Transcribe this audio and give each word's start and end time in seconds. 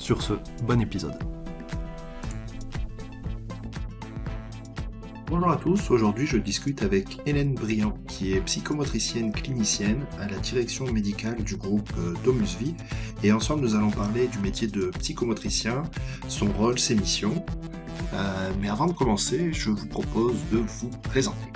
Sur 0.00 0.22
ce, 0.22 0.32
bon 0.62 0.80
épisode. 0.80 1.12
Bonjour 5.26 5.50
à 5.50 5.56
tous, 5.56 5.90
aujourd'hui 5.90 6.26
je 6.26 6.38
discute 6.38 6.82
avec 6.82 7.20
Hélène 7.26 7.54
Briand, 7.54 7.92
qui 8.08 8.32
est 8.32 8.40
psychomotricienne 8.40 9.30
clinicienne 9.30 10.06
à 10.18 10.26
la 10.26 10.38
direction 10.38 10.90
médicale 10.90 11.44
du 11.44 11.56
groupe 11.56 11.92
euh, 11.98 12.14
Domus 12.24 12.56
Vie, 12.58 12.74
et 13.22 13.30
ensemble 13.30 13.60
nous 13.60 13.74
allons 13.74 13.90
parler 13.90 14.26
du 14.28 14.38
métier 14.38 14.68
de 14.68 14.90
psychomotricien, 14.98 15.82
son 16.28 16.50
rôle, 16.52 16.78
ses 16.78 16.94
missions. 16.94 17.44
Euh, 18.14 18.52
mais 18.58 18.70
avant 18.70 18.86
de 18.86 18.92
commencer, 18.92 19.52
je 19.52 19.68
vous 19.68 19.86
propose 19.86 20.34
de 20.50 20.58
vous 20.58 20.90
présenter. 21.10 21.46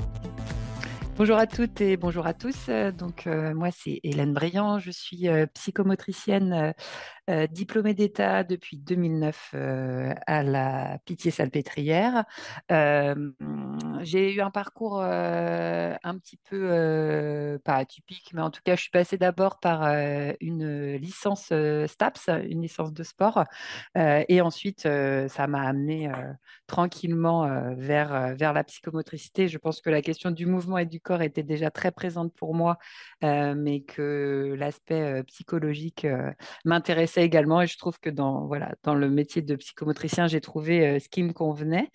Bonjour 1.17 1.39
à 1.39 1.47
toutes 1.47 1.81
et 1.81 1.97
bonjour 1.97 2.27
à 2.27 2.35
tous. 2.35 2.69
Donc, 2.99 3.29
euh, 3.29 3.55
moi, 3.55 3.69
c'est 3.71 4.01
Hélène 4.03 4.35
Briand. 4.35 4.81
Je 4.81 4.91
suis 4.91 5.29
psychomotricienne 5.55 6.75
euh, 7.31 7.47
diplômée 7.47 7.95
d'État 7.95 8.45
depuis 8.45 8.77
2009 8.77 9.53
euh, 9.55 10.13
à 10.27 10.43
la 10.43 10.99
Pitié-Salpêtrière. 11.07 12.27
Euh, 12.71 13.31
j'ai 14.03 14.35
eu 14.35 14.43
un 14.43 14.51
parcours 14.51 15.01
un 15.01 16.19
petit 16.19 16.37
peu, 16.37 17.59
pas 17.65 17.77
atypique, 17.77 18.33
mais 18.35 18.43
en 18.43 18.51
tout 18.51 18.61
cas, 18.63 18.77
je 18.77 18.83
suis 18.83 18.91
passée 18.91 19.17
d'abord 19.17 19.59
par 19.59 19.85
une 20.41 20.97
licence 20.97 21.53
STAPS, 21.87 22.29
une 22.29 22.61
licence 22.61 22.93
de 22.93 23.03
sport, 23.03 23.45
et 23.97 24.41
ensuite, 24.41 24.83
ça 24.83 25.47
m'a 25.47 25.63
amené 25.63 26.11
tranquillement 26.67 27.75
vers, 27.75 28.35
vers 28.37 28.53
la 28.53 28.65
psychomotricité. 28.65 29.49
Je 29.49 29.59
pense 29.59 29.81
que 29.81 29.91
la 29.91 30.03
question 30.03 30.31
du 30.31 30.47
mouvement 30.47 30.79
et 30.79 30.87
du 30.87 31.01
corps 31.01 31.23
était 31.23 31.43
déjà 31.43 31.71
très 31.71 31.91
présente 31.91 32.35
pour 32.35 32.55
moi, 32.55 32.79
mais 33.23 33.83
que 33.83 34.55
l'aspect 34.59 35.23
psychologique 35.25 36.07
m'intéressait 36.65 37.14
également 37.23 37.63
et 37.63 37.67
je 37.67 37.79
trouve 37.79 37.99
que 38.01 38.11
dans, 38.11 38.47
voilà, 38.47 38.75
dans 38.83 38.95
le 38.95 39.09
métier 39.11 39.43
de 39.43 39.57
psychomotricien, 39.57 40.27
j'ai 40.27 40.41
trouvé 40.41 40.87
euh, 40.87 40.99
ce 40.99 41.09
qui 41.09 41.23
me 41.23 41.33
convenait. 41.33 41.91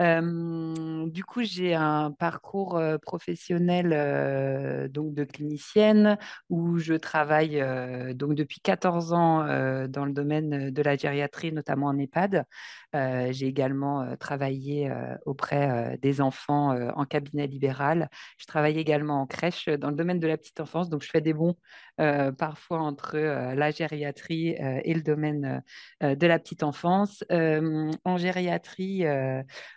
Euh, 0.00 1.06
du 1.08 1.24
coup, 1.24 1.42
j'ai 1.42 1.74
un 1.74 2.12
parcours 2.12 2.76
euh, 2.76 2.98
professionnel 2.98 4.90
donc 4.90 5.14
de 5.14 5.24
clinicienne 5.24 6.18
où 6.48 6.78
je 6.78 6.94
travaille 6.94 7.62
donc 8.14 8.34
depuis 8.34 8.60
14 8.60 9.12
ans 9.12 9.38
dans 9.88 10.04
le 10.04 10.12
domaine 10.12 10.70
de 10.70 10.82
la 10.82 10.96
gériatrie, 10.96 11.52
notamment 11.52 11.86
en 11.86 11.98
EHPAD. 11.98 12.44
j'ai 12.94 13.46
également 13.46 14.16
travaillé 14.16 14.92
auprès 15.26 15.98
des 16.00 16.20
enfants 16.20 16.76
en 16.96 17.04
cabinet 17.04 17.46
libéral. 17.46 18.08
Je 18.38 18.46
travaille 18.46 18.78
également 18.78 19.20
en 19.22 19.26
crèche 19.26 19.68
dans 19.68 19.90
le 19.90 19.96
domaine 19.96 20.20
de 20.20 20.26
la 20.26 20.36
petite 20.36 20.60
enfance, 20.60 20.88
donc 20.88 21.02
je 21.02 21.10
fais 21.10 21.20
des 21.20 21.34
bons 21.34 21.56
parfois 21.96 22.80
entre 22.80 23.16
la 23.16 23.70
gériatrie 23.70 24.56
euh, 24.61 24.61
et 24.84 24.94
le 24.94 25.02
domaine 25.02 25.62
euh, 26.02 26.14
de 26.14 26.26
la 26.26 26.38
petite 26.38 26.62
enfance. 26.62 27.24
Euh, 27.30 27.90
en 28.04 28.16
gériatrie, 28.16 29.04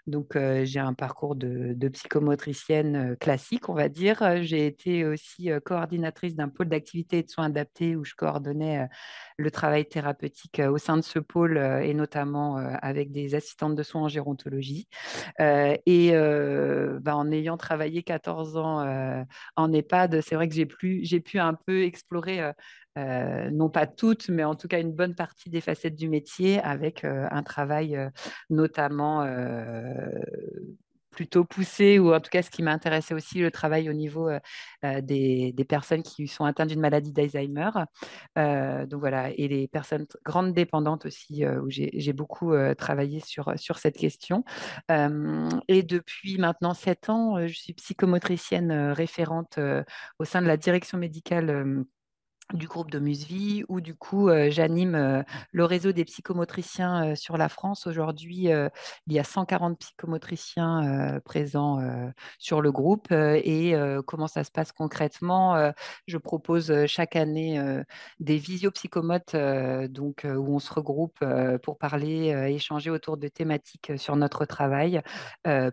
donc 0.08 0.38
j'ai 0.64 0.80
un 0.80 0.94
parcours 0.94 1.36
de, 1.36 1.88
psychomotricienne 1.90 3.16
classique, 3.18 3.70
on 3.70 3.74
va 3.74 3.90
dire. 3.90 4.42
J'ai 4.42 4.66
été 4.66 5.06
aussi 5.06 5.50
coordinatrice 5.64 6.36
d'un 6.36 6.50
pôle 6.50 6.70
d'activité 6.70 7.20
et 7.20 7.24
de 7.24 7.30
soins 7.30 7.46
adaptés 7.46 7.96
où 7.96 8.04
je 8.04 8.16
coordonnais 8.16 8.88
le 9.38 9.52
travail 9.52 9.86
thérapeutique 9.86 10.60
au 10.60 10.78
sein 10.78 10.98
de 10.98 11.04
ce 11.04 11.20
pôle 11.20 11.58
et 11.58 11.94
notamment 11.94 12.58
avec 12.58 13.12
des 13.12 13.36
assistantes 13.36 13.76
de 13.76 13.84
soins 13.84 14.04
en 14.04 14.08
gérontologie. 14.08 14.88
et 15.40 16.12
bah, 17.02 17.16
en 17.16 17.32
ayant 17.32 17.58
travaillé 17.58 18.04
14 18.04 18.58
ans 18.58 19.26
en 19.56 19.74
EHPAD, 19.74 20.22
c'est 20.22 20.36
vrai 20.36 20.48
que 20.48 20.56
j'ai 20.56 20.66
pu 20.66 21.40
un 21.40 21.54
peu 21.54 21.84
explorer 21.84 22.52
euh, 22.98 23.50
non 23.52 23.70
pas 23.70 23.88
toutes, 23.88 24.30
mais 24.30 24.44
en 24.44 24.56
tout 24.56 24.68
cas 24.68 24.80
une 24.80 24.94
bonne 24.94 25.16
partie 25.16 25.50
des 25.50 25.62
facettes 25.62 25.96
du 25.96 26.08
métier, 26.08 26.60
avec 26.62 27.04
euh, 27.04 27.28
un 27.30 27.44
travail 27.44 27.96
euh, 27.96 28.10
notamment 28.50 29.26
plutôt 31.10 31.46
poussé, 31.46 31.98
ou 31.98 32.14
en 32.14 32.20
tout 32.20 32.30
cas 32.30 32.42
ce 32.42 32.50
qui 32.50 32.62
m'intéressait 32.62 33.14
aussi, 33.14 33.40
le 33.40 33.50
travail 33.50 33.90
au 33.90 33.94
niveau 33.94 34.30
des, 34.84 35.54
personnes 35.68 36.04
qui 36.04 36.28
sont 36.28 36.44
atteintes 36.44 36.68
d'une 36.68 36.82
maladie 36.82 37.14
d'Alzheimer. 37.14 37.70
donc 38.36 39.00
voilà, 39.00 39.30
et 39.32 39.48
les 39.48 39.70
personnes 39.70 40.08
grandes 40.26 40.54
dépendantes 40.54 41.06
aussi, 41.06 41.46
où 41.46 41.70
j'ai 41.70 42.14
beaucoup 42.14 42.54
travaillé 42.78 43.22
sur, 43.22 43.54
sur 43.58 43.78
cette 43.78 43.96
question. 43.96 44.44
et 44.90 45.84
depuis 45.84 46.38
maintenant 46.38 46.74
sept 46.74 47.10
ans, 47.10 47.48
je 47.48 47.54
suis 47.54 47.74
psychomotricienne 47.74 48.92
référente 48.92 49.58
au 50.20 50.26
sein 50.26 50.42
de 50.42 50.48
la 50.48 50.58
direction 50.58 50.98
médicale 50.98 51.86
du 52.54 52.68
groupe 52.68 52.92
de 52.92 53.00
Musevie, 53.00 53.64
où 53.70 53.82
du 53.82 53.96
coup 53.96 54.30
j'anime 54.50 55.24
le 55.52 55.66
réseau 55.66 55.92
des 55.92 56.06
psychomotriciens 56.06 57.16
sur 57.16 57.38
la 57.38 57.50
France. 57.50 57.88
Aujourd'hui, 57.88 58.50
il 59.08 59.14
y 59.14 59.20
a 59.20 59.24
140 59.24 59.80
psychomotriciens 59.80 61.20
présents 61.26 61.80
sur 62.38 62.62
le 62.62 62.72
groupe. 62.72 63.12
et 63.12 63.76
comment 64.06 64.28
ça 64.28 64.44
se 64.44 64.52
passe 64.52 64.72
concrètement 64.72 65.72
Je 66.08 66.18
propose 66.18 66.86
chaque 66.86 67.16
année 67.16 67.60
des 68.20 68.38
visiopsychomotes 68.38 69.36
donc, 69.90 70.26
où 70.26 70.56
on 70.56 70.60
se 70.60 70.72
regroupe 70.72 71.26
pour 71.64 71.78
parler, 71.78 72.30
échanger 72.54 72.92
autour 72.92 73.18
de 73.18 73.28
thématiques 73.28 73.94
sur 73.98 74.16
notre 74.16 74.46
travail, 74.46 75.02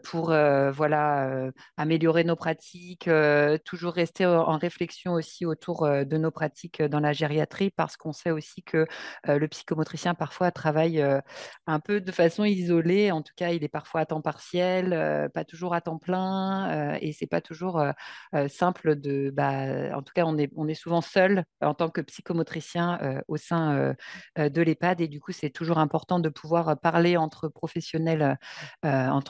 pour 0.05 0.29
voilà, 0.29 1.51
améliorer 1.77 2.25
nos 2.25 2.37
pratiques, 2.37 3.11
toujours 3.65 3.93
rester 3.93 4.25
en 4.25 4.57
réflexion 4.57 5.13
aussi 5.13 5.45
autour 5.45 5.87
de 5.87 6.17
nos 6.17 6.31
pratiques 6.31 6.62
dans 6.81 7.01
la 7.01 7.13
gériatrie 7.13 7.71
parce 7.71 7.97
qu'on 7.97 8.13
sait 8.13 8.31
aussi 8.31 8.63
que 8.63 8.87
le 9.27 9.47
psychomotricien 9.49 10.15
parfois 10.15 10.51
travaille 10.51 11.05
un 11.67 11.81
peu 11.81 12.01
de 12.01 12.13
façon 12.13 12.45
isolée. 12.45 13.11
En 13.11 13.23
tout 13.23 13.33
cas, 13.37 13.51
il 13.51 13.65
est 13.65 13.69
parfois 13.69 14.03
à 14.03 14.07
temps 14.07 14.21
partiel, 14.21 15.31
pas 15.35 15.45
toujours 15.45 15.75
à 15.75 15.81
temps 15.81 15.99
plein, 15.99 16.97
et 17.01 17.13
c'est 17.13 17.27
pas 17.27 17.41
toujours 17.41 17.83
simple 18.49 18.97
de. 18.97 19.31
Bah, 19.31 19.97
en 19.97 20.03
tout 20.03 20.13
cas, 20.15 20.25
on 20.25 20.39
est, 20.39 20.51
on 20.57 20.69
est 20.69 20.75
souvent 20.75 21.01
seul 21.01 21.45
en 21.61 21.75
tant 21.75 21.89
que 21.89 22.01
psychomotricien 22.01 23.23
au 23.29 23.37
sein 23.37 23.95
de 24.37 24.63
l'EHPAD, 24.63 25.01
et 25.01 25.09
du 25.09 25.21
coup, 25.21 25.33
c'est 25.33 25.51
toujours 25.51 25.79
important 25.79 26.19
de 26.19 26.29
pouvoir 26.29 26.79
parler 26.79 27.17
entre 27.17 27.49
professionnels 27.49 28.37
en 28.83 29.21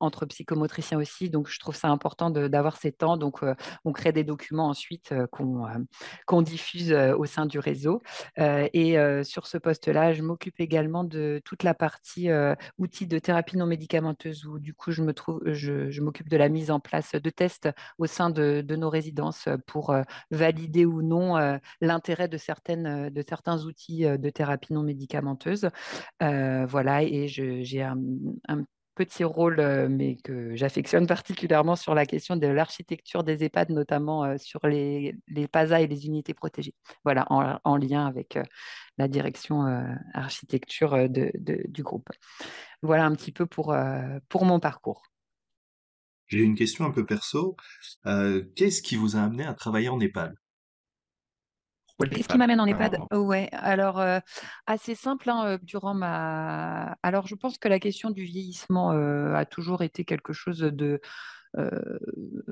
entre 0.00 0.26
psychomotriciens 0.26 0.98
aussi. 0.98 1.30
Donc, 1.30 1.48
je 1.48 1.58
trouve 1.58 1.76
ça 1.76 1.88
important 1.88 2.30
d'avoir 2.30 2.76
ces 2.76 2.92
temps. 2.92 3.16
Donc, 3.16 3.40
on 3.84 3.92
crée 3.92 4.12
des 4.12 4.24
documents 4.24 4.68
ensuite 4.68 5.14
qu'on 5.30 6.33
qu'on 6.34 6.42
diffuse 6.42 6.92
au 6.92 7.24
sein 7.26 7.46
du 7.46 7.60
réseau. 7.60 8.02
et 8.36 8.96
sur 9.22 9.46
ce 9.46 9.56
poste-là, 9.56 10.12
je 10.12 10.22
m'occupe 10.22 10.58
également 10.58 11.04
de 11.04 11.40
toute 11.44 11.62
la 11.62 11.74
partie 11.74 12.28
outils 12.78 13.06
de 13.06 13.18
thérapie 13.20 13.56
non 13.56 13.66
médicamenteuse 13.66 14.44
où 14.44 14.58
du 14.58 14.74
coup, 14.74 14.90
je 14.90 15.02
me 15.02 15.14
trouve, 15.14 15.40
je, 15.46 16.00
m'occupe 16.00 16.28
de 16.28 16.36
la 16.36 16.48
mise 16.48 16.70
en 16.72 16.80
place 16.80 17.12
de 17.12 17.30
tests 17.30 17.68
au 17.98 18.06
sein 18.06 18.30
de, 18.30 18.64
nos 18.74 18.90
résidences 18.90 19.48
pour 19.68 19.94
valider 20.32 20.84
ou 20.84 21.02
non 21.02 21.58
l'intérêt 21.80 22.26
de, 22.26 22.36
certaines, 22.36 23.10
de 23.10 23.22
certains 23.22 23.64
outils 23.64 24.04
de 24.04 24.30
thérapie 24.30 24.72
non 24.72 24.82
médicamenteuse. 24.82 25.68
voilà, 26.20 27.04
et 27.04 27.28
j'ai 27.28 27.82
un, 27.82 27.98
un 28.48 28.64
petit 28.94 29.24
rôle, 29.24 29.88
mais 29.88 30.16
que 30.16 30.54
j'affectionne 30.56 31.06
particulièrement 31.06 31.76
sur 31.76 31.94
la 31.94 32.06
question 32.06 32.36
de 32.36 32.46
l'architecture 32.46 33.24
des 33.24 33.44
EHPAD, 33.44 33.70
notamment 33.70 34.38
sur 34.38 34.66
les, 34.66 35.16
les 35.28 35.48
PASA 35.48 35.80
et 35.80 35.86
les 35.86 36.06
unités 36.06 36.34
protégées. 36.34 36.74
Voilà, 37.04 37.26
en, 37.30 37.76
lien 37.76 38.06
avec 38.06 38.38
la 38.98 39.08
direction 39.08 39.62
architecture 40.14 41.08
du 41.08 41.82
groupe. 41.82 42.08
Voilà 42.82 43.04
un 43.04 43.14
petit 43.14 43.32
peu 43.32 43.46
pour, 43.46 43.74
pour 44.28 44.44
mon 44.44 44.60
parcours. 44.60 45.02
J'ai 46.26 46.40
une 46.40 46.54
question 46.54 46.84
un 46.84 46.90
peu 46.90 47.04
perso. 47.04 47.56
Qu'est-ce 48.04 48.82
qui 48.82 48.96
vous 48.96 49.16
a 49.16 49.20
amené 49.20 49.44
à 49.44 49.54
travailler 49.54 49.88
en 49.88 50.00
EHPAD? 50.00 50.34
Qu'est-ce 52.10 52.28
qui 52.28 52.38
m'amène 52.38 52.60
en 52.60 52.66
EHPAD 52.66 52.98
Ouais, 53.12 53.48
alors 53.52 54.00
euh, 54.00 54.18
assez 54.66 54.94
simple. 54.94 55.30
Hein, 55.30 55.44
euh, 55.46 55.58
durant 55.62 55.94
ma, 55.94 56.96
alors 57.02 57.26
je 57.26 57.34
pense 57.34 57.58
que 57.58 57.68
la 57.68 57.78
question 57.78 58.10
du 58.10 58.24
vieillissement 58.24 58.92
euh, 58.92 59.34
a 59.34 59.44
toujours 59.44 59.82
été 59.82 60.04
quelque 60.04 60.32
chose 60.32 60.58
de 60.58 61.00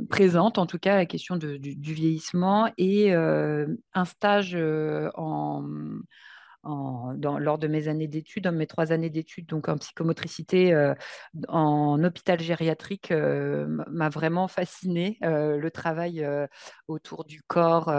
présente, 0.08 0.58
en 0.58 0.66
tout 0.66 0.78
cas 0.78 0.94
la 0.94 1.06
question 1.06 1.34
du, 1.34 1.58
vieillissement 1.58 2.70
et 2.78 3.12
un 3.12 4.04
stage 4.04 4.56
en 5.16 5.64
lors 6.64 7.58
de 7.58 7.66
mes 7.66 7.88
années 7.88 8.08
d'études, 8.08 8.44
dans 8.44 8.52
mes 8.52 8.66
trois 8.66 8.92
années 8.92 9.10
d'études, 9.10 9.46
donc 9.46 9.68
en 9.68 9.76
psychomotricité, 9.78 10.72
euh, 10.72 10.94
en 11.48 12.02
hôpital 12.04 12.40
gériatrique, 12.40 13.10
euh, 13.10 13.66
m'a 13.90 14.08
vraiment 14.08 14.48
fasciné 14.48 15.18
euh, 15.24 15.56
le 15.56 15.70
travail 15.70 16.26
autour 16.88 17.24
du 17.24 17.42
corps 17.42 17.92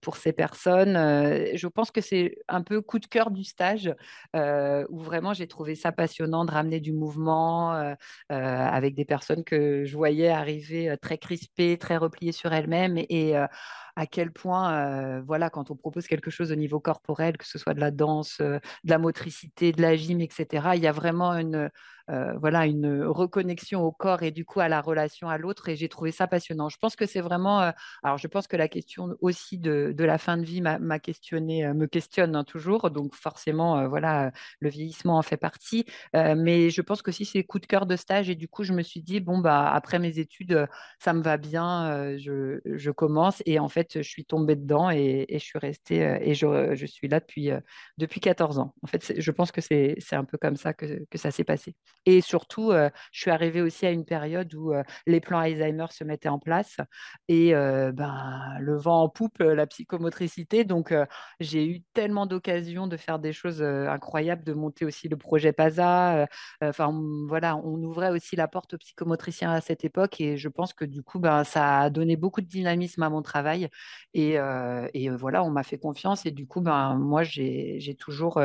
pour 0.00 0.16
ces 0.16 0.32
personnes. 0.32 0.94
je 0.94 1.66
pense 1.66 1.90
que 1.90 2.00
c'est 2.00 2.36
un 2.48 2.62
peu 2.62 2.80
coup 2.80 2.98
de 2.98 3.06
cœur 3.06 3.30
du 3.30 3.44
stage, 3.44 3.94
où 4.34 4.98
vraiment 4.98 5.32
j'ai 5.32 5.46
trouvé 5.46 5.74
ça 5.74 5.92
passionnant 5.92 6.44
de 6.44 6.50
ramener 6.50 6.80
du 6.80 6.92
mouvement 6.92 7.94
avec 8.28 8.94
des 8.94 9.04
personnes 9.04 9.44
que 9.44 9.84
je 9.84 9.96
voyais 9.96 10.28
arriver 10.28 10.96
très 11.00 11.18
crispées, 11.18 11.78
très 11.78 11.96
repliées 11.96 12.32
sur 12.32 12.52
elles-mêmes 12.52 12.98
et, 12.98 13.34
à 13.96 14.06
quel 14.06 14.32
point, 14.32 15.20
voilà, 15.20 15.50
quand 15.50 15.70
on 15.70 15.76
propose 15.76 16.06
quelque 16.06 16.30
chose 16.30 16.52
au 16.52 16.56
niveau 16.56 16.80
corporel, 16.80 17.36
que 17.36 17.46
ce 17.46 17.58
soit 17.58 17.74
de 17.74 17.80
la 17.80 17.90
danse, 17.90 18.40
de 18.40 18.60
la 18.84 18.98
motricité, 18.98 19.72
de 19.72 19.82
la 19.82 19.96
gym, 19.96 20.20
etc., 20.20 20.70
il 20.74 20.82
y 20.82 20.86
a 20.86 20.92
vraiment 20.92 21.32
une, 21.32 21.70
euh, 22.10 22.36
voilà, 22.38 22.66
une 22.66 23.04
reconnexion 23.04 23.82
au 23.82 23.92
corps 23.92 24.22
et 24.22 24.30
du 24.30 24.44
coup 24.44 24.60
à 24.60 24.68
la 24.68 24.80
relation 24.80 25.28
à 25.28 25.38
l'autre. 25.38 25.68
Et 25.68 25.76
j'ai 25.76 25.88
trouvé 25.88 26.10
ça 26.12 26.26
passionnant. 26.26 26.68
Je 26.68 26.78
pense 26.78 26.96
que 26.96 27.06
c'est 27.06 27.20
vraiment. 27.20 27.62
Euh, 27.62 27.70
alors, 28.02 28.18
je 28.18 28.26
pense 28.26 28.46
que 28.46 28.56
la 28.56 28.68
question 28.68 29.16
aussi 29.20 29.58
de, 29.58 29.94
la 29.98 30.18
fin 30.18 30.36
de 30.36 30.44
vie 30.44 30.60
m'a 30.60 30.98
questionné, 30.98 31.64
euh, 31.66 31.74
me 31.74 31.86
questionne 31.86 32.34
hein, 32.36 32.44
toujours. 32.44 32.90
Donc, 32.90 33.14
forcément, 33.14 33.88
voilà, 33.88 34.32
le 34.60 34.68
vieillissement 34.70 35.18
en 35.18 35.22
fait 35.22 35.36
partie. 35.36 35.84
mais 36.14 36.70
je 36.70 36.82
pense 36.82 37.02
que 37.02 37.12
si 37.12 37.24
c'est 37.24 37.44
coup 37.44 37.58
de 37.58 37.66
cœur 37.66 37.86
de 37.86 37.96
stage. 37.96 38.30
Et 38.30 38.34
du 38.34 38.48
coup, 38.48 38.64
je 38.64 38.72
me 38.72 38.82
suis 38.82 39.02
dit, 39.02 39.20
bon, 39.20 39.38
bah, 39.38 39.70
après 39.72 39.98
mes 39.98 40.18
études, 40.18 40.66
ça 40.98 41.12
me 41.12 41.22
va 41.22 41.36
bien. 41.36 42.16
Je, 42.18 42.90
commence. 42.90 43.42
Et 43.46 43.58
en 43.58 43.68
fait, 43.68 44.02
je 44.02 44.08
suis 44.08 44.24
tombée 44.24 44.56
dedans 44.56 44.90
et, 44.90 45.26
je 45.30 45.38
suis 45.38 45.58
restée. 45.58 46.18
et 46.22 46.34
je, 46.34 46.86
suis 46.86 47.08
là 47.08 47.20
depuis, 47.20 47.50
depuis 47.98 48.20
14 48.20 48.58
ans. 48.58 48.74
En 48.82 48.86
fait, 48.86 49.14
je 49.16 49.30
pense 49.30 49.52
que 49.52 49.60
c'est 49.60 49.96
un 50.12 50.24
peu 50.24 50.38
comme 50.38 50.56
ça 50.56 50.72
que, 50.74 51.04
que 51.10 51.18
ça 51.18 51.30
s'est 51.30 51.44
passé. 51.44 51.76
Et 52.06 52.20
surtout, 52.22 52.70
euh, 52.72 52.88
je 53.12 53.20
suis 53.20 53.30
arrivée 53.30 53.60
aussi 53.60 53.86
à 53.86 53.90
une 53.90 54.04
période 54.04 54.52
où 54.54 54.72
euh, 54.72 54.82
les 55.06 55.20
plans 55.20 55.38
Alzheimer 55.38 55.86
se 55.90 56.02
mettaient 56.04 56.28
en 56.30 56.38
place 56.38 56.78
et 57.28 57.54
euh, 57.54 57.92
ben, 57.92 58.56
le 58.60 58.76
vent 58.76 59.02
en 59.02 59.08
poupe, 59.08 59.38
la 59.40 59.66
psychomotricité. 59.66 60.64
Donc, 60.64 60.94
j'ai 61.40 61.66
eu 61.66 61.82
tellement 61.92 62.26
d'occasions 62.26 62.86
de 62.86 62.96
faire 62.96 63.18
des 63.18 63.32
choses 63.32 63.62
incroyables, 63.62 64.44
de 64.44 64.52
monter 64.54 64.84
aussi 64.84 65.08
le 65.08 65.16
projet 65.16 65.52
PASA. 65.52 66.26
Enfin, 66.62 66.92
voilà, 67.28 67.56
on 67.56 67.76
ouvrait 67.82 68.10
aussi 68.10 68.36
la 68.36 68.48
porte 68.48 68.74
aux 68.74 68.78
psychomotriciens 68.78 69.52
à 69.52 69.60
cette 69.60 69.84
époque 69.84 70.20
et 70.20 70.36
je 70.36 70.48
pense 70.48 70.72
que 70.72 70.84
du 70.84 71.02
coup, 71.02 71.18
ben, 71.18 71.44
ça 71.44 71.80
a 71.80 71.90
donné 71.90 72.16
beaucoup 72.16 72.40
de 72.40 72.46
dynamisme 72.46 73.02
à 73.02 73.10
mon 73.10 73.22
travail. 73.22 73.68
Et, 74.14 74.36
et 74.94 75.10
voilà, 75.10 75.44
on 75.44 75.50
m'a 75.50 75.62
fait 75.62 75.78
confiance 75.78 76.26
et 76.26 76.30
du 76.30 76.46
coup, 76.46 76.60
ben, 76.60 76.94
moi, 76.96 77.22
j'ai 77.22 77.96
toujours 77.98 78.40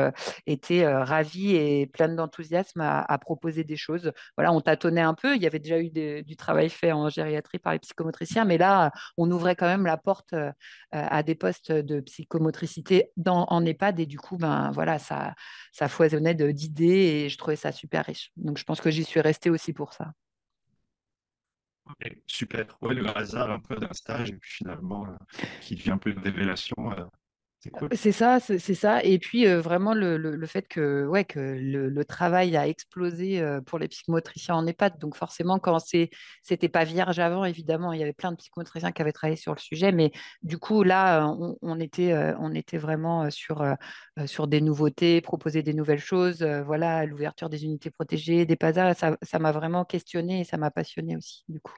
été 0.46 0.86
ravie 0.86 1.56
et 1.56 1.86
pleine 1.86 2.16
d'enthousiasme 2.16 2.80
à, 2.80 3.00
à 3.02 3.18
proposer 3.18 3.45
des 3.52 3.76
choses. 3.76 4.12
Voilà, 4.36 4.52
on 4.52 4.60
tâtonnait 4.60 5.00
un 5.00 5.14
peu. 5.14 5.34
Il 5.36 5.42
y 5.42 5.46
avait 5.46 5.58
déjà 5.58 5.80
eu 5.80 5.90
du 5.90 6.36
travail 6.36 6.68
fait 6.68 6.92
en 6.92 7.08
gériatrie 7.08 7.58
par 7.58 7.72
les 7.72 7.78
psychomotriciens, 7.78 8.44
mais 8.44 8.58
là, 8.58 8.92
on 9.16 9.30
ouvrait 9.30 9.56
quand 9.56 9.66
même 9.66 9.86
la 9.86 9.96
porte 9.96 10.32
euh, 10.32 10.50
à 10.90 11.22
des 11.22 11.34
postes 11.34 11.72
de 11.72 12.00
psychomotricité 12.00 13.10
dans, 13.16 13.44
en 13.48 13.64
EHPAD. 13.64 14.00
Et 14.00 14.06
du 14.06 14.18
coup, 14.18 14.36
ben, 14.36 14.70
voilà, 14.72 14.98
ça, 14.98 15.34
ça 15.72 15.88
foisonnait 15.88 16.34
d'idées 16.34 17.24
et 17.24 17.28
je 17.28 17.38
trouvais 17.38 17.56
ça 17.56 17.72
super 17.72 18.04
riche. 18.04 18.32
Donc, 18.36 18.58
je 18.58 18.64
pense 18.64 18.80
que 18.80 18.90
j'y 18.90 19.04
suis 19.04 19.20
restée 19.20 19.50
aussi 19.50 19.72
pour 19.72 19.92
ça. 19.92 20.12
super. 22.26 22.76
Ouais, 22.82 22.94
le 22.94 23.06
hasard 23.16 23.50
un 23.50 23.60
peu 23.60 23.76
d'un 23.76 23.92
stage 23.92 24.30
et 24.30 24.36
puis 24.36 24.50
finalement, 24.50 25.06
euh, 25.06 25.44
qui 25.60 25.74
devient 25.76 25.92
un 25.92 25.98
peu 25.98 26.10
une 26.10 26.18
révélation. 26.18 26.92
Euh, 26.92 27.04
c'est 27.92 28.12
ça, 28.12 28.40
c'est 28.40 28.74
ça. 28.74 29.02
Et 29.02 29.18
puis 29.18 29.46
vraiment 29.46 29.94
le, 29.94 30.46
fait 30.46 30.66
que, 30.68 31.08
le, 31.36 32.04
travail 32.04 32.56
a 32.56 32.66
explosé 32.68 33.44
pour 33.66 33.78
les 33.78 33.88
psychomotriciens 33.88 34.54
en 34.56 34.66
EHPAD. 34.66 34.98
Donc 34.98 35.16
forcément, 35.16 35.58
quand 35.58 35.78
c'était 36.42 36.68
pas 36.68 36.84
vierge 36.84 37.18
avant, 37.18 37.44
évidemment, 37.44 37.92
il 37.92 38.00
y 38.00 38.02
avait 38.02 38.12
plein 38.12 38.32
de 38.32 38.36
psychomotriciens 38.36 38.92
qui 38.92 39.02
avaient 39.02 39.12
travaillé 39.12 39.36
sur 39.36 39.54
le 39.54 39.60
sujet. 39.60 39.92
Mais 39.92 40.12
du 40.42 40.58
coup, 40.58 40.82
là, 40.82 41.26
on, 41.62 41.80
était, 41.80 42.78
vraiment 42.78 43.30
sur, 43.30 43.64
sur 44.26 44.46
des 44.46 44.60
nouveautés, 44.60 45.20
proposer 45.20 45.62
des 45.62 45.74
nouvelles 45.74 45.98
choses. 45.98 46.42
voilà, 46.42 47.06
l'ouverture 47.06 47.48
des 47.48 47.64
unités 47.64 47.90
protégées, 47.90 48.46
des 48.46 48.56
PASA, 48.56 48.94
ça 48.94 49.38
m'a 49.38 49.52
vraiment 49.52 49.84
questionné 49.84 50.40
et 50.40 50.44
ça 50.44 50.56
m'a 50.56 50.70
passionné 50.70 51.16
aussi, 51.16 51.44
du 51.48 51.60
coup. 51.60 51.74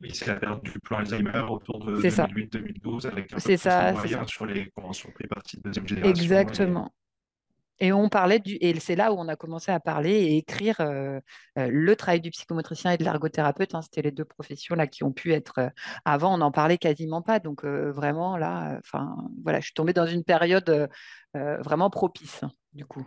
Oui, 0.00 0.10
c'est 0.12 0.26
la 0.26 0.36
période 0.36 0.62
du 0.62 0.78
plan 0.80 0.98
Alzheimer 0.98 1.44
autour 1.48 1.84
de 1.84 1.96
2008-2012 1.96 3.06
avec 3.06 3.32
un 3.32 3.36
peu 3.36 3.56
ça, 3.56 3.92
de 3.92 3.96
moyens 3.96 4.28
sur 4.28 4.46
les 4.46 4.70
conventions 4.70 5.10
préparties 5.12 5.56
de 5.58 5.62
deuxième 5.62 5.86
génération. 5.86 6.22
Exactement. 6.22 6.94
Et... 7.80 7.92
on 7.92 8.08
parlait 8.08 8.38
du, 8.38 8.56
et 8.60 8.78
c'est 8.80 8.96
là 8.96 9.12
où 9.12 9.16
on 9.16 9.28
a 9.28 9.36
commencé 9.36 9.72
à 9.72 9.80
parler 9.80 10.12
et 10.12 10.36
écrire 10.36 10.80
euh, 10.80 11.20
euh, 11.58 11.68
le 11.70 11.96
travail 11.96 12.20
du 12.20 12.30
psychomotricien 12.30 12.92
et 12.92 12.98
de 12.98 13.04
l'ergothérapeute. 13.04 13.74
Hein, 13.74 13.82
C'était 13.82 14.02
les 14.02 14.10
deux 14.10 14.24
professions 14.24 14.74
là 14.74 14.86
qui 14.86 15.04
ont 15.04 15.12
pu 15.12 15.32
être. 15.32 15.58
Euh, 15.58 15.68
avant, 16.04 16.34
on 16.34 16.38
n'en 16.38 16.52
parlait 16.52 16.78
quasiment 16.78 17.22
pas. 17.22 17.40
Donc 17.40 17.64
vraiment 17.64 18.36
là, 18.36 18.78
enfin 18.78 19.16
voilà, 19.42 19.60
je 19.60 19.66
suis 19.66 19.74
tombée 19.74 19.92
dans 19.92 20.06
une 20.06 20.24
période 20.24 20.88
vraiment 21.34 21.90
propice 21.90 22.42
du 22.72 22.84
coup. 22.84 23.06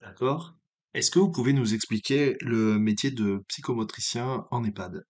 D'accord. 0.00 0.54
Est-ce 0.94 1.10
que 1.10 1.18
vous 1.18 1.30
pouvez 1.30 1.52
nous 1.52 1.74
expliquer 1.74 2.36
le 2.40 2.78
métier 2.78 3.10
de 3.10 3.44
psychomotricien 3.48 4.46
en 4.50 4.64
EHPAD? 4.64 5.04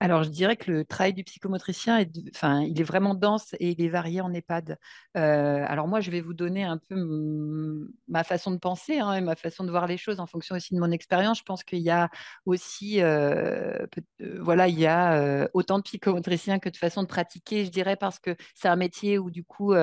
Alors, 0.00 0.22
je 0.22 0.28
dirais 0.28 0.56
que 0.56 0.70
le 0.70 0.84
travail 0.84 1.12
du 1.12 1.24
psychomotricien, 1.24 1.98
est, 1.98 2.10
il 2.16 2.80
est 2.80 2.84
vraiment 2.84 3.14
dense 3.14 3.54
et 3.58 3.70
il 3.70 3.82
est 3.82 3.88
varié 3.88 4.20
en 4.20 4.32
EHPAD. 4.32 4.78
Euh, 5.16 5.64
alors 5.66 5.88
moi, 5.88 6.00
je 6.00 6.12
vais 6.12 6.20
vous 6.20 6.34
donner 6.34 6.62
un 6.62 6.78
peu 6.78 7.88
ma 8.06 8.22
façon 8.22 8.52
de 8.52 8.58
penser 8.58 8.98
hein, 9.00 9.14
et 9.14 9.20
ma 9.20 9.34
façon 9.34 9.64
de 9.64 9.70
voir 9.70 9.88
les 9.88 9.96
choses 9.96 10.20
en 10.20 10.26
fonction 10.26 10.54
aussi 10.54 10.74
de 10.74 10.78
mon 10.78 10.92
expérience. 10.92 11.38
Je 11.38 11.42
pense 11.42 11.64
qu'il 11.64 11.80
y 11.80 11.90
a 11.90 12.10
aussi, 12.46 13.02
euh, 13.02 13.86
euh, 14.20 14.38
voilà, 14.40 14.68
il 14.68 14.78
y 14.78 14.86
a 14.86 15.48
autant 15.52 15.78
de 15.78 15.82
psychomotriciens 15.82 16.60
que 16.60 16.68
de 16.68 16.76
façons 16.76 17.02
de 17.02 17.08
pratiquer, 17.08 17.64
je 17.64 17.70
dirais, 17.70 17.96
parce 17.96 18.20
que 18.20 18.36
c'est 18.54 18.68
un 18.68 18.76
métier 18.76 19.18
où 19.18 19.30
du 19.30 19.42
coup, 19.44 19.74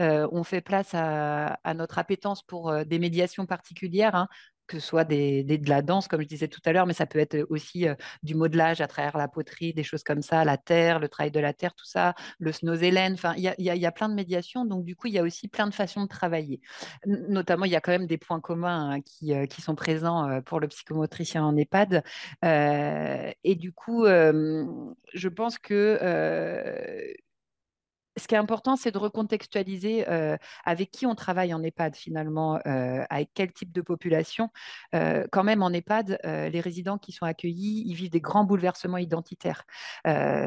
on 0.00 0.44
fait 0.44 0.60
place 0.60 0.90
à, 0.94 1.56
notre 1.76 1.98
appétence 1.98 2.42
pour 2.42 2.84
des 2.84 2.98
médiations 2.98 3.46
particulières. 3.46 4.16
Hein 4.16 4.28
que 4.66 4.78
ce 4.78 4.86
soit 4.86 5.04
des, 5.04 5.44
de 5.44 5.68
la 5.68 5.82
danse, 5.82 6.08
comme 6.08 6.22
je 6.22 6.26
disais 6.26 6.48
tout 6.48 6.60
à 6.64 6.72
l'heure, 6.72 6.86
mais 6.86 6.92
ça 6.92 7.06
peut 7.06 7.18
être 7.18 7.46
aussi 7.50 7.86
du 8.22 8.34
modelage 8.34 8.80
à 8.80 8.86
travers 8.86 9.16
la 9.16 9.28
poterie, 9.28 9.74
des 9.74 9.82
choses 9.82 10.02
comme 10.02 10.22
ça, 10.22 10.44
la 10.44 10.56
terre, 10.56 10.98
le 10.98 11.08
travail 11.08 11.30
de 11.30 11.40
la 11.40 11.52
terre, 11.52 11.74
tout 11.74 11.84
ça, 11.84 12.14
le 12.38 12.52
snozélène. 12.52 13.14
Enfin, 13.14 13.34
il 13.36 13.42
y 13.42 13.48
a, 13.48 13.54
y 13.58 13.86
a, 13.86 13.92
plein 13.92 14.08
de 14.08 14.14
médiations. 14.14 14.64
Donc, 14.64 14.84
du 14.84 14.96
coup, 14.96 15.08
il 15.08 15.14
y 15.14 15.18
a 15.18 15.22
aussi 15.22 15.48
plein 15.48 15.66
de 15.66 15.74
façons 15.74 16.02
de 16.02 16.08
travailler. 16.08 16.60
notamment, 17.06 17.64
il 17.64 17.72
y 17.72 17.76
a 17.76 17.80
quand 17.80 17.92
même 17.92 18.06
des 18.06 18.18
points 18.18 18.40
communs 18.40 18.90
hein, 18.90 19.00
qui, 19.00 19.32
qui, 19.48 19.62
sont 19.62 19.74
présents 19.74 20.40
pour 20.42 20.60
le 20.60 20.68
psychomotricien 20.68 21.44
en 21.44 21.56
EHPAD. 21.56 22.02
et 22.42 23.54
du 23.56 23.72
coup, 23.72 24.06
je 24.06 25.28
pense 25.28 25.58
que 25.58 25.98
ce 28.16 28.26
qui 28.26 28.34
est 28.34 28.38
important, 28.38 28.76
c'est 28.76 28.90
de 28.90 28.98
recontextualiser 28.98 30.06
avec 30.64 30.90
qui 30.90 31.06
on 31.06 31.14
travaille 31.14 31.54
en 31.54 31.62
EHPAD 31.62 31.96
finalement, 31.96 32.58
avec 32.64 33.30
quel 33.34 33.52
type 33.52 33.72
de 33.72 33.80
population. 33.80 34.50
Quand 34.92 35.44
même, 35.44 35.62
en 35.62 35.70
EHPAD, 35.70 36.18
les 36.24 36.60
résidents 36.60 36.98
qui 36.98 37.12
sont 37.12 37.24
accueillis, 37.24 37.84
ils 37.86 37.94
vivent 37.94 38.10
des 38.10 38.20
grands 38.20 38.44
bouleversements 38.44 38.98
identitaires. 38.98 39.64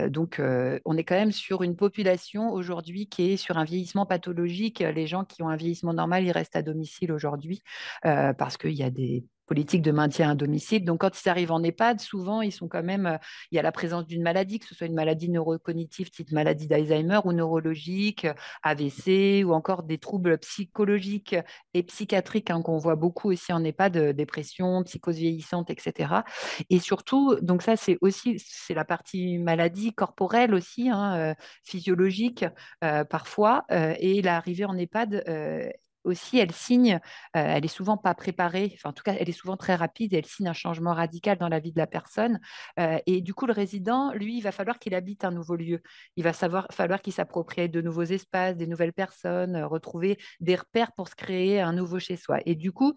donc, 0.10 0.40
on 0.40 0.98
est 0.98 1.04
quand 1.04 1.16
même 1.16 1.32
sur 1.32 1.64
une 1.64 1.76
population 1.76 2.52
aujourd'hui 2.52 3.08
qui 3.08 3.32
est 3.32 3.38
sur 3.38 3.58
un 3.58 3.64
vieillissement 3.64 4.06
pathologique. 4.06 4.80
Les 4.80 5.08
gens 5.08 5.26
qui 5.26 5.42
ont 5.44 5.50
un 5.50 5.56
vieillissement 5.56 5.94
normal, 5.94 6.24
ils 6.24 6.32
restent 6.32 6.56
à 6.56 6.62
domicile 6.62 7.12
aujourd'hui 7.12 7.62
parce 8.04 8.58
qu'il 8.58 8.74
y 8.74 8.84
a 8.84 8.90
des 8.90 9.26
politique 9.46 9.82
de 9.82 9.92
maintien 9.92 10.32
à 10.32 10.36
domicile. 10.36 10.86
Donc, 10.86 11.02
quand 11.02 11.22
ils 11.22 11.30
arrivent 11.30 11.52
en 11.52 11.64
EHPAD, 11.64 12.00
souvent, 12.00 12.42
ils 12.42 12.52
sont 12.52 12.68
quand 12.68 12.84
même, 12.84 13.06
euh, 13.06 13.18
il 13.52 13.56
y 13.56 13.60
a 13.60 13.62
la 13.62 13.72
présence 13.72 14.06
d'une 14.06 14.24
maladie, 14.24 14.60
que 14.60 14.66
ce 14.66 14.76
soit 14.76 14.88
une 14.88 14.96
maladie 14.96 15.30
neurocognitive, 15.30 16.10
type 16.10 16.32
maladie 16.32 16.68
d'Alzheimer 16.68 17.20
ou 17.26 17.34
neurologique, 17.34 18.28
AVC, 18.64 19.44
ou 19.46 19.54
encore 19.54 19.84
des 19.84 19.98
troubles 19.98 20.38
psychologiques 20.40 21.36
et 21.74 21.84
psychiatriques 21.84 22.50
hein, 22.50 22.62
qu'on 22.62 22.78
voit 22.78 22.96
beaucoup 22.96 23.32
aussi 23.32 23.54
en 23.54 23.64
EHPAD, 23.64 23.98
euh, 23.98 24.14
dépression, 24.14 24.84
psychose 24.84 25.18
vieillissante, 25.18 25.70
etc. 25.70 26.14
Et 26.70 26.80
surtout, 26.80 27.36
donc 27.42 27.62
ça, 27.62 27.76
c'est 27.76 27.98
aussi, 28.02 28.44
c'est 28.46 28.74
la 28.74 28.86
partie 28.86 29.38
maladie 29.38 29.94
corporelle 29.94 30.54
aussi, 30.54 30.90
hein, 30.90 31.16
euh, 31.16 31.34
physiologique 31.64 32.46
parfois, 33.10 33.66
et 33.70 34.22
l'arrivée 34.22 34.66
en 34.66 34.78
EHPAD 34.78 35.24
aussi, 36.06 36.40
elle 36.40 36.52
signe, 36.52 37.00
elle 37.34 37.66
est 37.66 37.68
souvent 37.68 37.98
pas 37.98 38.14
préparée, 38.16 38.72
enfin 38.76 38.90
en 38.90 38.94
tout 38.94 39.04
cas, 39.04 39.16
elle 39.20 39.30
est 39.30 39.34
souvent 39.34 39.58
très 39.58 39.76
rapide 39.76 40.14
et 40.14 40.18
elle 40.18 40.26
signe 40.26 40.48
un 40.48 40.54
changement 40.54 40.94
radical 40.94 41.38
dans 41.38 41.50
la 41.50 41.60
vie 41.60 41.72
de 41.72 41.80
la 41.80 41.88
personne. 41.88 42.40
et 42.78 43.22
du 43.22 43.34
coup, 43.34 43.46
le 43.46 43.54
résident, 43.54 44.14
lui, 44.14 44.38
il 44.38 44.42
va 44.42 44.52
falloir 44.52 44.80
qu'il 44.80 44.96
habite 44.96 45.26
un 45.26 45.32
nouveau 45.32 45.56
lieu. 45.56 45.82
Il 46.16 46.24
va 46.24 46.34
savoir, 46.34 46.68
falloir 46.72 47.02
qu'il 47.02 47.14
s'approprie 47.14 47.70
de 47.70 47.82
nouveaux 47.82 48.04
espaces, 48.04 48.56
des 48.56 48.68
nouvelles 48.68 48.94
personnes, 48.94 49.58
retrouver 49.64 50.18
des 50.40 50.56
repères 50.56 50.92
pour 50.94 51.08
se 51.08 51.16
créer 51.16 51.62
un 51.62 51.74
nouveau 51.74 52.00
chez 52.00 52.16
soi. 52.18 52.40
Et 52.46 52.56
du 52.56 52.72
coup, 52.72 52.94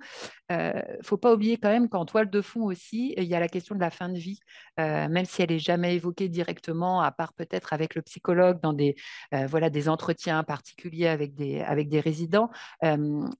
ne 0.50 0.73
faut 1.03 1.17
pas 1.17 1.33
oublier 1.33 1.59
quand 1.59 1.69
même 1.71 1.88
qu'en 1.88 2.05
toile 2.05 2.31
de 2.31 2.41
fond 2.41 2.65
aussi, 2.65 3.15
il 3.17 3.25
y 3.25 3.35
a 3.35 3.41
la 3.41 3.49
question 3.49 3.75
de 3.75 3.81
la 3.81 3.91
fin 3.91 4.09
de 4.09 4.19
vie, 4.19 4.41
même 4.77 5.25
si 5.25 5.43
elle 5.43 5.53
est 5.53 5.59
jamais 5.59 5.95
évoquée 5.95 6.29
directement, 6.29 7.00
à 7.00 7.11
part 7.11 7.33
peut-être 7.33 7.73
avec 7.73 7.95
le 7.95 8.03
psychologue 8.03 8.61
dans 8.62 8.73
des, 8.73 8.97
voilà, 9.33 9.71
des 9.71 9.88
entretiens 9.88 10.43
particuliers 10.45 11.09
avec 11.09 11.35
des 11.35 12.00
résidents 12.00 12.50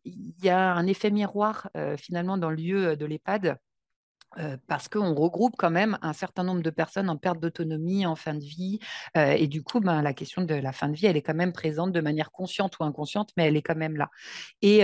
il 0.05 0.35
y 0.43 0.49
a 0.49 0.75
un 0.75 0.87
effet 0.87 1.11
miroir 1.11 1.71
finalement 1.97 2.39
dans 2.39 2.51
le 2.51 2.57
lieu 2.57 2.97
de 2.97 3.07
l'EHPAD 3.07 3.59
parce 4.67 4.89
qu'on 4.89 5.15
regroupe 5.15 5.55
quand 5.57 5.71
même 5.71 5.99
un 6.03 6.13
certain 6.13 6.45
nombre 6.45 6.63
de 6.63 6.71
personnes 6.71 7.09
en 7.11 7.17
perte 7.17 7.41
d'autonomie, 7.41 8.07
en 8.07 8.17
fin 8.17 8.35
de 8.35 8.45
vie. 8.45 8.79
et 9.15 9.47
du 9.47 9.63
coup, 9.63 9.81
ben, 9.81 10.03
la 10.03 10.13
question 10.13 10.43
de 10.43 10.55
la 10.55 10.73
fin 10.73 10.89
de 10.89 10.95
vie, 10.95 11.07
elle 11.07 11.17
est 11.17 11.23
quand 11.23 11.35
même 11.35 11.53
présente 11.53 11.93
de 11.93 12.01
manière 12.01 12.31
consciente 12.31 12.79
ou 12.79 12.85
inconsciente, 12.85 13.31
mais 13.37 13.47
elle 13.47 13.57
est 13.57 13.63
quand 13.63 13.77
même 13.77 13.97
là. 13.97 14.11
Et 14.63 14.81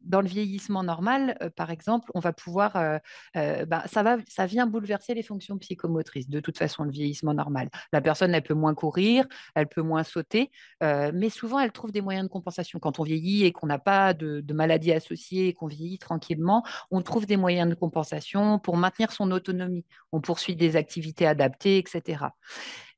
dans 0.00 0.20
le 0.20 0.28
vieillissement 0.28 0.82
normal, 0.82 1.36
par 1.56 1.70
exemple, 1.70 2.10
on 2.14 2.20
va 2.20 2.32
pouvoir, 2.32 3.00
ben, 3.34 3.82
ça, 3.86 4.02
va, 4.02 4.16
ça 4.28 4.46
vient 4.46 4.66
bouleverser 4.66 5.14
les 5.14 5.22
fonctions 5.22 5.58
psychomotrices, 5.58 6.28
de 6.28 6.40
toute 6.40 6.58
façon, 6.58 6.84
le 6.84 6.90
vieillissement 6.90 7.34
normal. 7.34 7.68
La 7.92 8.00
personne, 8.00 8.34
elle 8.34 8.42
peut 8.42 8.54
moins 8.54 8.74
courir, 8.74 9.26
elle 9.54 9.68
peut 9.68 9.82
moins 9.82 10.04
sauter, 10.04 10.50
mais 10.80 11.30
souvent, 11.30 11.58
elle 11.58 11.72
trouve 11.72 11.92
des 11.92 12.02
moyens 12.02 12.26
de 12.26 12.32
compensation. 12.32 12.78
Quand 12.78 12.98
on 12.98 13.02
vieillit 13.02 13.44
et 13.44 13.52
qu'on 13.52 13.66
n'a 13.66 13.78
pas 13.78 14.14
de, 14.14 14.40
de 14.40 14.54
maladie 14.54 14.92
associée 14.92 15.48
et 15.48 15.54
qu'on 15.54 15.66
vieillit 15.66 15.98
tranquillement, 15.98 16.64
on 16.90 17.02
trouve 17.02 17.26
des 17.26 17.36
moyens 17.36 17.68
de 17.68 17.74
compensation 17.74 18.58
pour 18.58 18.75
maintenir 18.76 19.12
son 19.12 19.30
autonomie. 19.30 19.84
On 20.12 20.20
poursuit 20.20 20.56
des 20.56 20.76
activités 20.76 21.26
adaptées, 21.26 21.78
etc. 21.78 22.26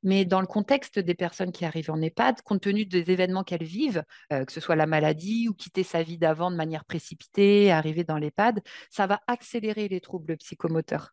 Mais 0.03 0.25
dans 0.25 0.39
le 0.39 0.47
contexte 0.47 0.97
des 0.97 1.15
personnes 1.15 1.51
qui 1.51 1.65
arrivent 1.65 1.91
en 1.91 2.01
EHPAD, 2.01 2.41
compte 2.41 2.61
tenu 2.61 2.85
des 2.85 3.11
événements 3.11 3.43
qu'elles 3.43 3.63
vivent, 3.63 4.03
euh, 4.31 4.45
que 4.45 4.51
ce 4.51 4.61
soit 4.61 4.75
la 4.75 4.85
maladie 4.85 5.49
ou 5.49 5.53
quitter 5.53 5.83
sa 5.83 6.03
vie 6.03 6.17
d'avant 6.17 6.51
de 6.51 6.55
manière 6.55 6.85
précipitée, 6.85 7.71
arriver 7.71 8.03
dans 8.03 8.17
l'EHPAD, 8.17 8.61
ça 8.89 9.07
va 9.07 9.19
accélérer 9.27 9.87
les 9.89 9.99
troubles 9.99 10.37
psychomoteurs. 10.37 11.11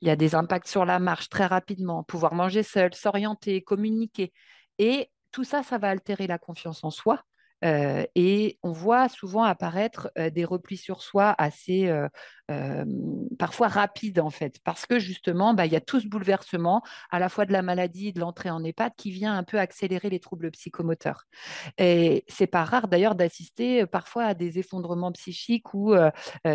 Il 0.00 0.08
y 0.08 0.10
a 0.10 0.16
des 0.16 0.34
impacts 0.34 0.66
sur 0.66 0.84
la 0.84 0.98
marche 0.98 1.28
très 1.28 1.46
rapidement, 1.46 2.02
pouvoir 2.02 2.34
manger 2.34 2.64
seul, 2.64 2.92
s'orienter, 2.92 3.62
communiquer. 3.62 4.32
Et 4.78 5.10
tout 5.30 5.44
ça, 5.44 5.62
ça 5.62 5.78
va 5.78 5.90
altérer 5.90 6.26
la 6.26 6.38
confiance 6.38 6.82
en 6.82 6.90
soi, 6.90 7.22
euh, 7.64 8.04
et 8.16 8.58
on 8.62 8.72
voit 8.72 9.08
souvent 9.08 9.44
apparaître 9.44 10.10
euh, 10.18 10.30
des 10.30 10.44
replis 10.44 10.76
sur 10.76 11.02
soi 11.02 11.34
assez 11.38 11.88
parfois 13.38 13.68
rapides 13.68 14.20
en 14.20 14.30
fait, 14.30 14.58
parce 14.64 14.86
que 14.86 14.98
justement, 14.98 15.54
bah, 15.54 15.66
il 15.66 15.72
y 15.72 15.76
a 15.76 15.80
tout 15.80 16.00
ce 16.00 16.06
bouleversement 16.06 16.82
à 17.10 17.18
la 17.18 17.28
fois 17.28 17.46
de 17.46 17.52
la 17.52 17.62
maladie, 17.62 18.12
de 18.12 18.20
l'entrée 18.20 18.50
en 18.50 18.62
EHPAD, 18.64 18.92
qui 18.96 19.10
vient 19.10 19.36
un 19.36 19.42
peu 19.42 19.58
accélérer 19.58 20.10
les 20.10 20.20
troubles 20.20 20.50
psychomoteurs. 20.50 21.24
Et 21.78 22.24
c'est 22.28 22.46
pas 22.46 22.64
rare 22.64 22.88
d'ailleurs 22.88 23.14
d'assister 23.14 23.86
parfois 23.86 24.24
à 24.24 24.34
des 24.34 24.58
effondrements 24.58 25.12
psychiques 25.12 25.74
ou 25.74 25.94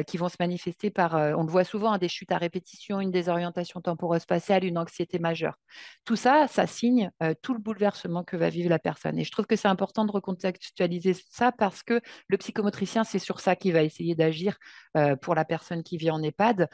qui 0.07 0.17
vont 0.17 0.29
se 0.29 0.37
manifester 0.39 0.89
par, 0.89 1.15
on 1.15 1.43
le 1.43 1.51
voit 1.51 1.63
souvent, 1.63 1.91
à 1.91 1.97
des 1.97 2.09
chutes 2.09 2.31
à 2.31 2.37
répétition, 2.37 2.99
une 2.99 3.11
désorientation 3.11 3.81
temporo-spatiale, 3.81 4.63
une 4.65 4.77
anxiété 4.77 5.19
majeure. 5.19 5.55
Tout 6.05 6.15
ça, 6.15 6.47
ça 6.47 6.67
signe 6.67 7.11
tout 7.41 7.53
le 7.53 7.59
bouleversement 7.59 8.23
que 8.23 8.37
va 8.37 8.49
vivre 8.49 8.69
la 8.69 8.79
personne. 8.79 9.17
Et 9.17 9.23
je 9.23 9.31
trouve 9.31 9.45
que 9.45 9.55
c'est 9.55 9.67
important 9.67 10.05
de 10.05 10.11
recontextualiser 10.11 11.15
ça 11.29 11.51
parce 11.51 11.83
que 11.83 12.01
le 12.27 12.37
psychomotricien, 12.37 13.03
c'est 13.03 13.19
sur 13.19 13.39
ça 13.39 13.55
qu'il 13.55 13.73
va 13.73 13.83
essayer 13.83 14.15
d'agir 14.15 14.57
euh, 14.95 15.15
pour 15.15 15.35
la 15.35 15.45
personne 15.45 15.83
qui 15.87 15.97
vit 15.97 16.11
en 16.11 16.21
EHPAD, 16.21 16.69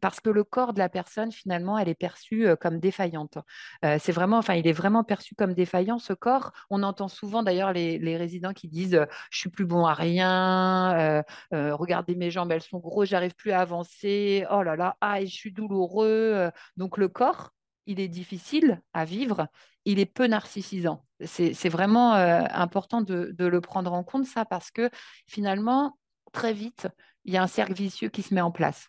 parce 0.00 0.20
que 0.20 0.30
le 0.30 0.44
corps 0.44 0.72
de 0.72 0.78
la 0.78 0.88
personne, 0.88 1.32
finalement, 1.32 1.78
elle 1.78 1.88
est 1.88 1.94
perçue 1.94 2.48
comme 2.60 2.80
défaillante. 2.80 3.38
c'est 3.82 4.12
vraiment, 4.12 4.38
enfin, 4.38 4.54
il 4.54 4.66
est 4.66 4.72
vraiment 4.72 5.04
perçu 5.04 5.34
comme 5.34 5.54
défaillant, 5.54 5.98
ce 5.98 6.12
corps. 6.12 6.52
On 6.70 6.82
entend 6.82 7.08
souvent 7.08 7.42
d'ailleurs 7.42 7.72
les, 7.72 8.16
résidents 8.16 8.52
qui 8.52 8.68
disent 8.68 9.00
Je 9.30 9.38
suis 9.38 9.50
plus 9.50 9.66
bon 9.66 9.86
à 9.86 9.94
rien, 9.94 11.22
regardez 11.52 12.14
mes 12.16 12.30
jambes, 12.30 12.52
elles 12.52 12.62
sont 12.62 12.78
grosses, 12.78 13.08
j'arrive 13.08 13.34
plus 13.34 13.52
à 13.52 13.60
avancer, 13.60 14.46
oh 14.50 14.62
là 14.62 14.76
là, 14.76 14.96
ah, 15.00 15.20
je 15.20 15.26
suis 15.26 15.52
douloureux. 15.52 16.50
Donc 16.76 16.98
le 16.98 17.08
corps, 17.08 17.52
il 17.86 18.00
est 18.00 18.08
difficile 18.08 18.80
à 18.92 19.04
vivre, 19.04 19.48
il 19.84 19.98
est 19.98 20.06
peu 20.06 20.26
narcissisant. 20.26 21.04
C'est 21.24 21.68
vraiment 21.68 22.12
important 22.14 23.02
de, 23.02 23.34
le 23.38 23.60
prendre 23.60 23.92
en 23.92 24.04
compte, 24.04 24.26
ça, 24.26 24.44
parce 24.44 24.70
que 24.70 24.90
finalement, 25.26 25.98
très 26.32 26.52
vite, 26.52 26.88
il 27.24 27.34
y 27.34 27.36
a 27.36 27.42
un 27.42 27.46
cercle 27.46 27.74
vicieux 27.74 28.08
qui 28.08 28.22
se 28.22 28.34
met 28.34 28.40
en 28.40 28.50
place. 28.50 28.88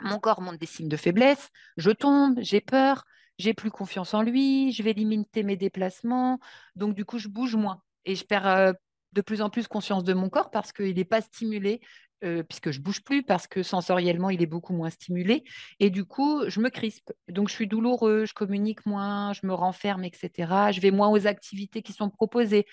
Mon 0.00 0.18
corps 0.18 0.40
montre 0.40 0.58
des 0.58 0.66
signes 0.66 0.88
de 0.88 0.96
faiblesse, 0.96 1.50
je 1.76 1.90
tombe, 1.90 2.38
j'ai 2.40 2.60
peur, 2.60 3.04
j'ai 3.38 3.54
plus 3.54 3.70
confiance 3.70 4.14
en 4.14 4.22
lui, 4.22 4.72
je 4.72 4.82
vais 4.82 4.92
limiter 4.92 5.42
mes 5.42 5.56
déplacements, 5.56 6.38
donc 6.76 6.94
du 6.94 7.04
coup, 7.04 7.18
je 7.18 7.28
bouge 7.28 7.56
moins 7.56 7.82
et 8.04 8.14
je 8.14 8.24
perds 8.24 8.46
euh, 8.46 8.72
de 9.12 9.20
plus 9.20 9.42
en 9.42 9.50
plus 9.50 9.68
conscience 9.68 10.04
de 10.04 10.14
mon 10.14 10.28
corps 10.28 10.50
parce 10.50 10.72
qu'il 10.72 10.94
n'est 10.94 11.04
pas 11.04 11.20
stimulé 11.20 11.80
euh, 12.24 12.42
puisque 12.42 12.70
je 12.70 12.80
bouge 12.80 13.02
plus 13.02 13.22
parce 13.22 13.46
que 13.46 13.62
sensoriellement 13.62 14.30
il 14.30 14.42
est 14.42 14.46
beaucoup 14.46 14.72
moins 14.72 14.90
stimulé. 14.90 15.44
Et 15.78 15.90
du 15.90 16.04
coup 16.04 16.42
je 16.48 16.60
me 16.60 16.68
crispe. 16.68 17.12
Donc 17.28 17.48
je 17.48 17.54
suis 17.54 17.66
douloureux 17.66 18.24
je 18.26 18.34
communique 18.34 18.84
moins 18.86 19.32
je 19.32 19.46
me 19.46 19.54
renferme 19.54 20.04
etc 20.04 20.70
je 20.72 20.80
vais 20.80 20.90
moins 20.90 21.08
aux 21.08 21.26
activités 21.26 21.82
qui 21.82 21.92
sont 21.92 22.10
proposées. 22.10 22.66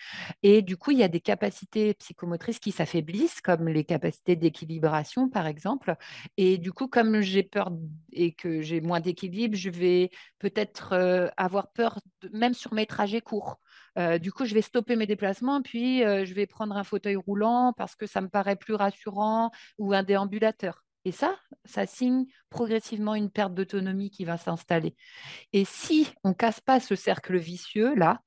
Et 0.44 0.62
du 0.62 0.78
coup 0.78 0.92
il 0.92 0.98
y 0.98 1.04
a 1.04 1.08
des 1.08 1.22
capacités 1.22 1.94
psychomotrices 1.96 2.60
qui 2.60 2.72
s'affaiblissent 2.72 3.42
comme 3.42 3.68
les 3.68 3.84
capacités 3.84 4.36
d'équilibration 4.36 5.30
par 5.30 5.48
exemple. 5.48 5.96
Et 6.38 6.58
du 6.58 6.72
coup 6.72 6.88
comme 6.88 7.22
j'ai 7.22 7.44
peur 7.44 7.72
et 8.12 8.34
que 8.34 8.62
j'ai 8.62 8.82
moins 8.82 9.00
d'équilibre 9.00 9.56
je 9.56 9.70
vais 9.70 10.12
peut-être 10.40 10.94
euh, 10.94 11.28
avoir 11.38 11.72
peur 11.72 12.00
même 12.34 12.54
sur 12.54 12.74
mes 12.74 12.86
trajets 12.86 13.22
courts 13.22 13.60
euh, 13.98 14.18
du 14.20 14.32
coup, 14.32 14.46
je 14.46 14.54
vais 14.54 14.62
stopper 14.62 14.96
mes 14.96 15.08
déplacements, 15.08 15.62
puis 15.62 16.04
euh, 16.04 16.26
je 16.26 16.34
vais 16.34 16.46
prendre 16.46 16.76
un 16.76 16.84
fauteuil 16.84 17.16
roulant 17.16 17.74
parce 17.76 17.96
que 17.96 18.06
ça 18.06 18.22
me 18.22 18.30
paraît 18.30 18.56
plus 18.56 18.76
rassurant 18.76 19.52
ou 19.78 19.94
un 19.94 20.04
déambulateur. 20.04 20.84
Et 21.06 21.12
ça, 21.12 21.38
ça 21.66 21.86
signe 21.86 22.26
progressivement 22.50 23.16
une 23.16 23.32
perte 23.32 23.54
d'autonomie 23.54 24.10
qui 24.12 24.26
va 24.26 24.38
s'installer. 24.38 24.96
Et 25.54 25.64
si 25.64 26.10
on 26.24 26.34
casse 26.34 26.60
pas 26.60 26.80
ce 26.80 26.96
cercle 26.96 27.38
vicieux 27.38 27.96
là, 27.96 28.22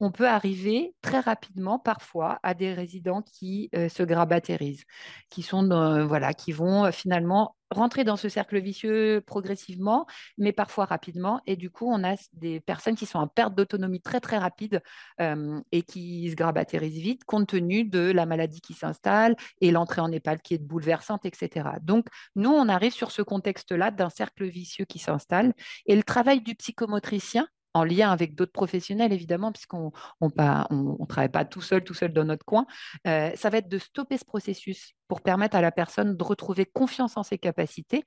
on 0.00 0.10
peut 0.10 0.28
arriver 0.28 0.94
très 1.02 1.20
rapidement 1.20 1.78
parfois 1.78 2.38
à 2.42 2.54
des 2.54 2.72
résidents 2.72 3.22
qui 3.22 3.70
euh, 3.74 3.88
se 3.88 4.02
grabatérisent, 4.02 4.84
qui 5.30 5.42
sont 5.42 5.64
voilà, 6.06 6.34
qui 6.34 6.52
vont 6.52 6.90
finalement 6.92 7.56
rentrer 7.74 8.04
dans 8.04 8.16
ce 8.16 8.28
cercle 8.28 8.60
vicieux 8.60 9.22
progressivement, 9.26 10.06
mais 10.38 10.52
parfois 10.52 10.86
rapidement. 10.86 11.40
Et 11.46 11.56
du 11.56 11.70
coup, 11.70 11.86
on 11.90 12.04
a 12.04 12.14
des 12.32 12.60
personnes 12.60 12.94
qui 12.96 13.06
sont 13.06 13.18
en 13.18 13.28
perte 13.28 13.54
d'autonomie 13.54 14.00
très 14.00 14.20
très 14.20 14.38
rapide 14.38 14.80
euh, 15.20 15.60
et 15.72 15.82
qui 15.82 16.30
se 16.30 16.36
grabatérisent 16.36 17.00
vite 17.00 17.24
compte 17.24 17.48
tenu 17.48 17.84
de 17.84 18.10
la 18.12 18.26
maladie 18.26 18.60
qui 18.60 18.74
s'installe 18.74 19.36
et 19.60 19.70
l'entrée 19.70 20.00
en 20.00 20.10
EHPAD 20.10 20.40
qui 20.42 20.54
est 20.54 20.58
bouleversante, 20.58 21.26
etc. 21.26 21.68
Donc, 21.82 22.06
nous, 22.36 22.50
on 22.50 22.68
arrive 22.68 22.92
sur 22.92 23.10
ce 23.10 23.22
contexte-là 23.22 23.90
d'un 23.90 24.10
cercle 24.10 24.44
vicieux 24.44 24.84
qui 24.84 24.98
s'installe. 24.98 25.52
Et 25.86 25.96
le 25.96 26.02
travail 26.02 26.40
du 26.40 26.54
psychomotricien, 26.54 27.46
en 27.74 27.84
lien 27.84 28.10
avec 28.10 28.34
d'autres 28.34 28.52
professionnels, 28.52 29.12
évidemment, 29.12 29.52
puisqu'on 29.52 29.92
ne 30.20 30.28
on, 30.70 31.06
travaille 31.06 31.28
pas 31.28 31.44
tout 31.44 31.60
seul, 31.60 31.82
tout 31.84 31.94
seul 31.94 32.12
dans 32.12 32.24
notre 32.24 32.44
coin, 32.44 32.66
euh, 33.06 33.30
ça 33.34 33.50
va 33.50 33.58
être 33.58 33.68
de 33.68 33.78
stopper 33.78 34.16
ce 34.16 34.24
processus 34.24 34.94
pour 35.08 35.20
permettre 35.20 35.56
à 35.56 35.60
la 35.60 35.72
personne 35.72 36.16
de 36.16 36.24
retrouver 36.24 36.66
confiance 36.66 37.16
en 37.16 37.22
ses 37.22 37.38
capacités, 37.38 38.04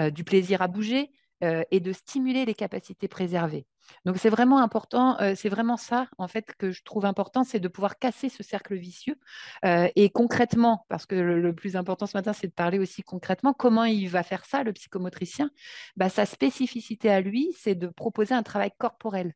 euh, 0.00 0.10
du 0.10 0.24
plaisir 0.24 0.62
à 0.62 0.68
bouger, 0.68 1.10
euh, 1.44 1.62
et 1.70 1.80
de 1.80 1.92
stimuler 1.92 2.44
les 2.44 2.54
capacités 2.54 3.06
préservées. 3.06 3.66
Donc 4.04 4.16
c'est 4.18 4.28
vraiment 4.28 4.58
important, 4.58 5.20
euh, 5.20 5.34
c'est 5.36 5.48
vraiment 5.48 5.76
ça 5.76 6.08
en 6.18 6.26
fait 6.26 6.52
que 6.58 6.72
je 6.72 6.82
trouve 6.82 7.04
important, 7.04 7.44
c'est 7.44 7.60
de 7.60 7.68
pouvoir 7.68 7.98
casser 7.98 8.28
ce 8.28 8.42
cercle 8.42 8.74
vicieux 8.74 9.16
euh, 9.64 9.88
et 9.94 10.10
concrètement, 10.10 10.84
parce 10.88 11.06
que 11.06 11.14
le, 11.14 11.54
plus 11.54 11.76
important 11.76 12.06
ce 12.06 12.16
matin, 12.16 12.32
c'est 12.32 12.48
de 12.48 12.52
parler 12.52 12.80
aussi 12.80 13.02
concrètement 13.02 13.52
comment 13.52 13.84
il 13.84 14.08
va 14.08 14.24
faire 14.24 14.44
ça, 14.44 14.64
le 14.64 14.72
psychomotricien? 14.72 15.50
Bah, 15.96 16.08
sa 16.08 16.26
spécificité 16.26 17.08
à 17.08 17.20
lui, 17.20 17.54
c'est 17.56 17.76
de 17.76 17.86
proposer 17.86 18.34
un 18.34 18.42
travail 18.42 18.72
corporel 18.76 19.32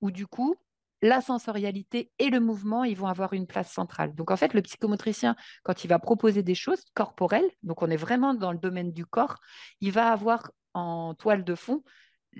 où 0.00 0.10
du 0.10 0.26
coup 0.26 0.56
la 1.02 1.20
sensorialité 1.20 2.10
et 2.18 2.30
le 2.30 2.40
mouvement, 2.40 2.84
ils 2.84 2.96
vont 2.96 3.06
avoir 3.06 3.32
une 3.32 3.46
place 3.46 3.70
centrale. 3.70 4.14
Donc 4.14 4.30
en 4.30 4.36
fait, 4.36 4.54
le 4.54 4.62
psychomotricien, 4.62 5.36
quand 5.62 5.84
il 5.84 5.88
va 5.88 5.98
proposer 5.98 6.42
des 6.42 6.56
choses 6.56 6.84
corporelles, 6.94 7.48
donc 7.62 7.82
on 7.82 7.90
est 7.90 7.96
vraiment 7.96 8.34
dans 8.34 8.52
le 8.52 8.58
domaine 8.58 8.92
du 8.92 9.06
corps, 9.06 9.36
il 9.80 9.92
va 9.92 10.10
avoir 10.10 10.50
en 10.74 11.14
toile 11.14 11.44
de 11.44 11.54
fond 11.54 11.82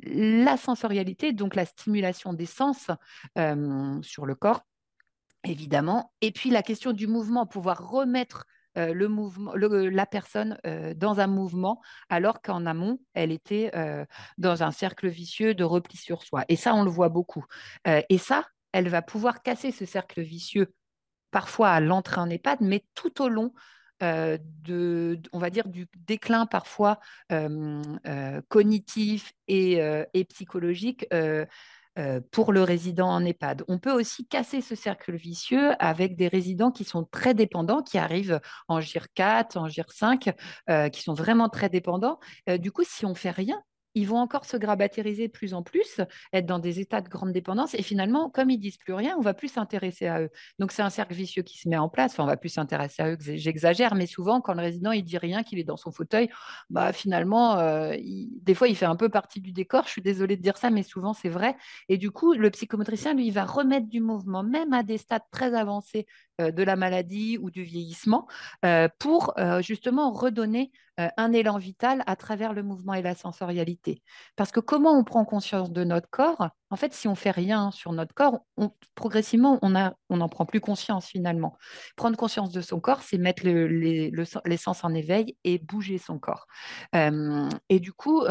la 0.02 0.56
sensorialité, 0.56 1.32
donc 1.32 1.54
la 1.54 1.64
stimulation 1.64 2.32
des 2.32 2.46
sens 2.46 2.90
euh, 3.38 4.00
sur 4.02 4.26
le 4.26 4.34
corps, 4.34 4.62
évidemment, 5.44 6.12
et 6.20 6.32
puis 6.32 6.50
la 6.50 6.62
question 6.62 6.92
du 6.92 7.06
mouvement, 7.06 7.46
pouvoir 7.46 7.88
remettre 7.88 8.46
euh, 8.76 8.92
le 8.92 9.08
mouvement, 9.08 9.54
la 9.54 10.06
personne 10.06 10.58
euh, 10.66 10.94
dans 10.94 11.20
un 11.20 11.26
mouvement, 11.26 11.80
alors 12.08 12.42
qu'en 12.42 12.66
amont, 12.66 13.00
elle 13.14 13.32
était 13.32 13.72
dans 14.36 14.62
un 14.62 14.70
cercle 14.70 15.08
vicieux 15.08 15.54
de 15.54 15.64
repli 15.64 15.96
sur 15.96 16.22
soi. 16.22 16.44
Et 16.48 16.56
ça, 16.56 16.74
on 16.74 16.82
le 16.82 16.90
voit 16.90 17.08
beaucoup. 17.08 17.44
et 17.86 18.18
ça, 18.18 18.44
elle 18.72 18.88
va 18.88 19.02
pouvoir 19.02 19.42
casser 19.42 19.72
ce 19.72 19.86
cercle 19.86 20.20
vicieux 20.20 20.72
parfois 21.30 21.70
à 21.70 21.80
l'entrée 21.80 22.20
en 22.20 22.30
EHPAD, 22.30 22.60
mais 22.60 22.84
tout 22.94 23.22
au 23.22 23.28
long 23.28 23.52
de, 24.00 25.20
on 25.32 25.38
va 25.38 25.50
dire, 25.50 25.68
du 25.68 25.86
déclin 26.06 26.46
parfois 26.46 26.98
cognitif 28.48 29.32
et, 29.48 29.80
et 30.14 30.24
psychologique 30.24 31.06
pour 32.30 32.52
le 32.52 32.62
résident 32.62 33.08
en 33.08 33.24
EHPAD. 33.24 33.64
On 33.66 33.78
peut 33.78 33.92
aussi 33.92 34.26
casser 34.26 34.60
ce 34.60 34.74
cercle 34.74 35.16
vicieux 35.16 35.72
avec 35.80 36.16
des 36.16 36.28
résidents 36.28 36.70
qui 36.70 36.84
sont 36.84 37.04
très 37.04 37.34
dépendants, 37.34 37.82
qui 37.82 37.98
arrivent 37.98 38.40
en 38.68 38.80
GIR 38.80 39.12
4, 39.14 39.56
en 39.56 39.68
GIR 39.68 39.90
5, 39.90 40.30
qui 40.92 41.02
sont 41.02 41.14
vraiment 41.14 41.48
très 41.48 41.68
dépendants. 41.68 42.20
du 42.58 42.70
coup, 42.70 42.84
si 42.84 43.04
on 43.04 43.14
fait 43.14 43.30
rien, 43.30 43.60
ils 43.94 44.06
vont 44.06 44.18
encore 44.18 44.44
se 44.44 44.56
grabatériser 44.56 45.28
de 45.28 45.32
plus 45.32 45.54
en 45.54 45.62
plus, 45.62 46.00
être 46.32 46.46
dans 46.46 46.58
des 46.58 46.80
états 46.80 47.00
de 47.00 47.08
grande 47.08 47.32
dépendance. 47.32 47.74
Et 47.74 47.82
finalement, 47.82 48.30
comme 48.30 48.50
ils 48.50 48.58
disent 48.58 48.76
plus 48.76 48.92
rien, 48.92 49.16
on 49.18 49.22
va 49.22 49.34
plus 49.34 49.48
s'intéresser 49.48 50.06
à 50.06 50.22
eux. 50.22 50.30
Donc 50.58 50.72
c'est 50.72 50.82
un 50.82 50.90
cercle 50.90 51.14
vicieux 51.14 51.42
qui 51.42 51.58
se 51.58 51.68
met 51.68 51.76
en 51.76 51.88
place. 51.88 52.12
Enfin, 52.12 52.24
on 52.24 52.26
va 52.26 52.36
plus 52.36 52.48
s'intéresser 52.48 53.02
à 53.02 53.10
eux. 53.10 53.18
J'exagère, 53.20 53.94
mais 53.94 54.06
souvent, 54.06 54.40
quand 54.40 54.54
le 54.54 54.60
résident 54.60 54.92
il 54.92 55.02
dit 55.02 55.18
rien, 55.18 55.42
qu'il 55.42 55.58
est 55.58 55.64
dans 55.64 55.76
son 55.76 55.90
fauteuil, 55.90 56.28
bah 56.70 56.92
finalement, 56.92 57.58
euh, 57.58 57.94
des 57.98 58.54
fois, 58.54 58.68
il 58.68 58.76
fait 58.76 58.86
un 58.86 58.96
peu 58.96 59.08
partie 59.08 59.40
du 59.40 59.52
décor. 59.52 59.84
Je 59.84 59.90
suis 59.90 60.02
désolée 60.02 60.36
de 60.36 60.42
dire 60.42 60.56
ça, 60.56 60.70
mais 60.70 60.82
souvent 60.82 61.14
c'est 61.14 61.28
vrai. 61.28 61.56
Et 61.88 61.98
du 61.98 62.10
coup, 62.10 62.34
le 62.34 62.50
psychomotricien, 62.50 63.14
lui, 63.14 63.30
va 63.30 63.44
remettre 63.44 63.88
du 63.88 64.00
mouvement, 64.00 64.42
même 64.42 64.72
à 64.72 64.82
des 64.82 64.98
stades 64.98 65.22
très 65.30 65.54
avancés 65.54 66.06
de 66.38 66.62
la 66.62 66.76
maladie 66.76 67.38
ou 67.40 67.50
du 67.50 67.62
vieillissement, 67.62 68.26
euh, 68.64 68.88
pour 68.98 69.34
justement 69.60 70.12
redonner 70.12 70.70
un 71.16 71.32
élan 71.32 71.58
vital 71.58 72.02
à 72.06 72.16
travers 72.16 72.52
le 72.52 72.64
mouvement 72.64 72.94
et 72.94 73.02
la 73.02 73.14
sensorialité. 73.14 74.02
Parce 74.34 74.50
que 74.50 74.58
comment 74.58 74.98
on 74.98 75.04
prend 75.04 75.24
conscience 75.24 75.70
de 75.70 75.84
notre 75.84 76.10
corps? 76.10 76.48
En 76.70 76.76
fait, 76.76 76.92
si 76.92 77.06
on 77.06 77.14
fait 77.14 77.30
rien 77.30 77.70
sur 77.70 77.92
notre 77.92 78.14
corps, 78.14 78.40
progressivement, 78.96 79.60
on 79.62 79.70
n'en 79.70 80.28
prend 80.28 80.44
plus 80.44 80.60
conscience 80.60 81.06
finalement. 81.06 81.56
Prendre 81.96 82.16
conscience 82.16 82.50
de 82.50 82.60
son 82.60 82.80
corps, 82.80 83.02
c'est 83.02 83.18
mettre 83.18 83.44
les, 83.44 84.56
sens 84.56 84.82
en 84.82 84.92
éveil 84.92 85.36
et 85.44 85.58
bouger 85.58 85.98
son 85.98 86.18
corps. 86.18 86.46
et 86.92 87.80
du 87.80 87.92
coup, 87.92 88.24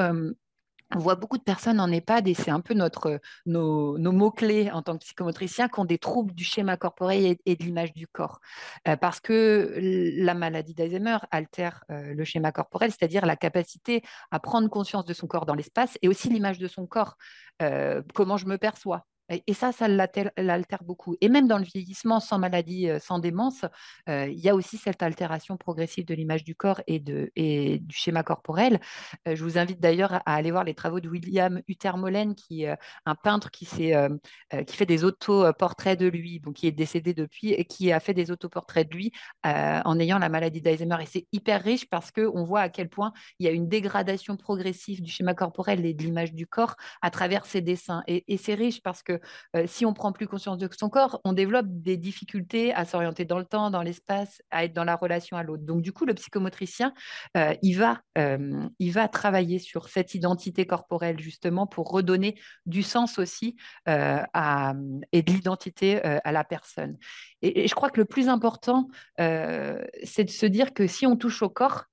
on 0.95 0.99
voit 0.99 1.15
beaucoup 1.15 1.37
de 1.37 1.43
personnes 1.43 1.79
en 1.79 1.91
EHPAD 1.91 2.27
et 2.27 2.33
c'est 2.33 2.51
un 2.51 2.61
peu 2.61 2.73
notre, 2.73 3.19
nos, 3.45 3.97
mots-clés 3.97 4.71
en 4.71 4.81
tant 4.81 4.93
que 4.93 5.03
psychomotricien 5.03 5.67
qui 5.67 5.79
ont 5.79 5.85
des 5.85 5.97
troubles 5.97 6.33
du 6.33 6.43
schéma 6.43 6.77
corporel 6.77 7.37
et, 7.45 7.55
de 7.55 7.63
l'image 7.63 7.93
du 7.93 8.07
corps. 8.07 8.39
Euh, 8.87 8.95
parce 8.95 9.19
que 9.19 9.73
la 9.77 10.33
maladie 10.33 10.73
d'Alzheimer 10.73 11.17
altère 11.31 11.83
euh, 11.91 12.13
le 12.13 12.23
schéma 12.23 12.51
corporel, 12.51 12.91
c'est-à-dire 12.91 13.25
la 13.25 13.35
capacité 13.35 14.03
à 14.31 14.39
prendre 14.39 14.69
conscience 14.69 15.05
de 15.05 15.13
son 15.13 15.27
corps 15.27 15.45
dans 15.45 15.55
l'espace 15.55 15.97
et 16.01 16.07
aussi 16.07 16.29
l'image 16.29 16.57
de 16.57 16.67
son 16.67 16.87
corps, 16.87 17.17
euh, 17.61 18.01
comment 18.13 18.37
je 18.37 18.45
me 18.45 18.57
perçois, 18.57 19.05
et 19.29 19.53
ça, 19.53 19.71
ça 19.71 19.87
l'altère 19.87 20.83
beaucoup. 20.83 21.15
Et 21.19 21.27
même 21.27 21.47
dans 21.47 21.57
le 21.57 21.65
vieillissement 21.65 22.19
sans 22.19 22.39
maladie, 22.39 22.89
euh, 22.89 22.99
sans 22.99 23.19
démence, 23.19 23.65
euh, 24.07 24.27
il 24.27 24.39
y 24.39 24.49
a 24.49 24.55
aussi 24.55 24.77
cette 24.77 25.03
altération 25.03 25.57
progressive 25.57 26.05
de 26.05 26.13
l'image 26.13 26.43
du 26.45 26.55
corps 26.55 26.81
et, 26.87 26.99
du 26.99 27.95
schéma 27.95 28.23
corporel. 28.23 28.79
Euh, 29.27 29.35
je 29.35 29.43
vous 29.43 29.57
invite 29.57 29.81
d'ailleurs 29.81 30.13
à 30.13 30.35
aller 30.35 30.51
voir 30.51 30.63
les 30.63 30.73
travaux 30.73 31.01
de 31.01 31.09
William 31.09 31.61
Uttermolen, 31.67 32.35
qui 32.35 32.63
est 32.63 32.77
un 33.05 33.15
peintre 33.15 33.51
qui, 33.51 33.65
fait 33.65 34.85
des 34.85 35.03
autoportraits 35.03 35.99
de 35.99 36.07
lui, 36.07 36.39
donc 36.39 36.55
qui 36.55 36.67
est 36.67 36.71
décédé 36.71 37.13
depuis, 37.13 37.51
et 37.51 37.65
qui 37.65 37.91
a 37.91 37.99
fait 37.99 38.13
des 38.13 38.31
autoportraits 38.31 38.89
de 38.89 38.95
lui 38.95 39.11
en 39.43 39.99
ayant 39.99 40.19
la 40.19 40.29
maladie 40.29 40.61
d'Alzheimer. 40.61 40.97
Et 41.01 41.05
c'est 41.05 41.27
hyper 41.31 41.61
riche 41.63 41.89
parce 41.89 42.11
qu'on 42.11 42.43
voit 42.43 42.61
à 42.61 42.69
quel 42.69 42.89
point 42.89 43.11
il 43.39 43.45
y 43.45 43.49
a 43.49 43.51
une 43.51 43.67
dégradation 43.67 44.37
progressive 44.37 45.01
du 45.01 45.11
schéma 45.11 45.33
corporel 45.33 45.85
et 45.85 45.93
de 45.93 46.03
l'image 46.03 46.33
du 46.33 46.47
corps 46.47 46.75
à 47.01 47.11
travers 47.11 47.45
ses 47.45 47.61
dessins. 47.61 48.03
Et 48.07 48.37
c'est 48.37 48.55
riche 48.55 48.81
parce 48.81 49.03
que 49.03 49.16
euh, 49.55 49.65
si 49.67 49.85
on 49.85 49.93
prend 49.93 50.11
plus 50.11 50.27
conscience 50.27 50.57
de 50.57 50.69
son 50.77 50.89
corps, 50.89 51.21
on 51.23 51.33
développe 51.33 51.67
des 51.69 51.97
difficultés 51.97 52.73
à 52.73 52.85
s'orienter 52.85 53.25
dans 53.25 53.39
le 53.39 53.45
temps, 53.45 53.69
dans 53.69 53.81
l'espace, 53.81 54.41
à 54.51 54.65
être 54.65 54.73
dans 54.73 54.83
la 54.83 54.95
relation 54.95 55.37
à 55.37 55.43
l'autre. 55.43 55.63
Donc 55.63 55.81
du 55.81 55.91
coup, 55.91 56.05
le 56.05 56.13
psychomotricien, 56.13 56.93
euh, 57.35 57.53
il, 57.61 57.73
va, 57.73 58.01
euh, 58.17 58.67
il 58.79 58.91
va 58.91 59.07
travailler 59.07 59.59
sur 59.59 59.89
cette 59.89 60.13
identité 60.15 60.65
corporelle 60.65 61.19
justement 61.19 61.67
pour 61.67 61.89
redonner 61.89 62.39
du 62.65 62.83
sens 62.83 63.19
aussi 63.19 63.55
à, 63.85 64.73
et 65.11 65.21
de 65.21 65.31
l'identité 65.31 66.01
à 66.03 66.31
la 66.31 66.43
personne. 66.43 66.97
et, 67.41 67.67
je 67.67 67.75
crois 67.75 67.89
que 67.89 67.99
le 67.99 68.05
plus 68.05 68.29
important, 68.29 68.87
c'est 69.17 70.23
de 70.23 70.29
se 70.29 70.45
dire 70.45 70.73
que 70.73 70.87
si 70.87 71.05
on 71.05 71.15
touche 71.15 71.41
au 71.41 71.49
corps, 71.49 71.85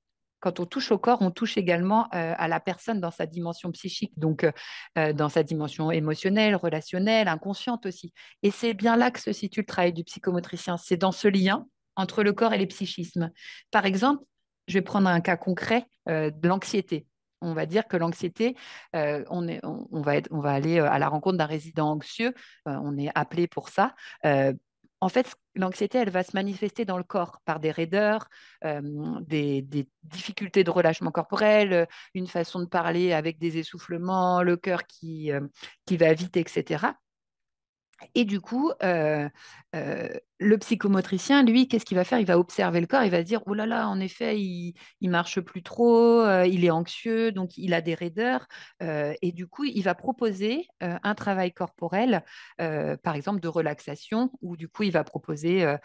quand 0.44 0.60
on 0.60 0.66
touche 0.66 0.92
au 0.92 0.98
corps, 0.98 1.22
on 1.22 1.30
touche 1.30 1.56
également 1.56 2.04
euh, 2.14 2.34
à 2.36 2.48
la 2.48 2.60
personne 2.60 3.00
dans 3.00 3.10
sa 3.10 3.24
dimension 3.24 3.72
psychique, 3.72 4.12
donc 4.18 4.44
euh, 4.44 4.52
euh, 4.98 5.14
dans 5.14 5.30
sa 5.30 5.42
dimension 5.42 5.90
émotionnelle, 5.90 6.54
relationnelle, 6.54 7.28
inconsciente 7.28 7.86
aussi. 7.86 8.12
Et 8.42 8.50
c'est 8.50 8.74
bien 8.74 8.94
là 8.94 9.10
que 9.10 9.20
se 9.20 9.32
situe 9.32 9.60
le 9.60 9.66
travail 9.66 9.94
du 9.94 10.04
psychomotricien. 10.04 10.76
C'est 10.76 10.98
dans 10.98 11.12
ce 11.12 11.28
lien 11.28 11.64
entre 11.96 12.22
le 12.22 12.34
corps 12.34 12.52
et 12.52 12.58
les 12.58 12.66
psychismes. 12.66 13.30
Par 13.70 13.86
exemple, 13.86 14.22
je 14.68 14.74
vais 14.74 14.82
prendre 14.82 15.08
un 15.08 15.22
cas 15.22 15.38
concret 15.38 15.86
de 16.06 16.46
l'anxiété. 16.48 17.06
On 17.40 17.54
va 17.54 17.64
dire 17.64 17.86
que 17.88 17.96
l'anxiété, 17.96 18.56
on, 18.92 20.02
va 20.02 20.50
aller 20.50 20.78
à 20.78 20.98
la 20.98 21.08
rencontre 21.08 21.38
d'un 21.38 21.46
résident 21.46 21.90
anxieux, 21.90 22.34
on 22.66 22.98
est 22.98 23.10
appelé 23.14 23.46
pour 23.46 23.68
ça 23.68 23.94
en 25.04 25.08
fait, 25.10 25.34
l'anxiété, 25.54 25.98
elle 25.98 26.10
va 26.10 26.22
se 26.22 26.32
manifester 26.34 26.84
dans 26.84 26.98
le 26.98 27.04
corps 27.04 27.40
par 27.44 27.60
des 27.60 27.70
raideurs, 27.70 28.28
des, 28.62 29.86
difficultés 30.02 30.64
de 30.64 30.70
relâchement 30.70 31.10
corporel, 31.10 31.86
une 32.14 32.26
façon 32.26 32.60
de 32.60 32.66
parler 32.66 33.12
avec 33.12 33.38
des 33.38 33.58
essoufflements, 33.58 34.42
le 34.42 34.56
cœur 34.56 34.86
qui 34.86 35.30
va 35.90 36.14
vite, 36.14 36.36
etc. 36.36 36.94
Et 38.14 38.24
du 38.24 38.40
coup, 38.40 38.72
euh, 38.82 39.28
euh, 39.74 40.08
le 40.38 40.58
psychomotricien, 40.58 41.42
lui, 41.42 41.68
qu'est-ce 41.68 41.84
qu'il 41.84 41.96
va 41.96 42.04
faire? 42.04 42.18
Il 42.18 42.26
va 42.26 42.38
observer 42.38 42.80
le 42.80 42.86
corps, 42.86 43.04
il 43.04 43.10
va 43.10 43.20
se 43.20 43.26
dire, 43.26 43.42
oh 43.46 43.54
là 43.54 43.66
là, 43.66 43.88
en 43.88 44.00
effet, 44.00 44.38
il, 44.40 44.74
il 45.00 45.10
marche 45.10 45.40
plus 45.40 45.62
trop, 45.62 46.20
euh, 46.20 46.46
il 46.46 46.64
est 46.64 46.70
anxieux, 46.70 47.32
donc 47.32 47.56
il 47.56 47.74
a 47.74 47.80
des 47.80 47.94
raideurs. 47.94 48.46
et 48.80 49.32
du 49.32 49.46
coup, 49.46 49.64
il 49.64 49.82
va 49.82 49.94
proposer 49.94 50.66
un 50.80 51.14
travail 51.14 51.52
corporel, 51.52 52.22
par 52.58 53.14
exemple 53.14 53.40
de 53.40 53.48
relaxation, 53.48 54.30
ou 54.42 54.56
du 54.56 54.68
coup, 54.68 54.82
il 54.82 54.92
va 54.92 55.04
proposer 55.04 55.76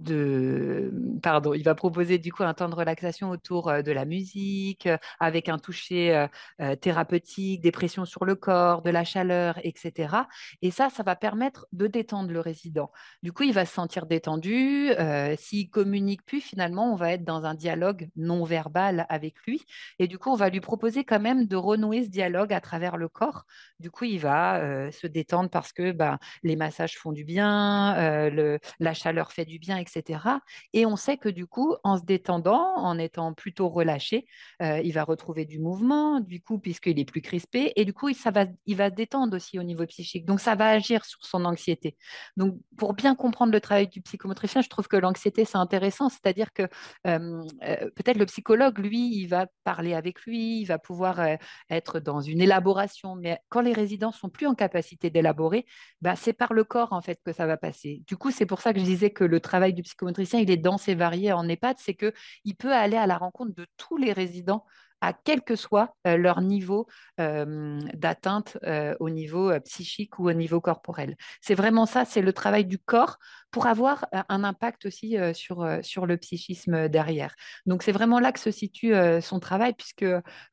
de 0.00 0.92
pardon, 1.22 1.54
il 1.54 1.62
va 1.64 1.74
proposer 1.74 2.18
du 2.18 2.32
coup 2.32 2.42
un 2.42 2.54
temps 2.54 2.68
de 2.68 2.74
relaxation 2.74 3.30
autour 3.30 3.68
euh, 3.68 3.82
de 3.82 3.92
la 3.92 4.04
musique, 4.04 4.86
euh, 4.86 4.98
avec 5.20 5.48
un 5.48 5.58
toucher 5.58 6.26
euh, 6.60 6.76
thérapeutique, 6.76 7.62
des 7.62 7.72
pressions 7.72 8.04
sur 8.04 8.24
le 8.24 8.34
corps, 8.34 8.82
de 8.82 8.90
la 8.90 9.04
chaleur, 9.04 9.58
etc. 9.62 10.16
Et 10.62 10.70
ça, 10.70 10.90
ça 10.90 11.02
va 11.02 11.16
permettre 11.16 11.66
de 11.72 11.86
détendre 11.86 12.30
le 12.30 12.40
résident. 12.40 12.90
Du 13.22 13.32
coup, 13.32 13.44
il 13.44 13.52
va 13.52 13.64
se 13.64 13.72
sentir 13.72 14.06
détendu. 14.06 14.90
S'il 15.38 15.70
communique 15.70 16.24
plus, 16.24 16.40
finalement, 16.40 16.92
on 16.92 16.96
va 16.96 17.12
être 17.12 17.24
dans 17.24 17.44
un 17.44 17.54
dialogue 17.54 18.08
non 18.16 18.44
verbal 18.44 19.06
avec 19.08 19.34
lui. 19.46 19.64
Et 19.98 20.06
du 20.06 20.18
coup, 20.18 20.30
on 20.30 20.36
va 20.36 20.50
lui 20.50 20.60
proposer 20.60 21.04
quand 21.04 21.20
même 21.20 21.46
de 21.46 21.56
renouer 21.56 22.04
ce 22.04 22.10
dialogue 22.10 22.52
à 22.52 22.60
travers 22.60 22.96
le 22.96 23.08
corps. 23.08 23.44
Du 23.80 23.90
coup, 23.90 24.04
il 24.04 24.18
va 24.18 24.90
se 24.92 25.06
détendre 25.06 25.50
parce 25.50 25.72
que 25.72 25.92
ben, 25.92 26.18
les 26.42 26.56
massages 26.56 26.96
font 26.98 27.12
du 27.12 27.24
bien, 27.24 27.94
la 28.80 28.94
chaleur 28.94 29.32
fait 29.32 29.44
du 29.44 29.58
bien, 29.58 29.78
etc. 29.84 30.20
Et 30.72 30.86
on 30.86 30.96
sait 30.96 31.18
que 31.18 31.28
du 31.28 31.46
coup, 31.46 31.74
en 31.84 31.98
se 31.98 32.04
détendant, 32.04 32.76
en 32.76 32.98
étant 32.98 33.34
plutôt 33.34 33.68
relâché, 33.68 34.26
euh, 34.62 34.80
il 34.82 34.92
va 34.92 35.04
retrouver 35.04 35.44
du 35.44 35.58
mouvement, 35.58 36.20
du 36.20 36.40
coup, 36.40 36.58
puisqu'il 36.58 36.98
est 36.98 37.04
plus 37.04 37.20
crispé, 37.20 37.72
et 37.76 37.84
du 37.84 37.92
coup, 37.92 38.12
ça 38.14 38.30
va, 38.30 38.46
il 38.66 38.76
va 38.76 38.90
détendre 38.90 39.36
aussi 39.36 39.58
au 39.58 39.62
niveau 39.62 39.86
psychique. 39.86 40.24
Donc, 40.24 40.40
ça 40.40 40.54
va 40.54 40.68
agir 40.68 41.04
sur 41.04 41.24
son 41.24 41.44
anxiété. 41.44 41.96
Donc, 42.36 42.56
pour 42.76 42.94
bien 42.94 43.14
comprendre 43.14 43.52
le 43.52 43.60
travail 43.60 43.88
du 43.88 44.00
psychomotricien, 44.02 44.62
je 44.62 44.68
trouve 44.68 44.88
que 44.88 44.96
l'anxiété, 44.96 45.44
c'est 45.44 45.58
intéressant, 45.58 46.08
c'est-à-dire 46.08 46.52
que 46.52 46.62
euh, 47.06 47.42
euh, 47.62 47.90
peut-être 47.96 48.18
le 48.18 48.26
psychologue, 48.26 48.78
lui, 48.78 49.14
il 49.16 49.26
va 49.26 49.46
parler 49.64 49.94
avec 49.94 50.22
lui, 50.22 50.60
il 50.60 50.64
va 50.64 50.78
pouvoir 50.78 51.20
être 51.70 52.00
dans 52.00 52.20
une 52.20 52.40
élaboration, 52.40 53.16
mais 53.16 53.38
quand 53.48 53.60
les 53.60 53.72
résidents 53.72 54.12
sont 54.12 54.28
plus 54.28 54.46
en 54.46 54.54
capacité 54.54 55.10
d'élaborer, 55.10 55.66
bah, 56.00 56.16
c'est 56.16 56.32
par 56.32 56.52
le 56.52 56.64
corps, 56.64 56.92
en 56.92 57.02
fait, 57.02 57.20
que 57.24 57.32
ça 57.32 57.46
va 57.46 57.56
passer. 57.56 58.02
Du 58.06 58.16
coup, 58.16 58.30
c'est 58.30 58.46
pour 58.46 58.60
ça 58.60 58.72
que 58.72 58.80
je 58.80 58.84
disais 58.84 59.10
que 59.10 59.24
le 59.24 59.40
travail 59.40 59.73
du 59.74 59.82
psychomotricien, 59.82 60.40
il 60.40 60.50
est 60.50 60.56
dense 60.56 60.88
et 60.88 60.94
varié 60.94 61.32
en 61.32 61.48
EHPAD, 61.48 61.76
c'est 61.78 61.94
qu'il 61.94 62.56
peut 62.56 62.72
aller 62.72 62.96
à 62.96 63.06
la 63.06 63.18
rencontre 63.18 63.54
de 63.54 63.66
tous 63.76 63.96
les 63.96 64.12
résidents 64.12 64.64
à 65.04 65.12
quel 65.12 65.42
que 65.42 65.54
soit 65.54 65.94
euh, 66.06 66.16
leur 66.16 66.40
niveau 66.40 66.86
euh, 67.20 67.78
d'atteinte 67.92 68.56
euh, 68.64 68.94
au 69.00 69.10
niveau 69.10 69.52
psychique 69.60 70.18
ou 70.18 70.30
au 70.30 70.32
niveau 70.32 70.60
corporel. 70.60 71.16
C'est 71.42 71.54
vraiment 71.54 71.84
ça, 71.84 72.06
c'est 72.06 72.22
le 72.22 72.32
travail 72.32 72.64
du 72.64 72.78
corps 72.78 73.18
pour 73.54 73.68
avoir 73.68 74.06
un 74.28 74.42
impact 74.42 74.84
aussi 74.86 75.16
sur, 75.32 75.64
sur 75.82 76.06
le 76.06 76.16
psychisme 76.16 76.88
derrière. 76.88 77.36
Donc 77.66 77.84
c'est 77.84 77.92
vraiment 77.92 78.18
là 78.18 78.32
que 78.32 78.40
se 78.40 78.50
situe 78.50 78.92
son 79.20 79.38
travail, 79.38 79.74
puisque 79.74 80.04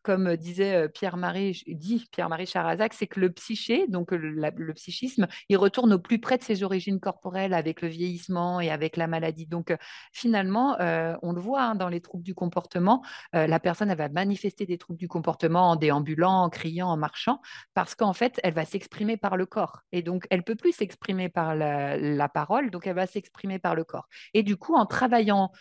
comme 0.03 0.37
disait 0.37 0.87
Pierre-Marie, 0.89 1.63
dit 1.65 2.05
Pierre-Marie 2.11 2.45
Charazac, 2.45 2.93
c'est 2.93 3.07
que 3.07 3.19
le 3.19 3.31
psyché, 3.31 3.87
donc 3.87 4.11
le, 4.11 4.73
psychisme, 4.73 5.25
il 5.49 5.57
retourne 5.57 5.93
au 5.93 5.97
plus 5.97 6.19
près 6.19 6.37
de 6.37 6.43
ses 6.43 6.61
origines 6.61 6.99
corporelles 6.99 7.55
avec 7.55 7.81
le 7.81 7.87
vieillissement 7.87 8.61
et 8.61 8.69
avec 8.69 8.97
la 8.97 9.07
maladie. 9.07 9.47
Donc 9.47 9.75
finalement, 10.13 10.77
on 10.79 11.33
le 11.33 11.41
voit 11.41 11.63
hein, 11.63 11.73
dans 11.73 11.89
les 11.89 12.01
troubles 12.01 12.23
du 12.23 12.35
comportement, 12.35 13.01
la 13.33 13.59
personne 13.59 13.89
elle 13.89 13.97
va 13.97 14.09
manifester 14.09 14.67
des 14.67 14.77
troubles 14.77 14.99
du 14.99 15.07
comportement 15.07 15.71
en 15.71 15.75
déambulant, 15.75 16.43
en 16.43 16.49
criant, 16.51 16.89
en 16.89 16.97
marchant, 16.97 17.41
parce 17.73 17.95
qu'en 17.95 18.13
fait, 18.13 18.39
elle 18.43 18.53
va 18.53 18.63
s'exprimer 18.63 19.17
par 19.17 19.37
le 19.37 19.47
corps. 19.47 19.81
Et 19.91 20.03
donc, 20.03 20.27
elle 20.29 20.43
peut 20.43 20.55
plus 20.55 20.73
s'exprimer 20.73 21.29
par 21.29 21.55
la, 21.55 22.29
parole, 22.29 22.69
donc 22.69 22.87
elle 22.87 22.90
va 22.93 23.07
s'exprimer 23.07 23.59
par 23.59 23.75
le 23.75 23.83
corps. 23.83 24.07
Et 24.33 24.43
du 24.43 24.57
coup, 24.57 24.75
en 24.75 24.85
travaillant 24.85 25.51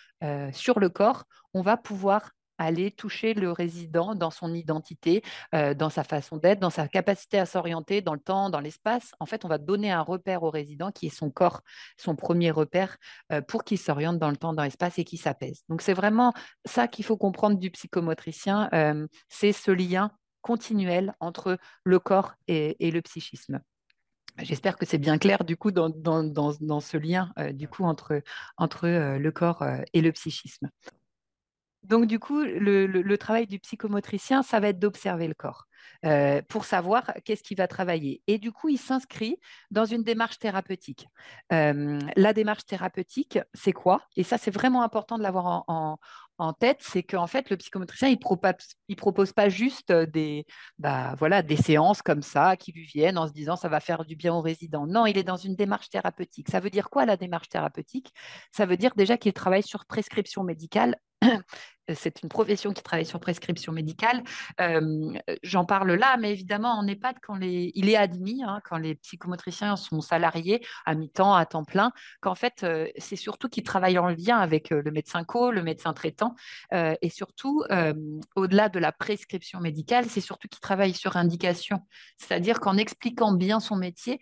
sur 0.52 0.80
le 0.80 0.88
corps, 0.88 1.24
on 1.54 1.62
va 1.62 1.76
pouvoir 1.76 2.30
aller 2.60 2.90
toucher 2.90 3.32
le 3.32 3.50
résident 3.50 4.14
dans 4.14 4.30
son 4.30 4.52
identité, 4.52 5.22
euh, 5.54 5.72
dans 5.72 5.88
sa 5.88 6.04
façon 6.04 6.36
d'être, 6.36 6.60
dans 6.60 6.70
sa 6.70 6.86
capacité 6.88 7.38
à 7.38 7.46
s'orienter 7.46 8.02
dans 8.02 8.12
le 8.12 8.20
temps, 8.20 8.50
dans 8.50 8.60
l'espace. 8.60 9.12
En 9.18 9.26
fait, 9.26 9.44
on 9.46 9.48
va 9.48 9.56
donner 9.56 9.90
un 9.90 10.02
repère 10.02 10.42
au 10.42 10.50
résident 10.50 10.92
qui 10.92 11.06
est 11.06 11.14
son 11.14 11.30
corps, 11.30 11.62
son 11.96 12.16
premier 12.16 12.50
repère, 12.50 12.98
euh, 13.32 13.40
pour 13.40 13.64
qu'il 13.64 13.78
s'oriente 13.78 14.18
dans 14.18 14.28
le 14.28 14.36
temps, 14.36 14.52
dans 14.52 14.62
l'espace 14.62 14.98
et 14.98 15.04
qu'il 15.04 15.18
s'apaise. 15.18 15.62
Donc, 15.70 15.80
c'est 15.80 15.94
vraiment 15.94 16.34
ça 16.66 16.86
qu'il 16.86 17.04
faut 17.04 17.16
comprendre 17.16 17.58
du 17.58 17.70
psychomotricien, 17.70 18.68
euh, 18.74 19.06
c'est 19.28 19.52
ce 19.52 19.70
lien 19.70 20.12
continuel 20.42 21.14
entre 21.18 21.58
le 21.84 21.98
corps 21.98 22.34
et, 22.46 22.76
le 22.90 23.00
psychisme. 23.02 23.60
J'espère 24.38 24.76
que 24.76 24.86
c'est 24.86 24.98
bien 24.98 25.18
clair 25.18 25.44
du 25.44 25.56
coup 25.56 25.70
dans, 25.70 25.90
ce 26.80 26.96
lien 26.96 27.32
du 27.52 27.68
coup 27.68 27.84
entre, 27.84 28.22
entre 28.56 28.88
le 28.88 29.30
corps 29.30 29.64
et 29.92 30.00
le 30.00 30.12
psychisme. 30.12 30.68
Donc, 31.82 32.06
du 32.06 32.18
coup, 32.18 32.42
le, 32.42 33.16
travail 33.16 33.46
du 33.46 33.58
psychomotricien, 33.58 34.42
ça 34.42 34.60
va 34.60 34.68
être 34.68 34.78
d'observer 34.78 35.26
le 35.28 35.34
corps 35.34 35.66
euh, 36.04 36.42
pour 36.48 36.64
savoir 36.64 37.12
qu'est-ce 37.24 37.42
qu'il 37.42 37.56
va 37.56 37.68
travailler. 37.68 38.22
Et 38.26 38.38
du 38.38 38.52
coup, 38.52 38.68
il 38.68 38.78
s'inscrit 38.78 39.38
dans 39.70 39.86
une 39.86 40.02
démarche 40.02 40.38
thérapeutique. 40.38 41.08
Euh, 41.52 41.98
la 42.16 42.32
démarche 42.32 42.66
thérapeutique, 42.66 43.38
c'est 43.54 43.72
quoi? 43.72 44.02
Et 44.16 44.24
ça, 44.24 44.36
c'est 44.36 44.50
vraiment 44.50 44.82
important 44.82 45.16
de 45.16 45.22
l'avoir 45.22 45.64
en, 45.68 45.98
tête, 46.52 46.78
c'est 46.80 47.02
qu'en 47.02 47.26
fait, 47.26 47.50
le 47.50 47.56
psychomotricien, 47.56 48.08
il 48.08 48.18
propose, 48.18 48.52
propose 48.96 49.32
pas 49.32 49.48
juste 49.48 49.92
des, 49.92 50.46
bah, 50.78 51.14
voilà, 51.18 51.42
des 51.42 51.56
séances 51.56 52.02
comme 52.02 52.22
ça 52.22 52.56
qui 52.56 52.72
lui 52.72 52.84
viennent 52.84 53.18
en 53.18 53.28
se 53.28 53.32
disant 53.32 53.56
ça 53.56 53.68
va 53.68 53.80
faire 53.80 54.04
du 54.04 54.16
bien 54.16 54.34
aux 54.34 54.40
résidents. 54.40 54.86
Non, 54.86 55.06
il 55.06 55.18
est 55.18 55.24
dans 55.24 55.36
une 55.36 55.54
démarche 55.54 55.90
thérapeutique. 55.90 56.48
Ça 56.50 56.60
veut 56.60 56.70
dire 56.70 56.90
quoi 56.90 57.06
la 57.06 57.16
démarche 57.16 57.48
thérapeutique? 57.48 58.12
Ça 58.52 58.66
veut 58.66 58.76
dire 58.76 58.92
déjà 58.96 59.16
qu'il 59.16 59.32
travaille 59.32 59.62
sur 59.62 59.84
prescription 59.86 60.42
médicale 60.42 60.96
c'est 61.94 62.22
une 62.22 62.28
profession 62.28 62.72
qui 62.72 62.82
travaille 62.82 63.06
sur 63.06 63.20
prescription 63.20 63.72
médicale. 63.72 64.22
Euh, 64.60 65.12
j'en 65.42 65.64
parle 65.64 65.92
là, 65.92 66.16
mais 66.18 66.32
évidemment, 66.32 66.78
en 66.78 66.86
EHPAD, 66.86 67.16
quand 67.22 67.38
il 67.40 67.88
est 67.88 67.96
admis, 67.96 68.42
hein, 68.42 68.60
quand 68.68 68.78
les 68.78 68.94
psychomotriciens 68.96 69.76
sont 69.76 70.00
salariés 70.00 70.64
à 70.86 70.94
mi-temps, 70.94 71.34
à 71.34 71.46
temps 71.46 71.64
plein, 71.64 71.92
qu'en 72.20 72.34
fait, 72.34 72.62
euh, 72.62 72.86
c'est 72.98 73.16
surtout 73.16 73.48
qu'ils 73.48 73.64
travaillent 73.64 73.98
en 73.98 74.08
lien 74.08 74.38
avec 74.38 74.72
euh, 74.72 74.82
le 74.84 74.90
médecin 74.90 75.24
co, 75.24 75.50
le 75.50 75.62
médecin 75.62 75.92
traitant, 75.92 76.34
et 76.72 77.10
surtout, 77.10 77.64
au-delà 78.36 78.68
de 78.68 78.78
la 78.78 78.92
prescription 78.92 79.60
médicale, 79.60 80.06
c'est 80.08 80.20
surtout 80.20 80.48
qu'ils 80.48 80.60
travaillent 80.60 80.94
sur 80.94 81.16
indication. 81.16 81.80
C'est-à-dire 82.16 82.60
qu'en 82.60 82.76
expliquant 82.76 83.32
bien 83.32 83.60
son 83.60 83.76
métier, 83.76 84.20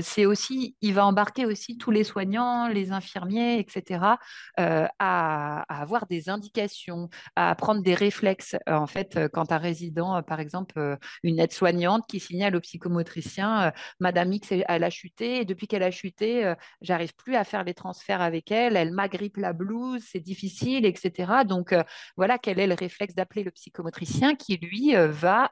c'est 0.00 0.26
aussi, 0.26 0.76
il 0.80 0.94
va 0.94 1.06
embarquer 1.06 1.46
aussi 1.46 1.76
tous 1.76 1.90
les 1.90 2.04
soignants, 2.04 2.68
les 2.68 2.92
infirmiers, 2.92 3.58
etc., 3.58 4.16
à 4.56 5.64
avoir 5.68 6.06
des 6.06 6.28
indications 6.28 6.97
à 7.36 7.54
prendre 7.54 7.82
des 7.82 7.94
réflexes. 7.94 8.56
Euh, 8.68 8.74
en 8.74 8.86
fait, 8.86 9.16
euh, 9.16 9.28
quand 9.28 9.52
un 9.52 9.58
résident, 9.58 10.16
euh, 10.16 10.22
par 10.22 10.40
exemple, 10.40 10.98
une 11.22 11.38
aide-soignante 11.38 12.06
qui 12.08 12.20
signale 12.20 12.56
au 12.56 12.60
psychomotricien, 12.60 13.72
Madame 14.00 14.32
X, 14.32 14.52
elle 14.66 14.84
a 14.84 14.90
chuté, 14.90 15.40
et 15.40 15.44
depuis 15.44 15.66
qu'elle 15.66 15.82
a 15.82 15.90
chuté, 15.90 16.54
j'arrive 16.80 17.14
plus 17.14 17.36
à 17.36 17.44
faire 17.44 17.64
les 17.64 17.74
transferts 17.74 18.20
avec 18.20 18.50
elle, 18.50 18.76
elle 18.76 18.92
m'agrippe 18.92 19.36
la 19.36 19.52
blouse, 19.52 20.02
c'est 20.10 20.20
difficile, 20.20 20.84
etc. 20.86 21.44
Donc, 21.46 21.74
voilà 22.16 22.38
quel 22.38 22.58
est 22.58 22.66
le 22.66 22.74
réflexe 22.74 23.14
d'appeler 23.14 23.44
le 23.44 23.50
psychomotricien 23.50 24.34
qui, 24.34 24.56
lui, 24.56 24.94
va 24.94 25.50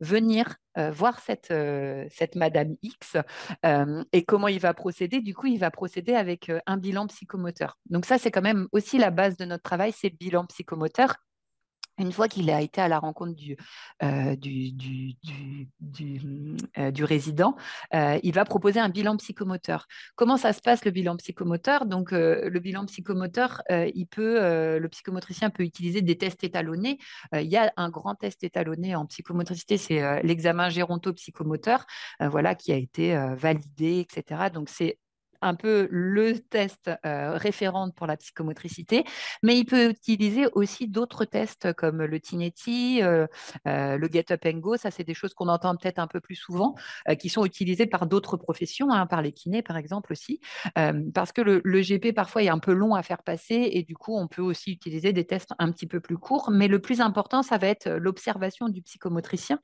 venir 0.00 0.56
voir 0.92 1.20
cette, 1.20 1.52
cette 2.10 2.34
Madame 2.36 2.76
X 2.82 3.16
et 4.12 4.24
comment 4.24 4.48
il 4.48 4.60
va 4.60 4.74
procéder. 4.74 5.20
Du 5.20 5.34
coup, 5.34 5.46
il 5.46 5.58
va 5.58 5.70
procéder 5.70 6.14
avec 6.14 6.50
un 6.66 6.76
bilan 6.76 7.06
psychomoteur. 7.06 7.78
Donc 7.90 8.06
ça, 8.06 8.18
c'est 8.18 8.30
quand 8.30 8.42
même 8.42 8.68
aussi 8.72 8.98
la 8.98 9.10
base 9.10 9.36
de 9.36 9.44
notre 9.44 9.62
travail, 9.62 9.92
c'est 9.92 10.10
le 10.10 10.16
bilan 10.16 10.44
psychomoteur 10.46 10.78
moteur 10.78 11.16
une 11.98 12.12
fois 12.12 12.28
qu'il 12.28 12.50
a 12.50 12.60
été 12.60 12.80
à 12.80 12.88
la 12.88 12.98
rencontre 12.98 13.34
du, 13.34 13.56
euh, 14.02 14.36
du, 14.36 14.72
du, 14.72 15.16
du, 15.80 16.56
euh, 16.78 16.92
résident, 17.00 17.56
euh, 17.94 18.18
il 18.22 18.32
va 18.32 18.44
proposer 18.44 18.80
un 18.80 18.88
bilan 18.88 19.16
psychomoteur. 19.16 19.86
Comment 20.16 20.36
ça 20.36 20.52
se 20.52 20.60
passe 20.60 20.84
le 20.84 20.90
bilan 20.90 21.16
psychomoteur? 21.16 21.86
Donc, 21.86 22.10
le 22.12 22.58
bilan 22.58 22.86
psychomoteur, 22.86 23.62
il 23.70 24.06
peut, 24.06 24.78
le 24.78 24.88
psychomotricien 24.88 25.50
peut 25.50 25.62
utiliser 25.62 26.02
des 26.02 26.16
tests 26.16 26.44
étalonnés. 26.44 26.98
il 27.32 27.46
y 27.46 27.56
a 27.56 27.72
un 27.76 27.88
grand 27.90 28.14
test 28.14 28.44
étalonné 28.44 28.94
en 28.94 29.06
psychomotricité, 29.06 29.76
c'est 29.76 30.22
l'examen 30.22 30.68
géronto-psychomoteur, 30.68 31.86
voilà, 32.20 32.54
qui 32.54 32.72
a 32.72 32.76
été 32.76 33.16
validé, 33.36 34.00
etc. 34.00 34.50
Donc, 34.52 34.68
c'est 34.68 34.98
un 35.40 35.54
peu 35.54 35.88
le 35.90 36.38
test 36.38 36.90
euh, 37.06 37.36
référent 37.36 37.90
pour 37.90 38.06
la 38.06 38.16
psychomotricité, 38.16 39.04
mais 39.42 39.58
il 39.58 39.64
peut 39.64 39.90
utiliser 39.90 40.46
aussi 40.52 40.88
d'autres 40.88 41.24
tests 41.24 41.72
comme 41.74 42.02
le 42.04 42.20
Tinetti, 42.20 43.02
euh, 43.02 43.26
euh, 43.66 43.96
le 43.96 44.08
Get 44.10 44.32
Up 44.32 44.40
and 44.46 44.58
Go. 44.58 44.76
Ça, 44.76 44.90
c'est 44.90 45.04
des 45.04 45.14
choses 45.14 45.34
qu'on 45.34 45.48
entend 45.48 45.76
peut-être 45.76 45.98
un 45.98 46.06
peu 46.06 46.20
plus 46.20 46.34
souvent, 46.34 46.74
qui 47.18 47.28
sont 47.28 47.44
utilisées 47.44 47.86
par 47.86 48.06
d'autres 48.06 48.36
professions, 48.36 48.90
hein, 48.90 49.06
par 49.06 49.22
les 49.22 49.32
kinés 49.32 49.62
par 49.62 49.76
exemple 49.76 50.12
aussi, 50.12 50.40
parce 51.14 51.32
que 51.32 51.40
le, 51.40 51.60
le, 51.64 51.80
GP 51.80 52.14
parfois 52.14 52.42
est 52.42 52.48
un 52.48 52.58
peu 52.58 52.72
long 52.72 52.94
à 52.94 53.02
faire 53.02 53.22
passer 53.22 53.70
et 53.72 53.82
du 53.82 53.96
coup, 53.96 54.16
on 54.16 54.26
peut 54.26 54.42
aussi 54.42 54.72
utiliser 54.72 55.12
des 55.12 55.24
tests 55.24 55.52
un 55.58 55.70
petit 55.72 55.86
peu 55.86 56.00
plus 56.00 56.18
courts. 56.18 56.50
Mais 56.50 56.68
le 56.68 56.80
plus 56.80 57.00
important, 57.00 57.42
ça 57.42 57.58
va 57.58 57.68
être 57.68 57.88
l'observation 57.88 58.68
du 58.68 58.82
psychomotricien 58.82 59.60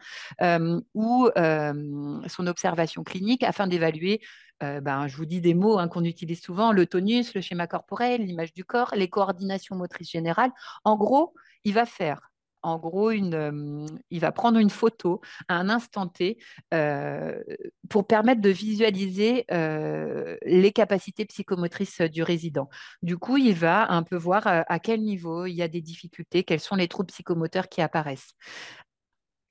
ou 0.95 1.29
son 1.35 2.47
observation 2.47 3.03
clinique 3.03 3.43
afin 3.43 3.67
d'évaluer 3.67 4.21
ben, 4.61 5.07
je 5.09 5.17
vous 5.17 5.27
dis 5.27 5.41
des 5.41 5.55
mots 5.55 5.79
hein, 5.79 5.89
qu'on 5.89 6.05
utilise 6.05 6.41
souvent, 6.41 6.73
le 6.73 6.87
tonus, 6.87 7.35
le 7.35 7.41
schéma 7.41 7.67
corporel, 7.67 8.25
l'image 8.25 8.53
du 8.55 8.65
corps, 8.65 8.95
les 8.97 9.09
coordinations 9.09 9.77
motrices 9.77 10.11
générales. 10.11 10.53
En 10.85 10.97
gros, 10.97 11.35
il 11.65 11.75
va 11.75 11.87
faire 11.87 12.31
en 12.65 12.79
gros, 12.79 13.11
une, 13.11 13.87
il 14.11 14.21
va 14.21 14.33
prendre 14.33 14.59
une 14.59 14.71
photo 14.71 15.21
à 15.49 15.57
un 15.57 15.69
instant 15.69 16.09
T 16.09 16.39
pour 17.91 18.07
permettre 18.07 18.41
de 18.41 18.49
visualiser 18.49 19.45
les 19.51 20.73
capacités 20.73 21.27
psychomotrices 21.27 22.01
du 22.01 22.23
résident. 22.23 22.69
Du 23.03 23.19
coup, 23.19 23.37
il 23.37 23.55
va 23.55 23.93
un 23.93 24.03
peu 24.03 24.17
voir 24.17 24.47
à 24.47 24.79
quel 24.79 25.03
niveau 25.03 25.45
il 25.45 25.55
y 25.55 25.63
a 25.63 25.69
des 25.69 25.83
difficultés, 25.83 26.43
quels 26.43 26.61
sont 26.61 26.77
les 26.77 26.89
troubles 26.89 27.09
psychomoteurs 27.09 27.69
qui 27.69 27.83
apparaissent. 27.83 28.33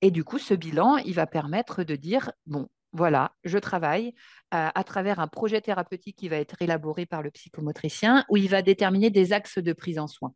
Et 0.01 0.09
du 0.09 0.23
coup, 0.23 0.39
ce 0.39 0.55
bilan, 0.55 0.97
il 0.97 1.13
va 1.13 1.27
permettre 1.27 1.83
de 1.83 1.95
dire, 1.95 2.31
bon, 2.47 2.67
voilà, 2.93 3.33
je 3.43 3.57
travaille 3.57 4.13
à 4.51 4.83
travers 4.83 5.19
un 5.19 5.27
projet 5.27 5.61
thérapeutique 5.61 6.15
qui 6.15 6.29
va 6.29 6.37
être 6.37 6.61
élaboré 6.61 7.07
par 7.07 7.23
le 7.23 7.31
psychomotricien 7.31 8.23
où 8.29 8.37
il 8.37 8.49
va 8.49 8.61
déterminer 8.61 9.09
des 9.09 9.33
axes 9.33 9.57
de 9.57 9.73
prise 9.73 9.97
en 9.97 10.07
soin. 10.07 10.33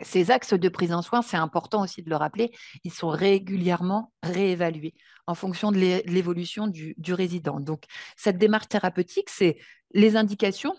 Ces 0.00 0.32
axes 0.32 0.54
de 0.54 0.68
prise 0.68 0.92
en 0.92 1.02
soin, 1.02 1.22
c'est 1.22 1.36
important 1.36 1.82
aussi 1.82 2.02
de 2.02 2.10
le 2.10 2.16
rappeler, 2.16 2.50
ils 2.82 2.92
sont 2.92 3.08
régulièrement 3.08 4.12
réévalués 4.22 4.94
en 5.28 5.34
fonction 5.34 5.70
de 5.70 5.78
l'évolution 5.78 6.66
du, 6.66 6.94
résident. 7.14 7.60
Donc, 7.60 7.84
cette 8.16 8.38
démarche 8.38 8.68
thérapeutique, 8.68 9.30
c'est 9.30 9.58
les 9.92 10.16
indications, 10.16 10.74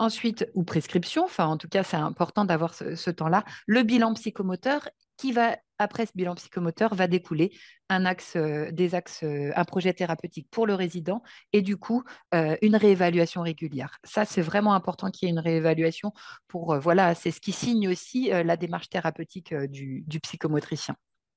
ensuite, 0.00 0.48
ou 0.54 0.64
prescription, 0.64 1.24
enfin 1.24 1.46
en 1.46 1.56
tout 1.56 1.68
cas, 1.68 1.84
c'est 1.84 1.96
important 1.96 2.44
d'avoir 2.44 2.74
ce 2.74 3.10
temps-là, 3.10 3.44
le 3.66 3.84
bilan 3.84 4.14
psychomoteur 4.14 4.88
qui 5.22 5.30
va 5.30 5.56
après 5.78 6.04
ce 6.04 6.10
bilan 6.16 6.34
psychomoteur 6.34 6.96
va 6.96 7.06
découler 7.06 7.52
un 7.88 8.04
axe, 8.06 8.32
euh, 8.34 8.72
des 8.72 8.96
axes, 8.96 9.22
euh, 9.22 9.52
un 9.54 9.64
projet 9.64 9.92
thérapeutique 9.92 10.48
pour 10.50 10.66
le 10.66 10.74
résident 10.74 11.22
et 11.52 11.62
du 11.62 11.76
coup 11.76 12.02
euh, 12.34 12.56
une 12.60 12.74
réévaluation 12.74 13.42
régulière. 13.42 13.98
Ça, 14.02 14.24
c'est 14.24 14.42
vraiment 14.42 14.74
important 14.74 15.12
qu'il 15.12 15.28
y 15.28 15.30
ait 15.30 15.32
une 15.32 15.38
réévaluation 15.38 16.12
pour 16.48 16.76
voilà, 16.76 17.14
c'est 17.14 17.30
ce 17.30 17.40
qui 17.40 17.52
signe 17.52 17.88
aussi 17.88 18.30
la 18.30 18.56
démarche 18.56 18.88
thérapeutique 18.88 19.54
du, 19.54 20.04
psychomotricien. 20.22 20.96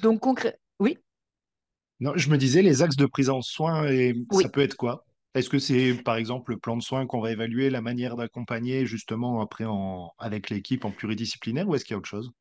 Donc 0.00 0.20
concret, 0.20 0.60
oui? 0.78 0.98
Non, 1.98 2.12
je 2.14 2.30
me 2.30 2.38
disais 2.38 2.62
les 2.62 2.82
axes 2.82 2.96
de 2.96 3.06
prise 3.06 3.28
en 3.28 3.42
soin 3.42 3.88
et 3.88 4.14
ça 4.30 4.48
peut 4.48 4.62
être 4.62 4.76
quoi? 4.76 5.04
Est-ce 5.34 5.48
que 5.50 5.58
c'est, 5.58 5.94
par 6.02 6.16
exemple, 6.16 6.52
le 6.52 6.58
plan 6.58 6.76
de 6.76 6.82
soins 6.82 7.06
qu'on 7.06 7.20
va 7.20 7.32
évaluer, 7.32 7.70
la 7.70 7.80
manière 7.82 8.16
d'accompagner 8.16 8.86
justement 8.86 9.40
après 9.40 9.64
en, 9.64 10.10
avec 10.18 10.50
l'équipe 10.50 10.84
en 10.84 10.92
pluridisciplinaire 10.92 11.68
ou 11.68 11.74
est-ce 11.74 11.84
qu'il 11.84 11.92
y 11.92 11.96
a 11.96 11.98
autre 11.98 12.08
chose? 12.08 12.32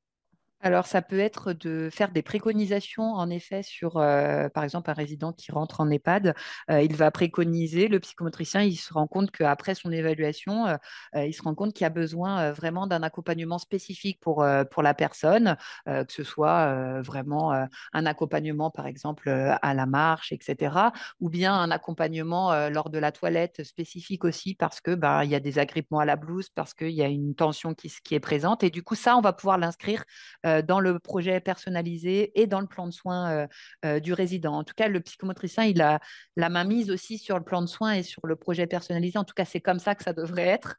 Alors, 0.61 0.87
ça 0.87 1.03
peut 1.03 1.19
être 1.19 1.53
de 1.53 1.89
faire 1.91 2.11
des 2.11 2.23
préconisations, 2.23 3.13
en 3.13 3.29
effet, 3.29 3.61
sur, 3.61 3.97
euh, 3.97 4.49
par 4.49 4.63
exemple, 4.63 4.89
un 4.89 4.93
résident 4.93 5.31
qui 5.31 5.51
rentre 5.51 5.81
en 5.81 5.89
EHPAD. 5.91 6.33
Euh, 6.71 6.81
il 6.81 6.95
va 6.95 7.11
préconiser, 7.11 7.87
le 7.87 7.99
psychomotricien, 7.99 8.63
il 8.63 8.75
se 8.75 8.91
rend 8.91 9.05
compte 9.05 9.29
qu'après 9.29 9.75
son 9.75 9.91
évaluation, 9.91 10.65
euh, 10.65 11.25
il 11.25 11.33
se 11.33 11.43
rend 11.43 11.53
compte 11.53 11.73
qu'il 11.73 11.83
y 11.83 11.85
a 11.85 11.91
besoin 11.91 12.51
vraiment 12.53 12.87
d'un 12.87 13.03
accompagnement 13.03 13.59
spécifique 13.59 14.19
pour, 14.19 14.43
la 14.43 14.93
personne, 14.93 15.57
que 15.85 16.05
ce 16.13 16.23
soit 16.23 17.01
vraiment 17.01 17.51
un 17.93 18.05
accompagnement, 18.05 18.69
par 18.71 18.87
exemple, 18.87 19.29
à 19.29 19.73
la 19.73 19.85
marche, 19.85 20.31
etc., 20.31 20.91
ou 21.19 21.29
bien 21.29 21.53
un 21.53 21.71
accompagnement 21.71 22.69
lors 22.69 22.89
de 22.89 22.97
la 22.97 23.11
toilette 23.11 23.63
spécifique 23.63 24.23
aussi, 24.23 24.55
parce 24.55 24.81
que 24.81 24.95
ben, 24.95 25.23
y 25.23 25.35
a 25.35 25.39
des 25.39 25.59
agrippements 25.59 25.99
à 25.99 26.05
la 26.05 26.15
blouse, 26.15 26.49
parce 26.49 26.73
qu'il 26.73 26.91
y 26.91 27.03
a 27.03 27.07
une 27.07 27.35
tension 27.35 27.73
qui, 27.73 27.91
qui 28.03 28.15
est 28.15 28.19
présente. 28.19 28.63
Et 28.63 28.69
du 28.69 28.83
coup, 28.83 28.95
ça, 28.95 29.17
on 29.17 29.21
va 29.21 29.33
pouvoir 29.33 29.57
l'inscrire 29.57 30.03
dans 30.61 30.79
le 30.79 30.99
projet 30.99 31.39
personnalisé 31.39 32.31
et 32.39 32.47
dans 32.47 32.61
le 32.61 32.67
plan 32.67 32.87
de 32.87 32.91
soins 32.91 33.31
euh, 33.31 33.47
euh, 33.85 33.99
du 33.99 34.13
résident. 34.13 34.53
En 34.53 34.63
tout 34.63 34.73
cas, 34.75 34.87
le 34.87 34.99
psychomotricien, 34.99 35.63
il 35.65 35.81
a 35.81 35.99
la 36.35 36.49
main 36.49 36.63
mise 36.63 36.91
aussi 36.91 37.17
sur 37.17 37.37
le 37.37 37.43
plan 37.43 37.61
de 37.61 37.67
soins 37.67 37.93
et 37.93 38.03
sur 38.03 38.25
le 38.25 38.35
projet 38.35 38.67
personnalisé. 38.67 39.17
En 39.17 39.23
tout 39.23 39.33
cas, 39.33 39.45
c'est 39.45 39.61
comme 39.61 39.79
ça 39.79 39.95
que 39.95 40.03
ça 40.03 40.13
devrait 40.13 40.47
être 40.47 40.75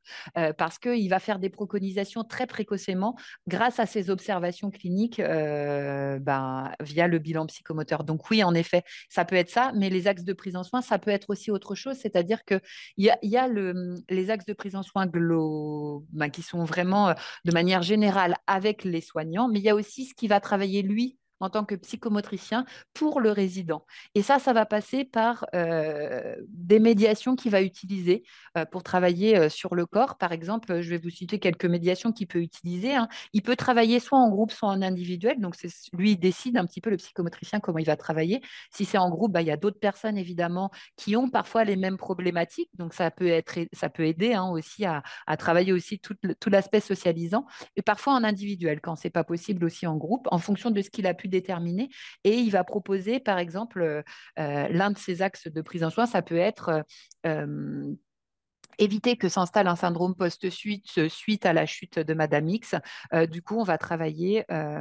parce 0.57 0.79
qu'il 0.79 1.09
va 1.09 1.19
faire 1.19 1.39
des 1.39 1.51
préconisations 1.51 2.25
très 2.25 2.47
précocement 2.47 3.17
grâce 3.47 3.79
à 3.79 3.87
ses 3.87 4.11
observations 4.11 4.71
cliniques 4.71 5.21
ben, 5.21 6.73
via 6.81 7.09
le 7.09 7.19
bilan 7.19 7.47
psychomoteur. 7.47 8.05
Donc 8.05 8.31
oui, 8.31 8.43
en 8.43 8.55
effet, 8.55 8.83
ça 9.09 9.25
peut 9.25 9.37
être 9.37 9.51
ça, 9.51 9.73
mais 9.75 9.91
les 9.91 10.07
axes 10.07 10.25
de 10.25 10.33
prise 10.33 10.57
en 10.57 10.63
soins, 10.63 10.83
ça 10.83 10.99
peut 10.99 11.11
être 11.11 11.31
aussi 11.31 11.51
autre 11.51 11.75
chose, 11.75 11.97
c'est-à-dire 11.97 12.45
qu'il 12.45 12.61
y 12.97 13.11
a, 13.11 13.19
y 13.23 13.37
a 13.37 13.49
le, 13.49 13.97
les 14.09 14.31
axes 14.31 14.47
de 14.47 14.53
prise 14.53 14.77
en 14.77 14.83
soins 14.83 15.07
globaux 15.07 16.05
ben, 16.13 16.29
qui 16.29 16.43
sont 16.43 16.65
vraiment 16.65 17.15
de 17.45 17.53
manière 17.53 17.83
générale 17.83 18.37
avec 18.47 18.85
les 18.85 19.01
soignants, 19.01 19.49
mais 19.49 19.58
il 19.59 19.64
y 19.64 19.68
a 19.68 19.75
aussi 19.75 20.07
ce 20.07 20.14
qui 20.14 20.29
va 20.29 20.40
travailler 20.40 20.83
lui 20.83 21.18
en 21.40 21.51
tant 21.51 21.64
que 21.64 21.74
psychomotricien 21.74 22.64
pour 22.94 23.20
le 23.20 23.31
résident. 23.31 23.85
Et 24.14 24.22
ça, 24.22 24.38
ça 24.38 24.53
va 24.53 24.66
passer 24.66 25.05
par 25.05 25.46
euh, 25.55 26.37
des 26.48 26.79
médiations 26.79 27.37
qu'il 27.37 27.53
va 27.53 27.62
utiliser 27.62 28.24
euh, 28.57 28.64
pour 28.64 28.83
travailler 28.83 29.37
euh, 29.37 29.48
sur 29.48 29.74
le 29.74 29.87
corps. 29.87 30.18
Par 30.18 30.33
exemple, 30.33 30.81
je 30.81 30.90
vais 30.90 30.98
vous 30.98 31.11
citer 31.11 31.38
quelques 31.38 31.64
médiations 31.64 32.12
qu'il 32.12 32.27
peut 32.27 32.40
utiliser. 32.40 32.94
Hein. 32.94 33.09
Il 33.33 33.42
peut 33.42 33.57
travailler 33.57 34.01
soit 34.01 34.18
en 34.18 34.29
groupe, 34.31 34.53
soit 34.53 34.68
en 34.68 34.83
individuel. 34.83 35.40
Donc, 35.40 35.57
lui, 35.92 36.12
il 36.12 36.16
décide 36.16 36.57
un 36.57 36.66
petit 36.66 36.81
peu, 36.81 36.90
le 36.90 36.96
psychomotricien, 36.96 37.61
comment 37.61 37.79
il 37.79 37.87
va 37.87 37.96
travailler. 37.96 38.40
Si 38.70 38.85
c'est 38.85 38.98
en 38.98 39.11
groupe, 39.11 39.33
bah, 39.33 39.42
il 39.42 39.48
y 39.48 39.51
a 39.51 39.57
d'autres 39.57 39.79
personnes, 39.79 40.18
évidemment, 40.18 40.70
qui 40.96 41.16
ont 41.16 41.29
parfois 41.29 41.64
les 41.64 41.77
mêmes 41.77 41.96
problématiques. 41.96 42.70
Donc, 42.74 42.94
ça 42.94 43.11
peut, 43.11 43.29
être, 43.29 43.59
ça 43.72 43.88
peut 43.88 44.05
aider 44.05 44.35
hein, 44.35 44.48
aussi 44.51 44.85
à, 44.85 45.03
travailler 45.38 45.72
aussi 45.72 46.01
tout, 46.01 46.16
l'aspect 46.51 46.81
socialisant. 46.81 47.46
Et 47.77 47.83
parfois 47.83 48.14
en 48.14 48.24
individuel, 48.24 48.81
quand 48.81 48.96
c'est 48.96 49.11
pas 49.11 49.24
possible 49.24 49.64
aussi 49.64 49.87
en 49.87 49.96
groupe, 49.96 50.27
en 50.31 50.38
fonction 50.38 50.70
de 50.70 50.83
ce 50.83 50.90
qu'il 50.90 51.07
a 51.07 51.14
pu 51.14 51.28
déterminé. 51.29 51.88
Et 52.25 52.37
il 52.37 52.51
va 52.51 52.64
proposer, 52.64 53.21
par 53.21 53.38
exemple, 53.38 53.83
euh, 53.83 54.03
euh, 54.38 54.69
l'un 54.69 54.91
de 54.91 54.99
ses 54.99 55.23
axes 55.23 55.49
de 55.49 55.62
prise 55.62 55.85
en 55.85 55.91
soin, 55.91 56.07
ça 56.07 56.23
peut 56.23 56.37
être 56.37 56.85
euh, 57.27 57.95
éviter 58.79 59.17
que 59.17 59.29
s'installe 59.29 59.67
un 59.67 59.77
syndrome 59.77 60.14
post-suite 60.14 61.09
suite 61.09 61.47
à 61.47 61.53
la 61.53 61.67
chute 61.67 61.99
de 61.99 62.14
Madame 62.14 62.49
X. 62.49 62.77
Euh, 63.12 63.27
du 63.27 63.43
coup, 63.43 63.59
on 63.59 63.64
va 63.64 63.77
travailler 63.77 64.45
euh, 64.51 64.81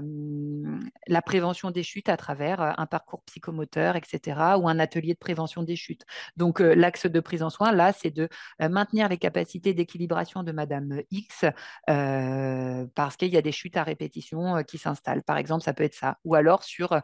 la 1.07 1.21
prévention 1.21 1.71
des 1.71 1.83
chutes 1.83 2.09
à 2.09 2.17
travers 2.17 2.61
euh, 2.61 2.71
un 2.77 2.85
parcours 2.85 3.23
psychomoteur, 3.23 3.95
etc., 3.95 4.39
ou 4.59 4.69
un 4.69 4.79
atelier 4.79 5.13
de 5.13 5.19
prévention 5.19 5.63
des 5.63 5.75
chutes. 5.75 6.05
Donc, 6.37 6.59
l'axe 6.59 7.07
de 7.07 7.19
prise 7.19 7.43
en 7.43 7.49
soin, 7.49 7.71
là, 7.71 7.91
c'est 7.93 8.11
de 8.11 8.29
maintenir 8.59 9.09
les 9.09 9.17
capacités 9.17 9.73
d'équilibration 9.73 10.43
de 10.43 10.51
Madame 10.51 11.01
X 11.11 11.45
parce 11.87 13.17
qu'il 13.17 13.29
y 13.29 13.37
a 13.37 13.41
des 13.41 13.51
chutes 13.51 13.77
à 13.77 13.83
répétition 13.83 14.63
qui 14.63 14.77
s'installent. 14.77 15.23
Par 15.23 15.37
exemple, 15.37 15.63
ça 15.63 15.73
peut 15.73 15.83
être 15.83 15.95
ça. 15.95 16.17
Ou 16.25 16.35
alors 16.35 16.63
sur 16.63 17.01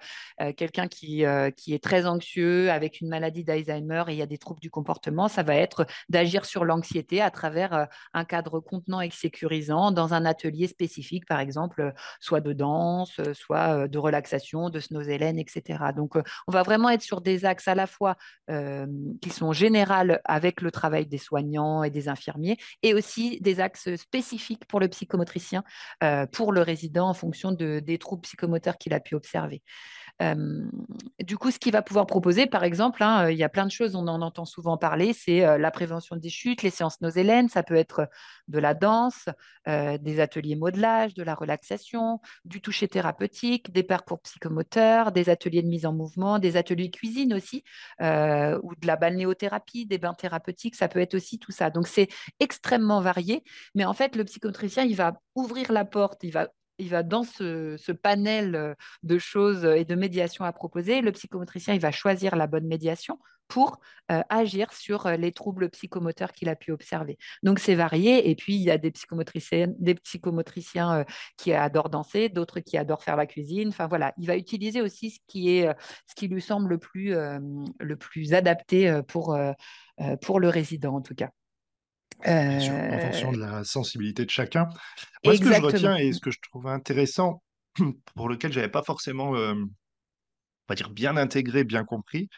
quelqu'un 0.57 0.87
qui, 0.87 1.23
qui 1.57 1.73
est 1.73 1.83
très 1.83 2.05
anxieux 2.05 2.71
avec 2.71 3.01
une 3.01 3.09
maladie 3.09 3.43
d'Alzheimer 3.43 4.03
et 4.07 4.13
il 4.13 4.17
y 4.17 4.21
a 4.21 4.27
des 4.27 4.37
troubles 4.37 4.59
du 4.59 4.69
comportement, 4.69 5.27
ça 5.27 5.43
va 5.43 5.55
être 5.55 5.85
d'agir 6.09 6.45
sur 6.45 6.65
l'anxiété 6.65 6.82
à 7.21 7.31
travers 7.31 7.73
euh, 7.73 7.85
un 8.13 8.25
cadre 8.25 8.59
contenant 8.59 9.01
et 9.01 9.09
sécurisant 9.09 9.91
dans 9.91 10.13
un 10.13 10.25
atelier 10.25 10.67
spécifique, 10.67 11.25
par 11.25 11.39
exemple, 11.39 11.81
euh, 11.81 11.91
soit 12.19 12.41
de 12.41 12.53
danse, 12.53 13.19
euh, 13.19 13.33
soit 13.33 13.87
de 13.87 13.97
relaxation, 13.97 14.69
de 14.69 14.79
snozélène, 14.79 15.39
etc. 15.39 15.79
Donc, 15.95 16.15
on 16.47 16.51
va 16.51 16.63
vraiment 16.63 16.89
être 16.89 17.01
sur 17.01 17.21
des 17.21 17.45
axes 17.45 17.67
à 17.67 17.75
la 17.75 17.87
fois 17.87 18.15
qui 19.21 19.29
sont 19.29 19.53
générales 19.53 20.21
avec 20.25 20.61
le 20.61 20.71
travail 20.71 21.05
des 21.05 21.17
soignants 21.17 21.83
et 21.83 21.89
des 21.89 22.09
infirmiers, 22.09 22.57
et 22.81 22.93
aussi 22.93 23.39
des 23.41 23.59
axes 23.59 23.95
spécifiques 23.95 24.65
pour 24.65 24.79
le 24.79 24.87
psychomotricien, 24.87 25.63
pour 26.31 26.51
le 26.51 26.61
résident 26.61 27.07
en 27.09 27.13
fonction 27.13 27.51
de, 27.51 27.79
des 27.79 27.97
troubles 27.97 28.21
psychomoteurs 28.21 28.77
qu'il 28.77 28.93
a 28.93 28.99
pu 28.99 29.15
observer 29.15 29.61
du 30.21 31.37
coup, 31.37 31.51
ce 31.51 31.59
qu'il 31.59 31.73
va 31.73 31.81
pouvoir 31.81 32.05
proposer, 32.05 32.45
par 32.45 32.63
exemple, 32.63 33.03
hein, 33.03 33.29
il 33.29 33.37
y 33.37 33.43
a 33.43 33.49
plein 33.49 33.65
de 33.65 33.71
choses, 33.71 33.95
on 33.95 34.07
en 34.07 34.21
entend 34.21 34.45
souvent 34.45 34.77
parler, 34.77 35.11
c'est 35.13 35.57
la 35.57 35.71
prévention 35.71 36.15
des 36.15 36.29
chutes, 36.29 36.61
les 36.61 36.69
séances 36.69 37.01
nosélènes, 37.01 37.49
ça 37.49 37.63
peut 37.63 37.75
être 37.75 38.07
de 38.47 38.59
la 38.59 38.73
danse, 38.73 39.27
des 39.67 40.19
ateliers 40.19 40.55
modelage, 40.55 41.13
de 41.13 41.23
la 41.23 41.35
relaxation, 41.35 42.21
du 42.45 42.61
toucher 42.61 42.87
thérapeutique, 42.87 43.71
des 43.73 43.83
parcours 43.83 44.21
psychomoteurs, 44.21 45.11
des 45.11 45.29
ateliers 45.29 45.61
de 45.61 45.67
mise 45.67 45.85
en 45.85 45.93
mouvement, 45.93 46.39
des 46.39 46.55
ateliers 46.57 46.91
cuisine 46.91 47.33
aussi, 47.33 47.63
ou 47.99 48.03
de 48.03 48.87
la 48.87 48.95
balnéothérapie, 48.95 49.85
des 49.85 49.97
bains 49.97 50.13
thérapeutiques, 50.13 50.75
ça 50.75 50.87
peut 50.87 50.99
être 50.99 51.15
aussi 51.15 51.39
tout 51.39 51.51
ça. 51.51 51.69
Donc, 51.69 51.87
c'est 51.87 52.07
extrêmement 52.39 53.01
varié, 53.01 53.43
mais 53.75 53.85
en 53.85 53.93
fait, 53.93 54.15
le 54.15 54.23
psychotricien, 54.23 54.83
il 54.83 54.95
va 54.95 55.19
ouvrir 55.35 55.71
la 55.71 55.85
porte, 55.85 56.23
il 56.23 56.31
va 56.31 56.47
il 56.77 56.89
va 56.89 57.03
dans 57.03 57.23
ce, 57.23 57.91
panel 57.91 58.55
euh, 58.55 58.73
de 59.03 59.17
choses 59.17 59.65
et 59.65 59.85
de 59.85 59.95
médiations 59.95 60.45
à 60.45 60.51
proposer. 60.51 61.01
Le 61.01 61.11
psychomotricien, 61.11 61.73
il 61.73 61.79
va 61.79 61.91
choisir 61.91 62.35
la 62.35 62.47
bonne 62.47 62.67
médiation 62.67 63.19
pour 63.47 63.79
euh, 64.11 64.21
agir 64.29 64.73
sur 64.73 65.05
euh, 65.05 65.15
les 65.15 65.31
troubles 65.31 65.69
psychomoteurs 65.69 66.31
qu'il 66.31 66.49
a 66.49 66.55
pu 66.55 66.71
observer. 66.71 67.17
Donc 67.43 67.59
c'est 67.59 67.75
varié. 67.75 68.29
Et 68.29 68.35
puis 68.35 68.55
il 68.55 68.61
y 68.61 68.71
a 68.71 68.77
des 68.77 68.91
psychomotriciens, 68.91 69.67
qui 71.37 71.53
adorent 71.53 71.89
danser, 71.89 72.29
d'autres 72.29 72.59
qui 72.59 72.77
adorent 72.77 73.03
faire 73.03 73.17
la 73.17 73.27
cuisine. 73.27 73.69
Enfin 73.69 73.87
voilà, 73.87 74.13
il 74.17 74.27
va 74.27 74.37
utiliser 74.37 74.81
aussi 74.81 75.11
ce 75.11 75.19
qui 75.27 76.27
lui 76.27 76.41
semble 76.41 76.69
le 76.69 77.95
plus, 77.97 78.33
adapté 78.33 79.01
pour 79.07 79.35
le 79.35 80.49
résident 80.49 80.95
en 80.95 81.01
tout 81.01 81.15
cas 81.15 81.29
en 82.25 82.99
fonction 82.99 83.31
de 83.31 83.39
la 83.39 83.63
sensibilité 83.63 84.25
de 84.25 84.29
chacun. 84.29 84.69
Moi, 85.23 85.35
ce 85.35 85.41
que 85.41 85.53
je 85.53 85.61
retiens 85.61 85.95
et 85.95 86.13
ce 86.13 86.19
que 86.19 86.31
je 86.31 86.39
trouve 86.49 86.67
intéressant, 86.67 87.43
pour 88.15 88.29
lequel 88.29 88.51
j'avais 88.51 88.69
pas 88.69 88.83
forcément, 88.83 89.31
on 89.31 89.67
va 90.69 90.75
dire, 90.75 90.89
bien 90.89 91.17
intégré, 91.17 91.63
bien 91.63 91.83
compris, 91.83 92.29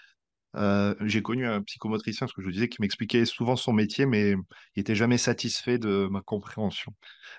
j'ai 1.01 1.21
connu 1.21 1.45
un 1.45 1.61
psychomotricien, 1.61 2.27
ce 2.27 2.33
que 2.33 2.41
je 2.41 2.47
vous 2.47 2.53
disais, 2.53 2.69
qui 2.69 2.81
m'expliquait 2.81 3.25
souvent 3.25 3.55
son 3.55 3.73
métier, 3.73 4.05
mais 4.05 4.31
il 4.31 4.37
n'était 4.77 4.95
jamais 4.95 5.17
satisfait 5.17 5.77
de 5.77 6.07
ma 6.09 6.21
compréhension. 6.21 6.93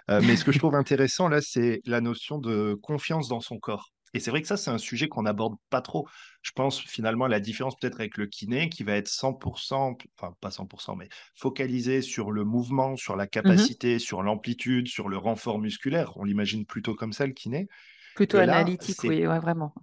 mais 0.09 0.37
ce 0.37 0.45
que 0.45 0.53
je 0.53 0.59
trouve 0.59 0.75
intéressant 0.77 1.29
là, 1.29 1.41
c'est 1.41 1.81
la 1.87 2.01
notion 2.01 2.39
de 2.39 2.79
confiance 2.83 3.29
dans 3.29 3.41
son 3.41 3.59
corps. 3.59 3.93
Et 4.15 4.21
c'est 4.21 4.31
vrai 4.31 4.41
que 4.41 4.49
ça, 4.49 4.57
c'est 4.57 4.71
un 4.71 4.79
sujet 4.79 5.09
qu'on 5.09 5.23
n'aborde 5.23 5.57
pas 5.71 5.81
trop. 5.81 6.09
Je 6.43 6.53
pense 6.53 6.81
finalement 6.81 7.27
à 7.27 7.29
la 7.29 7.41
différence 7.41 7.77
peut-être 7.77 8.01
avec 8.01 8.17
le 8.17 8.27
kiné 8.27 8.69
qui 8.69 8.83
va 8.85 8.95
être 8.95 9.09
100%, 9.09 9.97
enfin 10.19 10.35
pas 10.41 10.51
100%, 10.51 10.97
mais 10.97 11.09
focalisé 11.35 12.03
sur 12.03 12.31
le 12.31 12.45
mouvement, 12.45 12.97
sur 12.97 13.17
la 13.17 13.25
mmh 13.25 13.29
capacité, 13.29 13.99
sur 13.99 14.23
l'amplitude, 14.23 14.89
sur 14.89 15.09
le 15.09 15.19
renfort 15.19 15.59
musculaire. 15.59 16.17
On 16.17 16.25
l'imagine 16.25 16.65
plutôt 16.65 16.95
comme 16.95 17.13
ça, 17.13 17.27
le 17.27 17.33
kiné. 17.33 17.69
Plutôt 18.15 18.39
analytique, 18.39 19.03
oui, 19.05 19.27
ouais, 19.27 19.39
vraiment. 19.41 19.75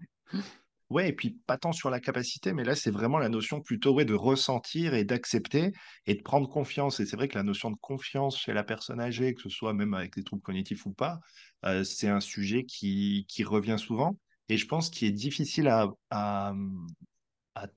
Ouais, 0.90 1.10
et 1.10 1.14
puis 1.14 1.40
pas 1.48 1.58
tant 1.58 1.72
sur 1.72 1.90
la 1.90 2.00
capacité, 2.00 2.54
mais 2.54 2.64
là, 2.64 2.76
c'est 2.76 2.92
vraiment 2.92 3.18
la 3.18 3.30
notion 3.30 3.62
plutôt 3.62 3.94
ouais, 3.94 4.06
de 4.06 4.14
ressentir 4.14 4.94
et 4.94 5.04
d'accepter 5.04 5.72
et 6.06 6.16
de 6.16 6.22
prendre 6.22 6.48
confiance. 6.48 7.00
Et 7.00 7.06
c'est 7.06 7.16
vrai 7.16 7.28
que 7.28 7.38
la 7.38 7.44
notion 7.44 7.72
de 7.72 7.78
confiance 7.82 8.38
chez 8.38 8.54
la 8.54 8.64
personne 8.64 9.00
âgée, 9.00 9.34
que 9.34 9.42
ce 9.42 9.50
soit 9.50 9.74
même 9.74 9.94
avec 9.94 10.16
des 10.16 10.24
troubles 10.24 10.44
cognitifs 10.44 10.86
ou 10.86 10.92
pas, 10.92 11.20
euh, 11.66 11.84
c'est 11.84 12.10
un 12.10 12.20
sujet 12.20 12.66
qui, 12.66 13.26
qui 13.28 13.44
revient 13.44 13.78
souvent 13.80 14.18
et 14.50 14.58
je 14.58 14.68
pense 14.68 14.90
qu'il 14.90 15.08
est 15.08 15.12
difficile 15.12 15.68
à, 15.68 15.90
à, 16.12 16.54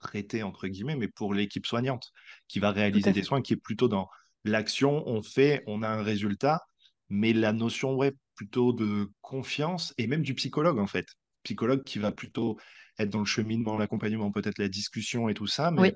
traiter, 0.00 0.42
entre 0.42 0.66
guillemets, 0.68 0.96
mais 0.96 1.08
pour 1.08 1.32
l'équipe 1.32 1.66
soignante 1.66 2.12
qui 2.48 2.58
va 2.58 2.70
réaliser 2.70 3.12
des 3.12 3.22
soins, 3.22 3.40
qui 3.40 3.52
est 3.52 3.56
plutôt 3.56 3.88
dans 3.88 4.08
l'action, 4.44 5.06
on 5.06 5.22
fait, 5.22 5.62
on 5.66 5.82
a 5.82 5.88
un 5.88 6.02
résultat, 6.02 6.62
mais 7.08 7.32
la 7.32 7.52
notion, 7.52 7.94
ouais, 7.94 8.12
plutôt 8.34 8.72
de 8.72 9.10
confiance 9.20 9.94
et 9.98 10.06
même 10.06 10.22
du 10.22 10.34
psychologue, 10.34 10.78
en 10.78 10.86
fait. 10.86 11.06
Psychologue 11.46 11.84
qui 11.84 12.00
va 12.00 12.10
plutôt 12.10 12.58
être 12.98 13.10
dans 13.10 13.20
le 13.20 13.24
cheminement, 13.24 13.78
l'accompagnement, 13.78 14.32
peut-être 14.32 14.58
la 14.58 14.68
discussion 14.68 15.28
et 15.28 15.34
tout 15.34 15.46
ça, 15.46 15.70
mais 15.70 15.94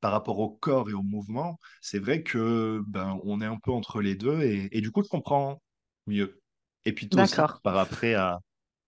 par 0.00 0.12
rapport 0.12 0.38
au 0.38 0.50
corps 0.50 0.88
et 0.90 0.92
au 0.92 1.02
mouvement, 1.02 1.58
c'est 1.80 1.98
vrai 1.98 2.22
que 2.22 2.82
ben, 2.86 3.18
on 3.24 3.40
est 3.40 3.46
un 3.46 3.58
peu 3.58 3.72
entre 3.72 4.00
les 4.00 4.14
deux 4.14 4.42
et, 4.42 4.68
et 4.70 4.80
du 4.80 4.90
coup, 4.92 5.02
je 5.02 5.08
comprends 5.08 5.60
mieux. 6.06 6.40
Et 6.84 6.92
puis 6.92 7.08
tout 7.08 7.18
aussi, 7.18 7.34
par 7.62 7.78
après 7.78 8.14
à, 8.14 8.38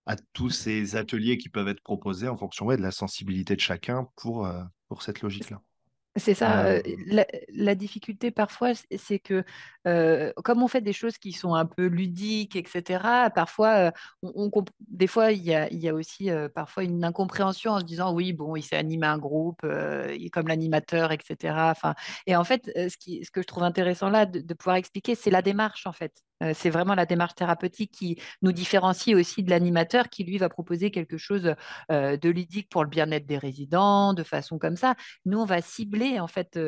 à 0.07 0.17
tous 0.35 0.51
ces 0.51 0.95
ateliers 0.95 1.39
qui 1.39 1.49
peuvent 1.49 1.69
être 1.69 1.83
proposés 1.83 2.29
en 2.29 2.37
fonction 2.37 2.67
ouais, 2.67 2.77
de 2.77 2.83
la 2.83 2.93
sensibilité 2.93 3.57
de 3.57 3.61
chacun 3.61 4.07
pour, 4.17 4.47
euh, 4.47 4.63
pour 4.89 5.03
cette 5.03 5.23
logique-là. 5.23 5.61
C'est 6.17 6.35
ça. 6.35 6.65
Euh, 6.67 6.83
la, 7.53 7.75
difficulté 7.75 8.31
parfois, 8.31 8.73
c'est 8.97 9.19
que 9.19 9.45
euh, 9.87 10.33
comme 10.45 10.63
on 10.63 10.69
fait 10.69 10.81
des 10.81 10.93
choses 10.93 11.19
qui 11.19 11.33
sont 11.33 11.55
un 11.55 11.67
peu 11.67 11.87
ludiques, 11.87 12.57
etc., 12.57 13.29
parfois, 13.35 13.93
on, 14.23 14.51
des 14.89 15.07
fois, 15.07 15.33
il 15.33 15.43
y 15.43 15.55
a, 15.89 15.95
aussi 15.95 16.31
parfois 16.55 16.85
une 16.85 17.05
incompréhension 17.05 17.73
en 17.73 17.81
se 17.81 17.85
disant 17.85 18.15
oui, 18.15 18.33
bon, 18.33 18.57
il 18.57 18.63
s'est 18.63 18.77
animé 18.77 19.07
un 19.07 19.19
groupe, 19.19 19.61
il 19.65 20.27
est 20.27 20.31
comme 20.31 20.49
l'animateur, 20.49 21.13
etc. 21.13 21.55
Enfin, 21.71 21.95
et 22.27 22.35
en 22.35 22.45
fait, 22.45 22.71
ce, 22.75 22.97
qui, 22.97 23.25
ce 23.25 23.31
que 23.31 23.43
je 23.43 23.47
trouve 23.47 23.65
intéressant 23.65 24.09
là 24.09 24.27
de, 24.27 24.41
de 24.41 24.55
pouvoir 24.55 24.77
expliquer, 24.77 25.15
c'est 25.15 25.31
la 25.31 25.43
démarche 25.43 25.87
en 25.87 25.93
fait. 25.93 26.13
C'est 26.55 26.71
vraiment 26.71 26.95
la 26.95 27.07
démarche 27.07 27.35
thérapeutique 27.35 27.93
qui 27.93 28.21
nous 28.43 28.53
différencie 28.53 29.17
aussi 29.17 29.43
de 29.43 29.51
l'animateur 29.51 30.09
qui, 30.09 30.25
lui, 30.25 30.39
va 30.39 30.49
proposer 30.49 30.91
quelque 30.91 31.17
chose 31.17 31.55
de 31.91 32.29
ludique 32.29 32.69
pour 32.69 32.85
le 32.85 32.91
bien-être 32.91 33.27
des 33.27 33.39
résidents, 33.39 34.13
de 34.13 34.23
façon 34.23 34.59
comme 34.59 34.77
ça. 34.77 34.95
Nous, 35.25 35.39
on 35.39 35.45
va 35.45 35.63
cibler, 35.63 36.21
en 36.21 36.27
fait, 36.27 36.59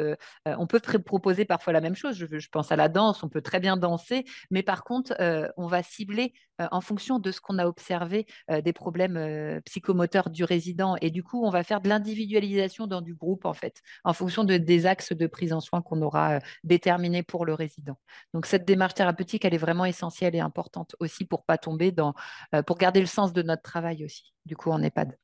on 0.47 0.67
peut 0.67 0.81
proposer 0.81 1.45
parfois 1.45 1.73
la 1.73 1.81
même 1.81 1.95
chose. 1.95 2.17
Je, 2.17 2.49
pense 2.49 2.73
à 2.73 2.77
la 2.77 2.89
danse, 2.89 3.23
on 3.23 3.29
peut 3.29 3.43
très 3.43 3.61
bien 3.61 3.77
danser, 3.77 4.25
mais 4.51 4.63
par 4.63 4.85
contre, 4.85 5.15
on 5.57 5.67
va 5.67 5.83
cibler 5.83 6.33
en 6.59 6.81
fonction 6.81 7.19
de 7.19 7.31
ce 7.31 7.41
qu'on 7.41 7.59
a 7.59 7.67
observé 7.67 8.27
des 8.49 8.73
problèmes 8.73 9.61
psychomoteurs 9.65 10.31
du 10.31 10.45
résident. 10.45 10.97
Et 11.01 11.11
du 11.11 11.23
coup, 11.23 11.45
on 11.45 11.51
va 11.51 11.63
faire 11.63 11.81
de 11.81 11.89
l'individualisation 11.89 12.87
dans 12.87 13.01
du 13.01 13.15
groupe, 13.15 13.45
en 13.45 13.55
fait, 13.55 13.81
en 14.05 14.13
fonction 14.13 14.45
de, 14.45 14.57
des 14.57 14.87
axes 14.87 15.13
de 15.13 15.27
prise 15.27 15.53
en 15.53 15.61
soin 15.61 15.83
qu'on 15.83 16.03
aura 16.03 16.41
déterminés 16.65 17.23
pour 17.23 17.47
le 17.47 17.55
résident. 17.55 17.99
Donc, 18.35 18.47
cette 18.47 18.65
démarche 18.65 18.95
thérapeutique, 18.95 19.45
elle 19.45 19.55
est 19.55 19.59
vraiment 19.59 19.85
essentielle 19.85 20.35
et 20.35 20.41
importante 20.41 20.97
aussi 21.01 21.25
pour 21.25 21.45
pas 21.45 21.59
tomber 21.59 21.93
dans, 21.93 22.15
euh, 22.55 22.63
pour 22.63 22.79
garder 22.79 23.01
le 23.01 23.07
sens 23.07 23.33
de 23.33 23.43
notre 23.43 23.63
travail 23.63 24.05
aussi, 24.05 24.33
du 24.45 24.57
coup, 24.57 24.71
en 24.71 24.83
EHPAD. 24.83 25.17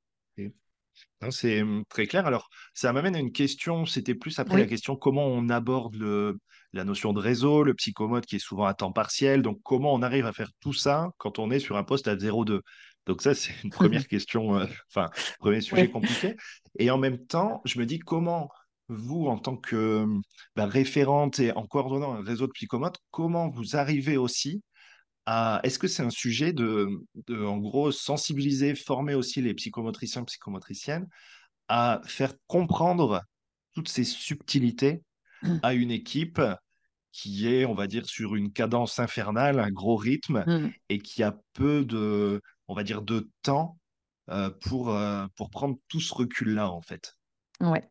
C'est 1.31 1.63
hum, 1.63 1.85
très 1.89 2.07
clair. 2.07 2.27
Alors, 2.27 2.49
ça 2.75 2.93
m'amène 2.93 3.17
à 3.17 3.19
une 3.19 3.33
question, 3.33 3.87
c'était 3.87 4.15
plus 4.15 4.39
après 4.39 4.59
la 4.59 4.67
question 4.67 4.97
comment 4.97 5.27
on 5.27 5.49
aborde 5.49 5.97
le, 5.97 6.39
la 6.73 6.85
notion 6.85 7.13
de 7.13 7.21
réseau, 7.21 7.63
le 7.63 7.75
psychomote 7.75 8.27
qui 8.27 8.37
est 8.37 8.41
souvent 8.41 8.65
à 8.65 8.75
temps 8.75 8.93
partiel. 8.93 9.43
Donc, 9.43 9.61
comment 9.63 9.95
on 9.95 10.03
arrive 10.03 10.27
à 10.27 10.33
faire 10.33 10.51
tout 10.61 10.73
ça 10.73 11.11
quand 11.19 11.39
on 11.39 11.51
est 11.51 11.61
sur 11.61 11.77
un 11.77 11.85
poste 11.85 12.09
à 12.09 12.17
0,2 12.17 12.61
Donc, 13.07 13.23
ça, 13.23 13.35
c'est 13.35 13.53
une 13.63 13.71
première 13.71 14.07
question, 14.09 14.57
euh, 14.57 14.67
enfin, 14.91 15.11
premier 15.39 15.61
sujet 15.61 15.89
compliqué. 15.91 16.37
Et 16.79 16.91
en 16.91 16.99
même 16.99 17.25
temps, 17.27 17.63
je 17.65 17.79
me 17.79 17.87
dis 17.87 17.99
comment 17.99 18.51
vous, 18.89 19.27
en 19.27 19.39
tant 19.39 19.57
que 19.57 20.07
bah, 20.57 20.67
référente 20.67 21.39
et 21.39 21.53
en 21.53 21.67
coordonnant 21.67 22.15
un 22.15 22.23
réseau 22.23 22.47
de 22.47 22.53
psychomotes, 22.53 22.99
comment 23.11 23.49
vous 23.49 23.77
arrivez 23.77 24.17
aussi 24.17 24.63
à... 25.27 25.61
Est-ce 25.63 25.79
que 25.79 25.89
c'est 25.89 26.03
un 26.03 26.11
sujet 26.11 26.53
de, 26.53 26.89
en 27.31 27.59
gros, 27.59 27.93
sensibiliser, 27.93 28.75
former 28.75 29.15
aussi 29.15 29.41
les 29.43 29.55
psychomotriciens, 29.55 30.25
psychomotriciennes 30.25 31.09
à 31.69 32.01
faire 32.05 32.35
comprendre 32.47 33.23
toutes 33.73 33.89
ces 33.89 34.05
subtilités 34.05 35.03
mmh. 35.43 35.57
à 35.63 35.75
une 35.75 35.91
équipe 35.91 36.41
qui 37.13 37.49
est, 37.49 37.65
on 37.65 37.75
va 37.75 37.87
dire, 37.87 38.07
sur 38.07 38.35
une 38.35 38.53
cadence 38.53 38.99
infernale, 38.99 39.61
un 39.61 39.71
gros 39.71 39.97
rythme, 39.97 40.45
mmh. 40.47 40.73
et 40.89 40.99
qui 40.99 41.23
a 41.23 41.37
peu 41.53 41.85
de, 41.85 42.41
on 42.69 42.75
va 42.75 42.83
dire, 42.83 43.03
de 43.03 43.31
temps 43.43 43.79
euh, 44.31 44.51
pour, 44.51 44.91
euh, 44.91 45.27
pour 45.37 45.51
prendre 45.51 45.77
tout 45.89 46.01
ce 46.01 46.13
recul-là, 46.13 46.71
en 46.71 46.83
fait? 46.83 47.15
Ouais, 47.61 47.85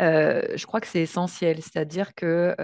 euh, 0.00 0.42
je 0.54 0.64
crois 0.64 0.80
que 0.80 0.86
c'est 0.86 1.00
essentiel, 1.00 1.60
c'est-à-dire 1.60 2.14
que, 2.14 2.54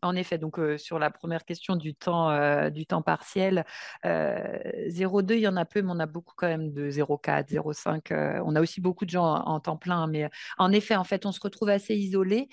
en 0.00 0.14
effet, 0.14 0.38
donc 0.38 0.60
sur 0.76 0.98
la 1.00 1.10
première 1.10 1.44
question 1.44 1.74
du 1.74 1.94
temps, 1.96 2.70
du 2.70 2.86
temps 2.86 3.02
partiel, 3.02 3.64
0,2, 4.04 5.34
il 5.34 5.40
y 5.40 5.48
en 5.48 5.56
a 5.56 5.64
peu, 5.64 5.82
mais 5.82 5.90
on 5.92 5.98
a 5.98 6.06
beaucoup 6.06 6.34
quand 6.36 6.46
même 6.46 6.72
de 6.72 6.88
0,4, 6.88 7.48
0,5. 7.48 8.42
on 8.44 8.54
a 8.54 8.60
aussi 8.60 8.80
beaucoup 8.80 9.06
de 9.06 9.10
gens 9.10 9.24
en, 9.24 9.58
temps 9.58 9.76
plein, 9.76 10.06
mais 10.06 10.30
en 10.58 10.70
effet, 10.70 10.94
en 10.94 11.04
fait, 11.04 11.26
on 11.26 11.32
se 11.32 11.40
retrouve 11.40 11.68
assez 11.68 11.96
isolé. 11.96 12.48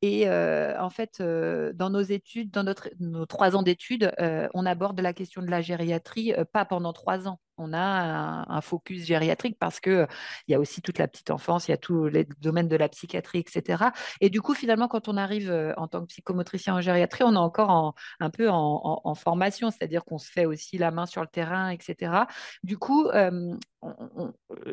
et 0.00 0.28
en 0.30 0.90
fait, 0.90 1.20
dans 1.20 1.90
nos 1.90 2.02
études, 2.02 2.52
dans 2.52 2.62
notre, 2.62 2.88
nos 3.00 3.26
trois 3.26 3.56
ans 3.56 3.62
d'études, 3.62 4.12
on 4.54 4.64
aborde 4.64 5.00
la 5.00 5.12
question 5.12 5.42
de 5.42 5.50
la 5.50 5.60
gériatrie 5.60 6.32
pas 6.52 6.64
pendant 6.64 6.92
trois 6.92 7.26
ans 7.26 7.40
on 7.60 7.72
a 7.72 8.46
un, 8.48 8.60
focus 8.60 9.04
gériatrique 9.04 9.56
parce 9.58 9.80
qu'il 9.80 10.06
il 10.48 10.52
y 10.52 10.54
a 10.54 10.60
aussi 10.60 10.82
toute 10.82 10.98
la 10.98 11.08
petite 11.08 11.30
enfance, 11.30 11.68
il 11.68 11.70
y 11.70 11.74
a 11.74 11.78
tous 11.78 12.06
les 12.06 12.26
domaines 12.40 12.68
de 12.68 12.76
la 12.76 12.88
psychiatrie, 12.88 13.38
etc. 13.38 13.84
Et 14.20 14.30
du 14.30 14.40
coup, 14.40 14.54
finalement, 14.54 14.88
quand 14.88 15.08
on 15.08 15.16
arrive 15.16 15.74
en 15.76 15.88
tant 15.88 16.00
que 16.02 16.06
psychomotricien 16.06 16.74
en 16.74 16.80
gériatrie, 16.80 17.24
on 17.24 17.34
est 17.34 17.38
encore 17.38 17.94
un 18.20 18.30
peu 18.30 18.48
en, 18.50 19.14
formation, 19.14 19.70
c'est-à-dire 19.70 20.04
qu'on 20.04 20.18
se 20.18 20.30
fait 20.30 20.46
aussi 20.46 20.78
la 20.78 20.90
main 20.90 21.04
sur 21.04 21.20
le 21.20 21.26
terrain, 21.26 21.70
etc. 21.70 22.12
Du 22.62 22.78
coup, 22.78 23.08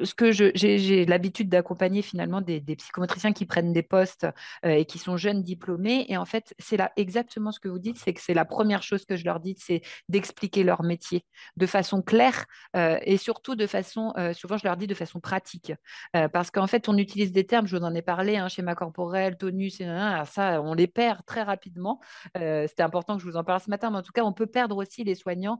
ce 0.04 0.14
que 0.14 0.32
j'ai 0.32 1.06
l'habitude 1.06 1.50
d'accompagner 1.50 2.02
finalement 2.02 2.42
des, 2.42 2.62
psychomotriciens 2.62 3.34
qui 3.34 3.46
prennent 3.46 3.74
des 3.74 3.84
postes 3.84 4.28
et 4.64 4.86
qui 4.86 5.00
sont 5.00 5.18
jeunes 5.18 5.44
diplômés. 5.44 6.06
Et 6.10 6.18
en 6.18 6.26
fait, 6.26 6.54
c'est 6.60 6.80
exactement 6.96 7.52
ce 7.52 7.60
que 7.60 7.68
vous 7.68 7.80
dites, 7.80 7.98
c'est 7.98 8.14
que 8.14 8.22
c'est 8.22 8.34
la 8.34 8.46
première 8.46 8.84
chose 8.84 9.06
que 9.06 9.16
je 9.16 9.26
leur 9.26 9.40
dis, 9.40 9.56
c'est 9.58 9.82
d'expliquer 10.10 10.64
leur 10.64 10.84
métier 10.84 11.26
de 11.56 11.66
façon 11.66 12.02
claire 12.02 12.46
euh, 12.78 12.98
et 13.02 13.18
surtout 13.18 13.56
de 13.56 13.68
façon, 13.68 14.14
euh, 14.18 14.34
souvent 14.34 14.58
je 14.58 14.66
leur 14.66 14.78
dis 14.78 14.88
de 14.88 14.94
façon 14.94 15.20
pratique, 15.20 15.74
euh, 16.16 16.28
parce 16.28 16.52
qu'en 16.52 16.68
fait 16.68 16.88
on 16.90 16.98
utilise 16.98 17.32
des 17.32 17.46
termes, 17.46 17.68
je 17.68 17.76
vous 17.76 17.84
en 17.84 17.94
ai 17.94 18.02
parlé, 18.02 18.38
hein, 18.38 18.48
schéma 18.48 18.76
corporel, 18.76 19.38
tonus, 19.38 19.78
ça 19.78 20.62
on 20.62 20.74
les 20.74 20.88
perd 20.88 21.26
très 21.26 21.44
rapidement. 21.44 22.00
C'était 22.36 22.84
important 22.84 23.16
que 23.16 23.24
je 23.24 23.28
vous 23.28 23.38
en 23.38 23.44
parle 23.44 23.62
ce 23.62 23.70
matin, 23.70 23.90
mais 23.90 23.98
en 23.98 24.02
tout 24.02 24.12
cas 24.12 24.24
on 24.24 24.34
peut 24.34 24.46
perdre 24.46 24.78
aussi 24.78 25.04
les 25.04 25.16
soignants 25.16 25.60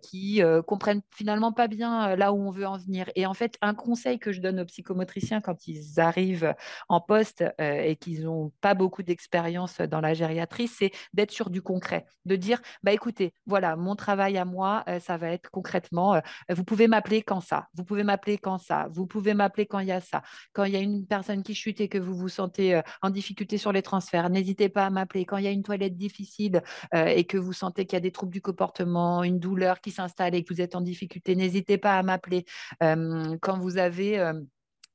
qui 0.00 0.42
comprennent 0.66 1.02
finalement 1.10 1.52
pas 1.52 1.68
bien 1.68 2.16
là 2.16 2.32
où 2.32 2.36
on 2.36 2.50
veut 2.50 2.66
en 2.66 2.78
venir. 2.78 3.10
Et 3.14 3.26
en 3.26 3.34
fait 3.34 3.56
un 3.60 3.74
conseil 3.74 4.18
que 4.18 4.32
je 4.32 4.40
donne 4.40 4.60
aux 4.60 4.64
psychomotriciens 4.64 5.40
quand 5.40 5.66
ils 5.66 6.00
arrivent 6.00 6.54
en 6.88 7.00
poste 7.00 7.44
et 7.58 7.96
qu'ils 7.96 8.24
n'ont 8.24 8.52
pas 8.60 8.74
beaucoup 8.74 9.02
d'expérience 9.02 9.80
dans 9.80 10.00
la 10.00 10.14
gériatrie, 10.14 10.68
c'est 10.68 10.92
d'être 11.12 11.30
sur 11.30 11.50
du 11.50 11.62
concret, 11.62 12.06
de 12.24 12.36
dire 12.36 12.60
bah 12.82 12.92
écoutez, 12.92 13.34
voilà 13.46 13.76
mon 13.76 13.96
travail 13.96 14.38
à 14.38 14.44
moi, 14.44 14.84
ça 15.00 15.16
va 15.16 15.28
être 15.30 15.50
concrètement 15.50 16.20
vous 16.54 16.64
pouvez 16.64 16.88
m'appeler 16.88 17.22
quand 17.22 17.40
ça, 17.40 17.68
vous 17.74 17.84
pouvez 17.84 18.04
m'appeler 18.04 18.38
quand 18.38 18.58
ça, 18.58 18.88
vous 18.90 19.06
pouvez 19.06 19.34
m'appeler 19.34 19.66
quand 19.66 19.80
il 19.80 19.88
y 19.88 19.92
a 19.92 20.00
ça. 20.00 20.22
Quand 20.52 20.64
il 20.64 20.72
y 20.72 20.76
a 20.76 20.80
une 20.80 21.06
personne 21.06 21.42
qui 21.42 21.54
chute 21.54 21.80
et 21.80 21.88
que 21.88 21.98
vous 21.98 22.14
vous 22.14 22.28
sentez 22.28 22.74
euh, 22.76 22.82
en 23.02 23.10
difficulté 23.10 23.58
sur 23.58 23.72
les 23.72 23.82
transferts, 23.82 24.30
n'hésitez 24.30 24.68
pas 24.68 24.86
à 24.86 24.90
m'appeler. 24.90 25.24
Quand 25.24 25.36
il 25.36 25.44
y 25.44 25.48
a 25.48 25.50
une 25.50 25.62
toilette 25.62 25.96
difficile 25.96 26.62
euh, 26.94 27.06
et 27.06 27.24
que 27.24 27.36
vous 27.36 27.52
sentez 27.52 27.86
qu'il 27.86 27.96
y 27.96 27.98
a 27.98 28.00
des 28.00 28.12
troubles 28.12 28.32
du 28.32 28.40
comportement, 28.40 29.22
une 29.24 29.38
douleur 29.38 29.80
qui 29.80 29.90
s'installe 29.90 30.34
et 30.34 30.44
que 30.44 30.54
vous 30.54 30.60
êtes 30.60 30.74
en 30.74 30.80
difficulté, 30.80 31.36
n'hésitez 31.36 31.78
pas 31.78 31.98
à 31.98 32.02
m'appeler. 32.02 32.44
Euh, 32.82 33.36
quand 33.40 33.58
vous 33.58 33.78
avez 33.78 34.32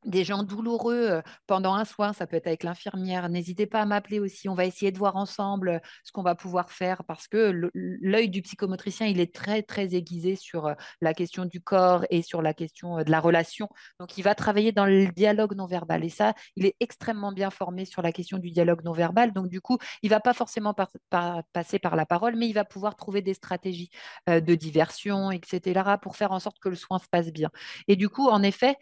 des 0.06 0.24
gens 0.24 0.44
douloureux 0.44 1.22
pendant 1.46 1.74
un 1.74 1.86
soin, 1.86 2.14
ça 2.14 2.26
peut 2.26 2.38
être 2.38 2.48
avec 2.48 2.64
l'infirmière. 2.64 3.28
N'hésitez 3.30 3.66
pas 3.66 3.82
à 3.82 3.86
m'appeler 3.86 4.20
aussi. 4.20 4.48
On 4.48 4.54
va 4.54 4.66
essayer 4.66 4.92
de 4.92 4.98
voir 4.98 5.16
ensemble 5.16 5.82
ce 6.04 6.12
qu'on 6.12 6.24
va 6.24 6.36
pouvoir 6.36 6.72
faire 6.72 7.04
parce 7.04 7.28
que 7.28 7.70
l'œil 7.74 8.30
du 8.30 8.42
psychomotricien, 8.42 9.08
il 9.08 9.20
est 9.20 9.34
très, 9.34 9.62
très 9.62 9.96
aiguisé 9.96 10.36
sur 10.36 10.74
la 11.02 11.14
question 11.14 11.46
du 11.46 11.62
corps 11.62 12.06
et 12.10 12.22
sur 12.22 12.42
la 12.42 12.54
question 12.54 13.04
de 13.04 13.12
la 13.12 13.20
relation. 13.20 13.68
Donc, 14.00 14.18
il 14.18 14.22
va 14.22 14.36
travailler 14.36 14.72
dans 14.72 14.86
le 14.86 15.08
dialogue 15.08 15.56
non 15.56 15.66
verbal. 15.66 16.04
Et 16.06 16.10
ça, 16.10 16.34
il 16.56 16.66
est 16.66 16.76
extrêmement 16.80 17.32
bien 17.32 17.50
formé 17.50 17.86
sur 17.86 18.02
la 18.02 18.12
question 18.12 18.38
du 18.38 18.52
dialogue 18.52 18.84
non 18.84 18.94
verbal. 18.94 19.34
Donc, 19.34 19.50
du 19.50 19.60
coup, 19.60 19.78
il 20.02 20.10
va 20.10 20.20
pas 20.20 20.34
forcément 20.34 20.74
passer 21.54 21.80
par 21.80 21.96
la 21.96 22.06
parole, 22.06 22.36
mais 22.36 22.48
il 22.48 22.54
va 22.54 22.64
pouvoir 22.64 22.96
trouver 22.96 23.22
des 23.22 23.34
stratégies 23.34 23.90
de 24.28 24.56
diversion, 24.56 25.32
etc., 25.32 25.98
pour 26.02 26.16
faire 26.16 26.32
en 26.32 26.40
sorte 26.40 26.60
que 26.60 26.70
le 26.70 26.76
soin 26.76 27.00
se 27.00 27.08
passe 27.12 27.32
bien. 27.32 27.50
Et 27.88 27.96
du 27.96 28.08
coup, 28.08 28.30
en 28.30 28.44
effet, 28.44 28.76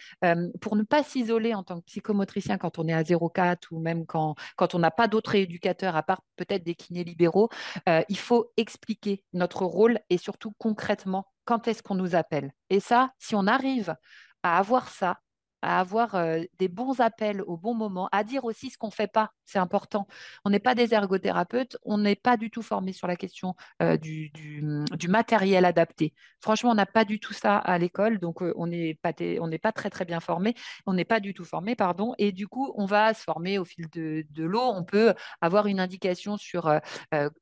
pour 0.61 0.75
ne 0.75 0.83
pas 0.83 1.03
s'isoler 1.07 1.53
en 1.53 1.63
tant 1.63 1.79
que 1.79 1.85
psychomotricien 1.85 2.57
quand 2.57 2.79
on 2.79 2.87
est 2.87 2.93
à 2.93 3.03
0,4 3.03 3.67
ou 3.71 3.79
même 3.79 4.05
quand, 4.05 4.35
on 4.73 4.79
n'a 4.79 4.91
pas 4.91 5.07
d'autres 5.07 5.35
éducateurs 5.35 5.95
à 5.95 6.03
part 6.03 6.21
peut-être 6.35 6.63
des 6.63 6.75
kinés 6.75 7.03
libéraux. 7.03 7.49
Euh, 7.89 8.01
il 8.09 8.17
faut 8.17 8.51
expliquer 8.57 9.23
notre 9.33 9.65
rôle 9.65 9.99
et 10.09 10.17
surtout 10.17 10.53
concrètement 10.57 11.25
quand 11.45 11.67
est-ce 11.67 11.81
qu'on 11.81 11.95
nous 11.95 12.15
appelle? 12.15 12.51
Et 12.69 12.79
ça, 12.79 13.11
si 13.19 13.33
on 13.33 13.47
arrive 13.47 13.95
à 14.43 14.57
avoir 14.57 14.89
ça, 14.89 15.19
à 15.61 15.79
avoir 15.79 16.15
euh, 16.15 16.41
des 16.59 16.67
bons 16.67 16.99
appels 16.99 17.41
au 17.41 17.57
bon 17.57 17.73
moment, 17.73 18.09
à 18.11 18.23
dire 18.23 18.43
aussi 18.45 18.69
ce 18.69 18.77
qu'on 18.77 18.87
ne 18.87 18.91
fait 18.93 19.07
pas. 19.07 19.31
C'est 19.47 19.59
important. 19.59 20.07
On 20.43 20.49
n'est 20.49 20.59
pas 20.59 20.75
des 20.75 20.93
ergothérapeutes, 20.93 21.77
on 21.83 21.97
n'est 21.97 22.17
pas 22.17 22.35
du 22.35 22.51
tout 22.51 22.61
formé 22.61 22.91
sur 22.91 23.07
la 23.07 23.15
question 23.15 23.55
euh, 23.81 23.95
du, 23.95 24.29
du, 24.29 25.07
matériel 25.07 25.63
adapté. 25.63 26.13
Franchement, 26.41 26.71
on 26.71 26.75
n'a 26.75 26.85
pas 26.85 27.05
du 27.05 27.21
tout 27.21 27.31
ça 27.31 27.57
à 27.57 27.77
l'école, 27.77 28.19
donc 28.19 28.43
euh, 28.43 28.53
on 28.57 28.67
n'est 28.67 28.93
pas, 29.01 29.13
pas 29.13 29.71
très 29.71 29.89
très 29.89 30.03
bien 30.03 30.19
formé, 30.19 30.53
on 30.85 30.93
n'est 30.93 31.05
pas 31.05 31.21
du 31.21 31.33
tout 31.33 31.45
formé, 31.45 31.75
pardon, 31.75 32.13
et 32.17 32.33
du 32.33 32.49
coup, 32.49 32.73
on 32.75 32.85
va 32.85 33.13
se 33.13 33.23
former 33.23 33.57
au 33.57 33.63
fil 33.63 33.87
de, 33.89 34.25
l'eau. 34.43 34.61
On 34.61 34.83
peut 34.83 35.13
avoir 35.39 35.67
une 35.67 35.79
indication 35.79 36.35
sur 36.35 36.69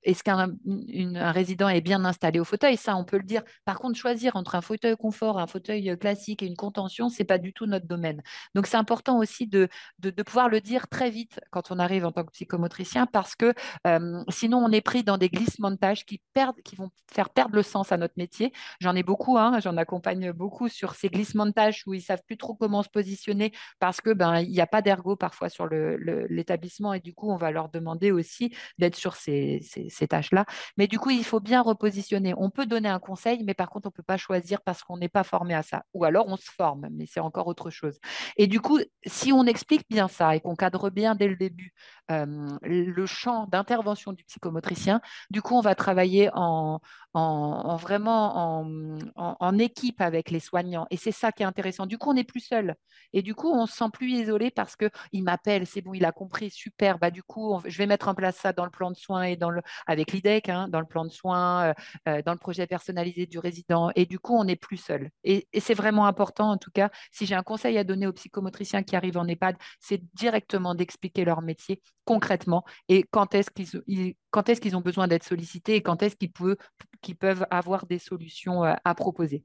est-ce 0.03 0.23
qu'un 0.23 0.53
un 1.15 1.31
résident 1.31 1.69
est 1.69 1.81
bien 1.81 2.05
installé 2.05 2.39
au 2.39 2.43
fauteuil, 2.43 2.77
ça, 2.77 2.95
on 2.95 3.03
peut 3.03 3.17
le 3.17 3.23
dire. 3.23 3.41
Par 3.65 3.79
contre, 3.79 3.97
choisir 3.97 4.35
entre 4.35 4.53
un 4.53 4.61
fauteuil 4.61 4.95
confort, 4.95 5.39
un 5.39 5.47
fauteuil 5.47 5.97
classique 5.97 6.43
et 6.43 6.45
une 6.45 6.55
contention, 6.55 7.09
c'est 7.09 7.23
pas 7.23 7.39
du 7.39 7.51
tout 7.51 7.65
notre 7.65 7.87
domaine. 7.87 8.21
Donc, 8.53 8.67
c'est 8.67 8.77
important 8.77 9.17
aussi 9.17 9.47
de, 9.47 9.69
de, 9.99 10.11
pouvoir 10.23 10.49
le 10.49 10.61
dire 10.61 10.87
très 10.87 11.09
vite 11.09 11.39
quand 11.51 11.71
on 11.71 11.79
arrive 11.79 11.94
en 12.03 12.11
tant 12.11 12.23
que 12.23 12.31
psychomotricien 12.31 13.05
parce 13.05 13.35
que 13.35 13.53
sinon 14.29 14.57
on 14.57 14.71
est 14.71 14.81
pris 14.81 15.03
dans 15.03 15.17
des 15.17 15.29
glissements 15.29 15.71
de 15.71 15.75
tâches 15.75 16.05
qui, 16.05 16.21
perdent, 16.33 16.61
qui 16.63 16.75
vont 16.75 16.91
faire 17.11 17.29
perdre 17.29 17.55
le 17.55 17.63
sens 17.63 17.91
à 17.91 17.97
notre 17.97 18.15
métier. 18.17 18.51
J'en 18.79 18.95
ai 18.95 19.03
beaucoup, 19.03 19.37
hein, 19.37 19.59
j'en 19.59 19.77
accompagne 19.77 20.31
beaucoup 20.31 20.67
sur 20.67 20.95
ces 20.95 21.09
glissements 21.09 21.45
de 21.45 21.51
tâches 21.51 21.83
où 21.87 21.93
ils 21.93 22.01
savent 22.01 22.23
plus 22.25 22.37
trop 22.37 22.55
comment 22.55 22.83
se 22.83 22.89
positionner 22.89 23.53
parce 23.79 24.01
que 24.01 24.11
ben 24.11 24.43
n'y 24.43 24.61
a 24.61 24.67
pas 24.67 24.81
d'ergo 24.81 25.15
parfois 25.15 25.49
sur 25.49 25.67
l'établissement 25.67 26.93
et 26.93 26.99
du 26.99 27.13
coup 27.13 27.31
on 27.31 27.37
va 27.37 27.51
leur 27.51 27.69
demander 27.69 28.11
aussi 28.11 28.55
d'être 28.77 28.95
sur 28.95 29.15
ces, 29.15 29.61
ces 29.61 30.07
tâches-là. 30.07 30.45
Mais 30.77 30.87
du 30.87 30.99
coup 30.99 31.09
il 31.09 31.23
faut 31.23 31.39
bien 31.39 31.61
repositionner. 31.61 32.33
On 32.37 32.49
peut 32.49 32.65
donner 32.65 32.89
un 32.89 32.99
conseil, 32.99 33.43
mais 33.43 33.53
par 33.53 33.69
contre 33.69 33.87
on 33.87 33.91
peut 33.91 34.03
pas 34.03 34.17
choisir 34.17 34.61
parce 34.61 34.83
qu'on 34.83 34.97
n'est 34.97 35.09
pas 35.09 35.23
formé 35.23 35.53
à 35.53 35.63
ça. 35.63 35.83
Ou 35.93 36.03
alors 36.05 36.27
on 36.27 36.37
se 36.37 36.49
forme, 36.49 36.87
mais 36.91 37.05
c'est 37.05 37.19
encore 37.19 37.47
autre 37.47 37.69
chose. 37.69 37.99
Et 38.37 38.47
du 38.47 38.59
coup, 38.59 38.79
si 39.05 39.31
on 39.31 39.45
explique 39.45 39.87
bien 39.89 40.07
ça 40.07 40.35
et 40.35 40.39
qu'on 40.39 40.55
cadre 40.55 40.89
bien 40.89 41.15
dès 41.15 41.27
le 41.27 41.35
début 41.35 41.73
le 42.09 43.05
champ 43.05 43.47
d'intervention 43.47 44.13
du 44.13 44.23
psychomotricien, 44.23 45.01
du 45.29 45.41
coup, 45.41 45.55
on 45.55 45.61
va 45.61 45.75
travailler 45.75 46.29
en, 46.33 46.79
en, 47.15 47.77
vraiment 47.77 48.61
en, 49.15 49.57
équipe 49.57 50.01
avec 50.01 50.31
les 50.31 50.41
soignants. 50.41 50.85
Et 50.91 50.97
c'est 50.97 51.11
ça 51.11 51.31
qui 51.31 51.43
est 51.43 51.45
intéressant. 51.45 51.85
Du 51.85 51.97
coup, 51.97 52.09
on 52.09 52.13
n'est 52.13 52.25
plus 52.25 52.41
seul. 52.41 52.75
Et 53.13 53.21
du 53.21 53.33
coup, 53.33 53.49
on 53.51 53.65
se 53.65 53.75
sent 53.75 53.89
plus 53.93 54.11
isolé 54.11 54.51
parce 54.51 54.75
qu'il 54.75 55.23
m'appelle, 55.23 55.65
c'est 55.65 55.81
bon, 55.81 55.93
il 55.93 56.03
a 56.03 56.11
compris, 56.11 56.49
super. 56.49 56.99
Bah, 56.99 57.11
du 57.11 57.23
coup, 57.23 57.61
je 57.65 57.77
vais 57.77 57.85
mettre 57.85 58.09
en 58.09 58.15
place 58.15 58.35
ça 58.35 58.51
dans 58.51 58.65
le 58.65 58.71
plan 58.71 58.91
de 58.91 58.97
soins 58.97 59.23
et 59.23 59.37
dans 59.37 59.49
le, 59.49 59.61
avec 59.87 60.11
l'IDEC, 60.11 60.49
hein, 60.49 60.67
dans 60.67 60.81
le 60.81 60.85
plan 60.85 61.05
de 61.05 61.11
soins, 61.11 61.69
euh, 61.69 61.73
euh, 62.09 62.21
dans 62.21 62.33
le 62.33 62.37
projet 62.37 62.67
personnalisé 62.67 63.25
du 63.25 63.39
résident. 63.39 63.91
Et 63.95 64.05
du 64.05 64.19
coup, 64.19 64.35
on 64.35 64.43
n'est 64.43 64.57
plus 64.57 64.77
seul. 64.77 65.09
Et 65.23 65.47
c'est 65.59 65.73
vraiment 65.73 66.07
important, 66.07 66.51
en 66.51 66.57
tout 66.57 66.71
cas, 66.71 66.89
si 67.11 67.25
j'ai 67.25 67.35
un 67.35 67.43
conseil 67.43 67.77
à 67.77 67.85
donner 67.85 68.07
aux 68.07 68.13
psychomotriciens 68.13 68.83
qui 68.83 68.95
arrivent 68.95 69.17
en 69.17 69.27
EHPAD, 69.27 69.55
c'est 69.79 70.01
directement 70.15 70.75
d'expliquer 70.75 71.23
leur 71.23 71.41
métier 71.41 71.74
concrètement 72.05 72.63
et 72.87 73.03
quand 73.03 73.33
est-ce 73.35 73.49
qu'ils 73.51 74.15
quand 74.31 74.49
est-ce 74.49 74.61
qu'ils 74.61 74.75
ont 74.75 74.81
besoin 74.81 75.07
d'être 75.07 75.23
sollicités 75.23 75.75
et 75.75 75.81
quand 75.81 76.03
est-ce 76.03 76.15
qu'ils 76.15 76.31
peuvent, 76.31 76.57
qu'ils 77.01 77.15
peuvent 77.15 77.45
avoir 77.51 77.85
des 77.85 77.99
solutions 77.99 78.63
euh, 78.63 78.73
à 78.83 78.95
proposer. 78.95 79.43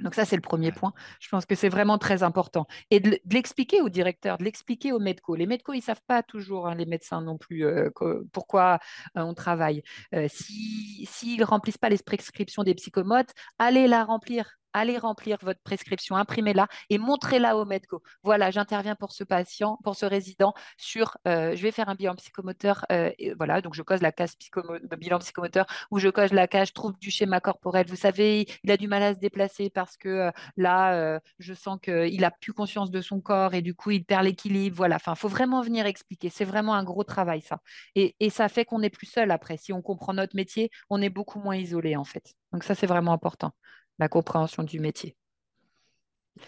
Donc 0.00 0.14
ça, 0.14 0.26
c'est 0.26 0.36
le 0.36 0.42
premier 0.42 0.72
point. 0.72 0.92
Je 1.20 1.28
pense 1.30 1.46
que 1.46 1.54
c'est 1.54 1.70
vraiment 1.70 1.96
très 1.96 2.22
important. 2.22 2.66
Et 2.90 3.00
de, 3.00 3.18
l'expliquer 3.30 3.80
au 3.80 3.88
directeur, 3.88 4.36
de 4.36 4.44
l'expliquer 4.44 4.92
aux 4.92 4.98
médecos. 4.98 5.36
Les 5.36 5.46
médecos, 5.46 5.72
ils 5.72 5.78
ne 5.78 5.82
savent 5.82 6.02
pas 6.06 6.22
toujours, 6.22 6.66
hein, 6.66 6.74
les 6.74 6.84
médecins 6.84 7.22
non 7.22 7.38
plus, 7.38 7.64
euh, 7.64 7.88
pourquoi 8.32 8.78
euh, 9.16 9.22
on 9.22 9.32
travaille. 9.32 9.82
S'ils 10.28 11.40
ne 11.40 11.44
remplissent 11.44 11.78
pas 11.78 11.88
les 11.88 11.98
prescriptions 11.98 12.62
des 12.62 12.74
psychomotes, 12.74 13.32
allez 13.58 13.86
la 13.86 14.04
remplir 14.04 14.58
allez 14.76 14.98
remplir 14.98 15.38
votre 15.42 15.60
prescription, 15.62 16.16
imprimez-la 16.16 16.68
et 16.90 16.98
montrez-la 16.98 17.56
au 17.56 17.64
médico. 17.64 18.02
Voilà, 18.22 18.50
j'interviens 18.50 18.94
pour 18.94 19.12
ce 19.12 19.24
patient, 19.24 19.78
pour 19.82 19.96
ce 19.96 20.04
résident 20.06 20.52
sur, 20.76 21.16
euh, 21.26 21.56
je 21.56 21.62
vais 21.62 21.72
faire 21.72 21.88
un 21.88 21.94
bilan 21.94 22.14
psychomoteur, 22.16 22.84
euh, 22.92 23.10
voilà, 23.38 23.60
donc 23.62 23.74
je 23.74 23.82
cause 23.82 24.02
la 24.02 24.12
case 24.12 24.36
de 24.38 24.96
bilan 24.96 25.18
psychomoteur 25.18 25.66
ou 25.90 25.98
je 25.98 26.08
cause 26.08 26.32
la 26.32 26.46
case 26.46 26.72
trouble 26.72 26.98
du 26.98 27.10
schéma 27.10 27.40
corporel. 27.40 27.86
Vous 27.88 27.96
savez, 27.96 28.46
il 28.62 28.70
a 28.70 28.76
du 28.76 28.86
mal 28.86 29.02
à 29.02 29.14
se 29.14 29.18
déplacer 29.18 29.70
parce 29.70 29.96
que 29.96 30.08
euh, 30.08 30.30
là, 30.56 31.20
je 31.38 31.54
sens 31.54 31.78
qu'il 31.82 32.24
a 32.24 32.30
plus 32.30 32.52
conscience 32.52 32.90
de 32.90 33.00
son 33.00 33.20
corps 33.20 33.54
et 33.54 33.62
du 33.62 33.74
coup, 33.74 33.90
il 33.90 34.04
perd 34.04 34.24
l'équilibre. 34.24 34.76
Voilà, 34.76 34.96
enfin, 34.96 35.12
il 35.14 35.18
faut 35.18 35.28
vraiment 35.28 35.62
venir 35.62 35.86
expliquer. 35.86 36.30
C'est 36.30 36.44
vraiment 36.44 36.74
un 36.74 36.84
gros 36.84 37.04
travail, 37.04 37.40
ça. 37.40 37.60
Et, 37.94 38.14
et 38.20 38.30
ça 38.30 38.48
fait 38.48 38.64
qu'on 38.64 38.80
n'est 38.80 38.90
plus 38.90 39.06
seul 39.06 39.30
après. 39.30 39.56
Si 39.56 39.72
on 39.72 39.82
comprend 39.82 40.12
notre 40.14 40.36
métier, 40.36 40.70
on 40.90 41.00
est 41.00 41.10
beaucoup 41.10 41.40
moins 41.40 41.56
isolé, 41.56 41.96
en 41.96 42.04
fait. 42.04 42.34
Donc 42.52 42.64
ça, 42.64 42.74
c'est 42.74 42.86
vraiment 42.86 43.12
important 43.12 43.52
la 43.98 44.08
compréhension 44.08 44.62
du 44.62 44.80
métier. 44.80 45.16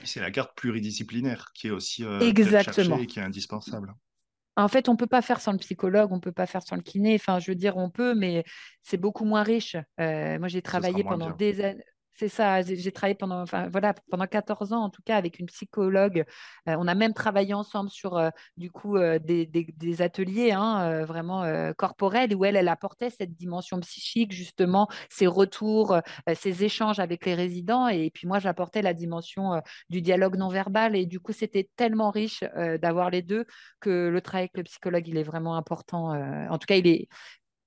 C'est 0.05 0.21
la 0.21 0.31
carte 0.31 0.55
pluridisciplinaire 0.55 1.51
qui 1.55 1.69
est 1.69 1.71
aussi 1.71 2.05
euh, 2.05 2.21
Exactement. 2.21 2.99
et 2.99 3.07
qui 3.07 3.19
est 3.19 3.23
indispensable. 3.23 3.95
En 4.57 4.69
fait, 4.69 4.89
on 4.89 4.93
ne 4.93 4.97
peut 4.99 5.07
pas 5.07 5.23
faire 5.23 5.41
sans 5.41 5.53
le 5.53 5.59
psychologue, 5.59 6.11
on 6.11 6.17
ne 6.17 6.21
peut 6.21 6.33
pas 6.33 6.47
faire 6.47 6.63
sans 6.63 6.75
le 6.75 6.83
kiné. 6.83 7.15
Enfin, 7.15 7.39
je 7.39 7.51
veux 7.51 7.55
dire, 7.55 7.77
on 7.77 7.91
peut, 7.91 8.15
mais 8.15 8.45
c'est 8.83 8.97
beaucoup 8.97 9.25
moins 9.25 9.45
riche. 9.45 9.77
Euh, 10.01 10.39
moi, 10.39 10.49
j'ai 10.49 10.63
travaillé 10.63 11.05
pendant 11.05 11.31
des 11.31 11.61
années. 11.61 11.85
C'est 12.19 12.29
ça, 12.29 12.63
j'ai 12.63 12.91
travaillé 12.91 13.15
pendant, 13.15 13.43
enfin, 13.43 13.69
voilà, 13.69 13.95
pendant 14.11 14.27
14 14.27 14.73
ans, 14.73 14.83
en 14.83 14.91
tout 14.91 15.03
cas, 15.05 15.17
avec 15.17 15.39
une 15.39 15.47
psychologue. 15.47 16.25
Euh, 16.69 16.75
on 16.77 16.89
a 16.89 16.97
même 16.97 17.15
travaillé 17.15 17.55
ensemble 17.55 17.91
sur, 17.91 18.17
euh, 18.17 18.31
du 18.57 18.73
coup, 18.73 18.97
euh, 18.97 19.21
des, 19.21 19.47
des, 19.47 20.03
ateliers 20.03 20.51
hein, 20.51 21.05
vraiment 21.05 21.45
corporels 21.77 22.35
où 22.35 22.45
elle, 22.45 22.57
elle 22.57 22.69
apportait 22.69 23.11
cette 23.11 23.37
dimension 23.37 23.79
psychique, 23.81 24.33
justement, 24.33 24.89
ses 25.09 25.29
retours, 25.29 25.97
ses 26.35 26.65
échanges 26.65 26.99
avec 26.99 27.25
les 27.25 27.35
résidents. 27.35 27.87
Et 27.87 28.11
puis 28.11 28.27
moi, 28.27 28.41
j'apportais 28.41 28.83
la 28.83 28.95
dimension 28.95 29.61
du 29.89 30.03
dialogue 30.03 30.37
non 30.37 30.49
verbal. 30.49 30.97
Et 30.97 31.07
du 31.07 31.21
coup, 31.21 31.33
c'était 31.33 31.69
tellement 31.77 32.11
riche 32.11 32.43
d'avoir 32.81 33.11
les 33.11 33.23
deux 33.23 33.45
que 33.81 34.09
le 34.09 34.21
travail 34.21 34.45
avec 34.45 34.57
le 34.57 34.63
psychologue, 34.65 35.07
il 35.07 35.17
est 35.17 35.23
vraiment 35.23 35.57
important. 35.57 36.11
en 36.51 36.59
tout 36.59 36.67
cas, 36.67 36.77
il 36.77 36.87
est, 36.87 37.09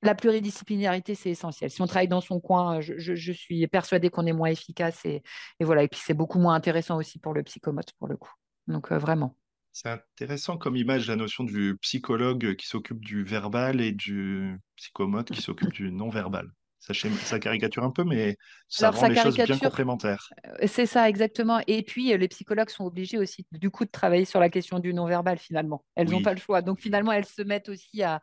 la 0.01 0.15
pluridisciplinarité, 0.15 1.15
c'est 1.15 1.29
essentiel. 1.29 1.69
Si 1.69 1.81
on 1.81 1.87
travaille 1.87 2.07
dans 2.07 2.21
son 2.21 2.39
coin, 2.39 2.81
je, 2.81 3.31
suis 3.31 3.67
persuadée 3.67 4.09
qu'on 4.09 4.25
est 4.25 4.33
moins 4.33 4.49
efficace 4.49 5.05
et, 5.05 5.21
voilà. 5.59 5.83
Et 5.83 5.87
puis 5.87 5.99
c'est 6.03 6.13
beaucoup 6.13 6.39
moins 6.39 6.55
intéressant 6.55 6.97
aussi 6.97 7.19
pour 7.19 7.33
le 7.33 7.43
psychomote 7.43 7.91
pour 7.99 8.07
le 8.07 8.17
coup. 8.17 8.31
Donc 8.67 8.91
euh, 8.91 8.97
vraiment. 8.97 9.37
C'est 9.73 9.89
intéressant 9.89 10.57
comme 10.57 10.75
image 10.75 11.07
la 11.07 11.15
notion 11.15 11.43
du 11.43 11.77
psychologue 11.81 12.55
qui 12.55 12.67
s'occupe 12.67 12.99
du 12.99 13.23
verbal 13.23 13.79
et 13.79 13.93
du 13.93 14.59
psychomote 14.75 15.31
qui 15.31 15.41
s'occupe 15.41 15.71
du 15.71 15.91
non 15.91 16.09
verbal. 16.09 16.51
Ça, 16.81 17.39
caricature 17.39 17.83
un 17.83 17.91
peu, 17.91 18.03
mais 18.03 18.37
ça 18.67 18.89
rend 18.89 19.07
les 19.07 19.15
choses 19.15 19.35
bien 19.35 19.57
complémentaires. 19.59 20.29
Euh, 20.47 20.65
c'est 20.65 20.87
ça, 20.87 21.07
exactement. 21.07 21.61
Et 21.67 21.83
puis, 21.83 22.11
euh, 22.11 22.17
les 22.17 22.27
psychologues 22.27 22.71
sont 22.71 22.85
obligés 22.85 23.19
aussi, 23.19 23.45
du 23.51 23.69
coup, 23.69 23.85
de 23.85 23.91
travailler 23.91 24.25
sur 24.25 24.39
la 24.39 24.49
question 24.49 24.79
du 24.79 24.91
non-verbal, 24.91 25.37
finalement. 25.37 25.85
Elles 25.95 26.09
n'ont 26.09 26.23
pas 26.23 26.33
le 26.33 26.39
choix. 26.39 26.63
Donc, 26.63 26.79
finalement, 26.79 27.11
elles 27.11 27.27
se 27.27 27.43
mettent 27.43 27.69
aussi 27.69 28.01
à, 28.01 28.19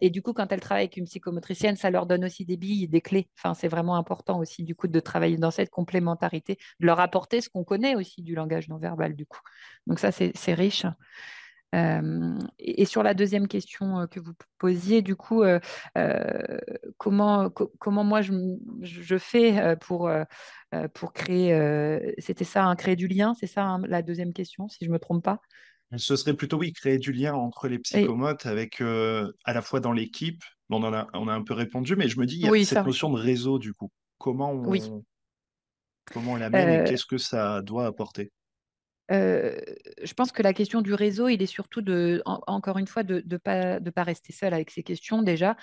Et 0.00 0.08
du 0.08 0.22
coup, 0.22 0.32
quand 0.32 0.50
elles 0.50 0.60
travaillent 0.60 0.84
avec 0.84 0.96
une 0.96 1.04
psychomotricienne, 1.04 1.76
ça 1.76 1.90
leur 1.90 2.06
donne 2.06 2.24
aussi 2.24 2.46
des 2.46 2.56
billes, 2.56 2.88
des 2.88 3.02
clés. 3.02 3.28
Enfin, 3.36 3.52
c'est 3.52 3.68
vraiment 3.68 3.96
important 3.96 4.38
aussi, 4.38 4.64
du 4.64 4.74
coup, 4.74 4.88
de 4.88 5.00
travailler 5.00 5.36
dans 5.36 5.50
cette 5.50 5.68
complémentarité, 5.68 6.56
de 6.80 6.86
leur 6.86 7.00
apporter 7.00 7.42
ce 7.42 7.50
qu'on 7.50 7.64
connaît 7.64 7.96
aussi 7.96 8.22
du 8.22 8.34
langage 8.34 8.68
non-verbal, 8.68 9.14
du 9.14 9.26
coup. 9.26 9.40
Donc, 9.86 9.98
ça, 9.98 10.10
c'est 10.10 10.54
riche 10.54 10.86
et, 11.72 12.84
sur 12.84 13.02
la 13.02 13.14
deuxième 13.14 13.48
question 13.48 14.06
que 14.10 14.20
vous 14.20 14.32
posiez, 14.58 15.02
du 15.02 15.16
coup, 15.16 15.42
comment, 16.98 17.50
comment 17.50 18.04
moi 18.04 18.20
je, 18.22 18.32
je 18.80 19.18
fais 19.18 19.76
pour, 19.80 20.10
pour 20.94 21.12
créer, 21.12 22.14
c'était 22.18 22.44
ça, 22.44 22.64
hein, 22.64 22.76
créer 22.76 22.96
du 22.96 23.08
lien, 23.08 23.34
c'est 23.38 23.46
ça 23.46 23.64
hein, 23.64 23.82
la 23.86 24.02
deuxième 24.02 24.32
question, 24.32 24.68
si 24.68 24.84
je 24.84 24.90
ne 24.90 24.94
me 24.94 24.98
trompe 24.98 25.24
pas? 25.24 25.40
Ce 25.96 26.16
serait 26.16 26.34
plutôt, 26.34 26.58
oui, 26.58 26.72
créer 26.72 26.98
du 26.98 27.12
lien 27.12 27.34
entre 27.34 27.68
les 27.68 27.78
psychomotes 27.78 28.46
avec 28.46 28.80
à 28.80 29.52
la 29.52 29.62
fois 29.62 29.80
dans 29.80 29.92
l'équipe, 29.92 30.42
on, 30.70 30.82
en 30.82 30.94
a, 30.94 31.06
on 31.12 31.28
a 31.28 31.34
un 31.34 31.42
peu 31.42 31.52
répondu, 31.54 31.96
mais 31.96 32.08
je 32.08 32.18
me 32.18 32.24
dis, 32.24 32.36
il 32.36 32.46
y 32.46 32.48
a 32.48 32.64
cette 32.64 32.86
notion 32.86 33.10
de 33.10 33.18
réseau, 33.18 33.58
du 33.58 33.74
coup. 33.74 33.90
Comment 34.18 34.52
on, 34.52 34.64
oui. 34.66 34.82
comment 36.06 36.32
on 36.32 36.36
l'amène 36.36 36.80
et 36.80 36.88
qu'est-ce 36.88 37.04
que 37.04 37.18
ça 37.18 37.60
doit 37.60 37.86
apporter? 37.86 38.30
Je 39.12 40.14
pense 40.14 40.32
que 40.32 40.42
la 40.42 40.52
question 40.52 40.80
du 40.80 40.94
réseau, 40.94 41.28
il 41.28 41.42
est 41.42 41.46
surtout 41.46 41.82
de, 41.82 42.22
encore 42.24 42.78
une 42.78 42.86
fois, 42.86 43.02
de 43.02 43.22
ne 43.28 43.36
pas, 43.36 43.80
de 43.80 43.90
pas 43.90 44.02
rester 44.02 44.32
seul 44.32 44.54
avec 44.54 44.70
ces 44.70 44.82
questions 44.82 45.22
déjà. 45.22 45.56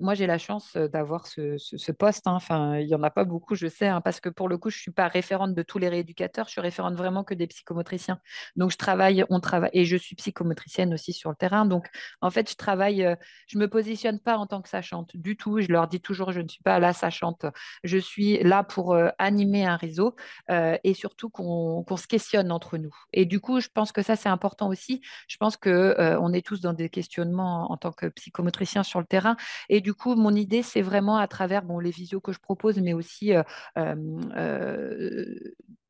moi, 0.00 0.14
j'ai 0.14 0.26
la 0.26 0.38
chance 0.38 0.76
d'avoir 0.76 1.26
ce, 1.26 1.92
poste. 1.92 2.26
Hein. 2.26 2.34
Enfin, 2.34 2.78
il 2.78 2.86
n'y 2.86 2.94
en 2.94 3.02
a 3.02 3.10
pas 3.10 3.24
beaucoup, 3.24 3.54
je 3.54 3.66
sais, 3.68 3.88
hein, 3.88 4.00
parce 4.00 4.20
que 4.20 4.28
pour 4.28 4.48
le 4.48 4.58
coup, 4.58 4.70
je 4.70 4.76
ne 4.78 4.80
suis 4.80 4.90
pas 4.90 5.08
référente 5.08 5.54
de 5.54 5.62
tous 5.62 5.78
les 5.78 5.88
rééducateurs, 5.88 6.46
je 6.46 6.52
suis 6.52 6.60
référente 6.60 6.94
vraiment 6.94 7.24
que 7.24 7.34
des 7.34 7.46
psychomotriciens. 7.46 8.20
Donc, 8.56 8.70
je 8.70 8.76
travaille, 8.76 9.24
on 9.30 9.40
travaille, 9.40 9.70
et 9.72 9.84
je 9.84 9.96
suis 9.96 10.16
psychomotricienne 10.16 10.94
aussi 10.94 11.12
sur 11.12 11.30
le 11.30 11.36
terrain. 11.36 11.66
Donc, 11.66 11.88
en 12.20 12.30
fait, 12.30 12.50
je 12.50 12.56
travaille, 12.56 13.16
je 13.48 13.58
ne 13.58 13.62
me 13.62 13.68
positionne 13.68 14.20
pas 14.20 14.36
en 14.36 14.46
tant 14.46 14.62
que 14.62 14.68
sachante 14.68 15.16
du 15.16 15.36
tout. 15.36 15.60
Je 15.60 15.68
leur 15.68 15.88
dis 15.88 16.00
toujours, 16.00 16.32
je 16.32 16.40
ne 16.40 16.48
suis 16.48 16.62
pas 16.62 16.78
la 16.78 16.92
sachante. 16.92 17.46
Je 17.84 17.98
suis 17.98 18.42
là 18.42 18.64
pour 18.64 18.96
animer 19.18 19.64
un 19.64 19.76
réseau 19.76 20.16
et 20.50 20.94
surtout 20.94 21.30
qu'on 21.30 21.96
se 21.96 22.06
questionne 22.06 22.52
entre 22.52 22.78
nous. 22.78 22.85
Et 23.12 23.24
du 23.24 23.40
coup, 23.40 23.60
je 23.60 23.68
pense 23.72 23.92
que 23.92 24.02
ça, 24.02 24.16
c'est 24.16 24.28
important 24.28 24.68
aussi. 24.68 25.00
Je 25.28 25.36
pense 25.36 25.56
qu'on 25.56 25.70
euh, 25.70 26.18
on 26.20 26.32
est 26.32 26.44
tous 26.44 26.60
dans 26.60 26.72
des 26.72 26.88
questionnements 26.88 27.70
en, 27.70 27.76
tant 27.76 27.92
que 27.92 28.06
psychomotricien 28.06 28.82
sur 28.82 29.00
le 29.00 29.06
terrain. 29.06 29.36
Et 29.68 29.80
du 29.80 29.94
coup, 29.94 30.14
mon 30.14 30.34
idée, 30.34 30.62
c'est 30.62 30.82
vraiment 30.82 31.16
à 31.16 31.28
travers 31.28 31.62
bon, 31.62 31.78
les 31.78 31.90
visios 31.90 32.20
que 32.20 32.32
je 32.32 32.40
propose, 32.40 32.78
mais 32.78 32.92
aussi 32.92 33.34
euh, 33.34 33.42
euh, 33.76 35.34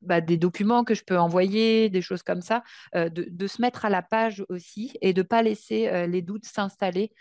bah, 0.06 0.20
des 0.20 0.36
documents 0.36 0.84
que 0.84 0.94
je 0.94 1.04
peux 1.04 1.18
envoyer, 1.18 1.90
des 1.90 2.02
choses 2.02 2.22
comme 2.22 2.40
ça, 2.40 2.62
de, 2.94 3.46
se 3.46 3.60
mettre 3.60 3.84
à 3.84 3.90
la 3.90 4.02
page 4.02 4.44
aussi 4.48 4.96
et 5.00 5.12
de 5.12 5.22
ne 5.22 5.26
pas 5.26 5.42
laisser 5.42 6.06
les 6.08 6.22
doutes 6.22 6.44
s'installer 6.44 7.12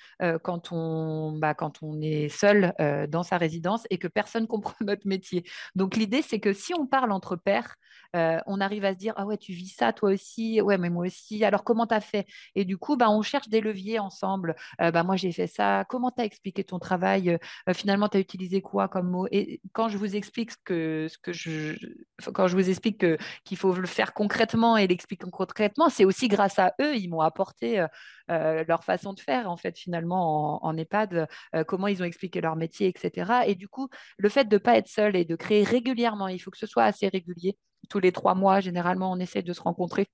quand, 0.44 0.72
on, 0.72 1.38
bah, 1.38 1.54
quand 1.54 1.82
on 1.82 2.02
est 2.02 2.30
seul 2.30 2.74
dans 3.10 3.24
sa 3.24 3.38
résidence 3.38 3.84
et 3.90 3.98
que 3.98 4.08
personne 4.08 4.48
comprend 4.56 4.76
notre 4.82 5.08
métier. 5.08 5.46
Donc 5.76 5.96
l'idée, 5.96 6.22
c'est 6.22 6.40
que 6.40 6.54
si 6.54 6.74
on 6.74 6.88
parle 6.88 7.12
entre 7.12 7.36
pairs, 7.36 7.76
on 8.14 8.62
arrive 8.62 8.86
à 8.86 8.94
se 8.94 8.98
dire 8.98 9.14
ah 9.18 9.26
ouais 9.26 9.38
tu 9.38 9.52
vis 9.52 9.68
ça 9.68 9.92
toi 9.92 10.12
aussi 10.12 10.62
ouais 10.62 10.78
mais 10.78 10.90
moi 10.90 11.06
aussi 11.06 11.44
alors 11.44 11.64
comment 11.64 11.88
tu 11.88 11.96
as 11.96 12.02
fait? 12.02 12.26
Et 12.56 12.66
du 12.66 12.78
coup 12.78 12.96
bah, 12.96 13.10
on 13.10 13.22
cherche 13.22 13.50
des 13.50 13.62
leviers 13.62 14.00
ensemble. 14.00 14.56
Bah, 14.80 15.04
moi 15.04 15.16
j'ai 15.16 15.32
fait 15.32 15.48
ça. 15.48 15.86
Comment 15.90 16.12
tu 16.12 16.22
as 16.22 16.26
expliqué 16.26 16.64
ton 16.64 16.80
travail? 16.80 17.38
Finalement 17.74 18.10
tu 18.10 18.18
as 18.18 18.20
utilisé 18.20 18.62
quoi 18.62 18.88
comme 18.88 19.10
mot 19.10 19.28
et 19.32 19.62
quand 19.74 19.90
je 19.90 19.98
vous 19.98 20.16
explique 20.16 20.52
ce 20.52 20.58
que, 20.64 21.08
ce 21.10 21.18
que 21.18 21.34
je 21.34 21.76
quand 22.34 22.48
je 22.48 22.56
vous 22.56 22.70
explique 22.76 23.06
qu'il 23.44 23.58
faut 23.58 23.74
le 23.74 23.88
faire 23.88 24.14
concrètement 24.14 24.78
et 24.78 24.88
l'expliquer 24.88 25.26
concrètement, 25.32 25.90
c'est 25.90 26.06
aussi 26.06 26.28
grâce 26.28 26.60
à 26.60 26.74
eux, 26.82 26.96
ils 26.96 27.10
m'ont 27.10 27.22
apporté 27.22 27.86
leur 28.30 28.84
façon 28.84 29.14
de 29.14 29.20
faire, 29.20 29.50
en 29.50 29.58
fait, 29.58 29.78
finalement, 29.78 30.64
en, 30.66 30.78
EHPAD, 30.78 31.28
comment 31.68 31.88
ils 31.88 32.02
ont 32.02 32.06
expliqué 32.06 32.42
leur 32.42 32.56
métier, 32.56 32.88
etc. 32.88 33.44
Et 33.48 33.56
du 33.56 33.68
coup, 33.68 33.90
le 34.18 34.30
fait 34.30 34.46
de 34.46 34.56
ne 34.56 34.60
pas 34.60 34.78
être 34.78 34.88
seul 34.88 35.16
et 35.16 35.26
de 35.26 35.36
créer 35.36 35.64
régulièrement, 35.64 36.28
il 36.28 36.40
faut 36.40 36.52
que 36.52 36.58
ce 36.58 36.68
soit 36.68 36.84
assez 36.84 37.08
régulier. 37.08 37.58
Tous 37.90 38.00
les 38.00 38.12
trois 38.12 38.36
mois, 38.36 38.60
généralement, 38.60 39.12
on 39.12 39.20
essaie 39.20 39.44
de 39.44 39.54
se 39.54 39.62
rencontrer 39.62 40.08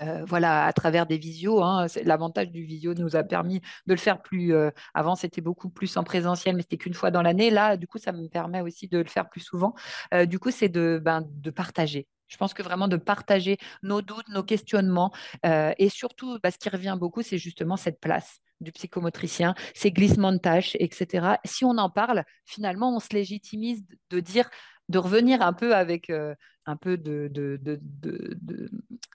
euh, 0.00 0.24
voilà, 0.24 0.64
à 0.66 0.72
travers 0.72 1.06
des 1.06 1.18
visios. 1.18 1.62
Hein. 1.62 1.86
L'avantage 2.04 2.50
du 2.50 2.62
visio 2.64 2.94
nous 2.94 3.16
a 3.16 3.22
permis 3.22 3.60
de 3.86 3.94
le 3.94 3.98
faire 3.98 4.22
plus. 4.22 4.54
Euh, 4.54 4.70
avant, 4.94 5.14
c'était 5.14 5.40
beaucoup 5.40 5.68
plus 5.68 5.96
en 5.96 6.04
présentiel, 6.04 6.56
mais 6.56 6.62
c'était 6.62 6.76
qu'une 6.76 6.94
fois 6.94 7.10
dans 7.10 7.22
l'année. 7.22 7.50
Là, 7.50 7.76
du 7.76 7.86
coup, 7.86 7.98
ça 7.98 8.12
me 8.12 8.28
permet 8.28 8.60
aussi 8.60 8.88
de 8.88 8.98
le 8.98 9.08
faire 9.08 9.28
plus 9.28 9.40
souvent. 9.40 9.74
Euh, 10.14 10.26
du 10.26 10.38
coup, 10.38 10.50
c'est 10.50 10.68
de, 10.68 11.00
ben, 11.02 11.26
de 11.28 11.50
partager. 11.50 12.06
Je 12.28 12.36
pense 12.38 12.54
que 12.54 12.62
vraiment 12.62 12.88
de 12.88 12.96
partager 12.96 13.58
nos 13.82 14.00
doutes, 14.00 14.28
nos 14.28 14.42
questionnements. 14.42 15.12
et 15.44 15.88
surtout, 15.90 16.38
bah, 16.42 16.50
ce 16.50 16.56
qui 16.56 16.70
revient 16.70 16.96
beaucoup, 16.98 17.20
c'est 17.20 17.36
justement 17.36 17.76
cette 17.76 18.00
place 18.00 18.38
du 18.60 18.72
psychomotricien, 18.72 19.54
ces 19.74 19.90
glissements 19.90 20.32
de 20.32 20.38
tâches, 20.38 20.74
etc. 20.78 21.36
Si 21.44 21.66
on 21.66 21.76
en 21.76 21.90
parle, 21.90 22.24
finalement, 22.46 22.96
on 22.96 23.00
se 23.00 23.12
légitimise 23.12 23.84
de 24.08 24.20
dire 24.20 24.48
de 24.92 24.98
revenir 24.98 25.42
un 25.42 25.52
peu 25.52 25.74
avec 25.74 26.10
euh, 26.10 26.34
un 26.66 26.76
peu 26.76 26.96
de, 26.96 27.28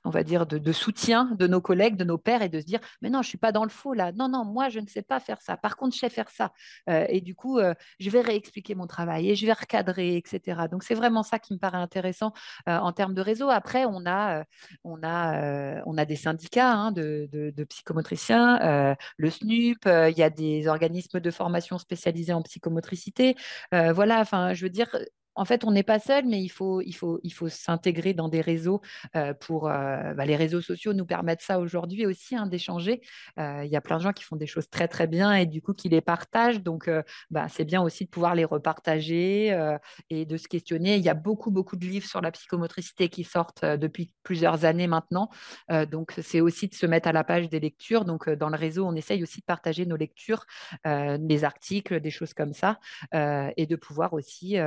on 0.03 0.09
va 0.09 0.23
dire, 0.23 0.45
de, 0.45 0.71
soutien 0.73 1.31
de 1.39 1.47
nos 1.47 1.61
collègues, 1.61 1.95
de 1.95 2.03
nos 2.03 2.17
pères, 2.17 2.41
et 2.41 2.49
de 2.49 2.59
se 2.59 2.65
dire, 2.65 2.81
mais 3.01 3.09
non, 3.09 3.21
je 3.21 3.29
suis 3.29 3.37
pas 3.37 3.53
dans 3.53 3.63
le 3.63 3.69
faux 3.69 3.93
là. 3.93 4.11
Non, 4.11 4.27
non, 4.27 4.43
moi, 4.43 4.67
je 4.67 4.81
ne 4.81 4.87
sais 4.87 5.01
pas 5.01 5.21
faire 5.21 5.41
ça. 5.41 5.55
Par 5.55 5.77
contre, 5.77 5.95
je 5.95 5.99
sais 5.99 6.09
faire 6.09 6.29
ça. 6.29 6.51
Euh, 6.89 7.05
et 7.07 7.21
du 7.21 7.35
coup, 7.35 7.59
euh, 7.59 7.73
je 7.99 8.09
vais 8.09 8.19
réexpliquer 8.19 8.75
mon 8.75 8.85
travail 8.85 9.29
et 9.29 9.35
je 9.35 9.45
vais 9.45 9.53
recadrer, 9.53 10.17
etc. 10.17 10.67
Donc, 10.69 10.83
c'est 10.83 10.95
vraiment 10.95 11.23
ça 11.23 11.39
qui 11.39 11.53
me 11.53 11.59
paraît 11.59 11.77
intéressant 11.77 12.33
en 12.65 12.91
termes 12.91 13.13
de 13.13 13.21
réseau. 13.21 13.49
Après, 13.49 13.85
on 13.85 14.05
a, 14.05 14.43
on 14.83 15.01
a, 15.03 15.81
on 15.85 15.97
a 15.97 16.05
des 16.05 16.15
syndicats 16.17 16.73
hein, 16.73 16.91
de, 16.91 17.63
psychomotriciens, 17.69 18.95
le 19.17 19.29
SNUP, 19.29 19.85
il 19.85 20.17
y 20.17 20.23
a 20.23 20.29
des 20.29 20.67
organismes 20.67 21.19
de 21.21 21.31
formation 21.31 21.77
spécialisés 21.77 22.33
en 22.33 22.41
psychomotricité. 22.41 23.35
voilà, 23.71 24.19
enfin, 24.19 24.53
je 24.53 24.63
veux 24.63 24.69
dire, 24.69 24.89
en 25.37 25.45
fait, 25.45 25.63
on 25.63 25.71
n'est 25.71 25.83
pas 25.83 25.99
seul, 25.99 26.25
mais 26.25 26.41
il 26.41 26.49
faut, 26.49 26.81
s'intégrer 27.49 28.13
dans 28.13 28.27
des 28.27 28.41
réseaux 28.41 28.81
euh, 29.15 29.33
pour. 29.33 29.69
Euh, 29.69 30.13
bah, 30.15 30.25
les 30.25 30.35
réseaux 30.35 30.61
sociaux 30.61 30.93
nous 30.93 31.05
permettent 31.05 31.43
ça 31.43 31.59
aujourd'hui 31.59 32.05
aussi, 32.05 32.35
hein, 32.35 32.47
d'échanger. 32.47 33.01
Euh, 33.39 33.61
il 33.63 33.71
y 33.71 33.75
a 33.75 33.81
plein 33.81 33.97
de 33.97 34.01
gens 34.01 34.13
qui 34.13 34.23
font 34.23 34.35
des 34.35 34.47
choses 34.47 34.69
très, 34.69 34.87
très 34.87 35.05
bien 35.07 35.33
et 35.33 35.45
du 35.45 35.61
coup 35.61 35.73
qui 35.73 35.89
les 35.89 36.01
partagent. 36.01 36.61
Donc, 36.63 36.89
bah, 37.29 37.47
c'est 37.49 37.65
bien 37.65 37.81
aussi 37.81 38.05
de 38.05 38.09
pouvoir 38.09 38.33
les 38.33 38.45
repartager 38.45 39.77
et 40.09 40.25
de 40.25 40.37
se 40.37 40.47
questionner. 40.47 40.95
Il 40.95 41.03
y 41.03 41.09
a 41.09 41.13
beaucoup, 41.13 41.51
beaucoup 41.51 41.75
de 41.75 41.85
livres 41.85 42.07
sur 42.07 42.21
la 42.21 42.31
psychomotricité 42.31 43.09
qui 43.09 43.23
sortent 43.23 43.63
depuis 43.63 44.11
plusieurs 44.23 44.65
années 44.65 44.87
maintenant. 44.87 45.29
donc, 45.91 46.13
c'est 46.21 46.41
aussi 46.41 46.67
de 46.67 46.73
se 46.73 46.85
mettre 46.87 47.07
à 47.07 47.11
la 47.11 47.23
page 47.23 47.49
des 47.49 47.59
lectures. 47.59 48.05
Donc, 48.05 48.29
dans 48.29 48.49
le 48.49 48.57
réseau, 48.57 48.85
on 48.85 48.95
essaye 48.95 49.21
aussi 49.21 49.41
de 49.41 49.45
partager 49.45 49.85
nos 49.85 49.95
lectures, 49.95 50.45
des 50.85 51.43
articles, 51.43 51.99
des 51.99 52.11
choses 52.11 52.33
comme 52.33 52.53
ça, 52.53 52.79
et 53.13 53.67
de 53.67 53.75
pouvoir 53.75 54.13
aussi 54.13 54.57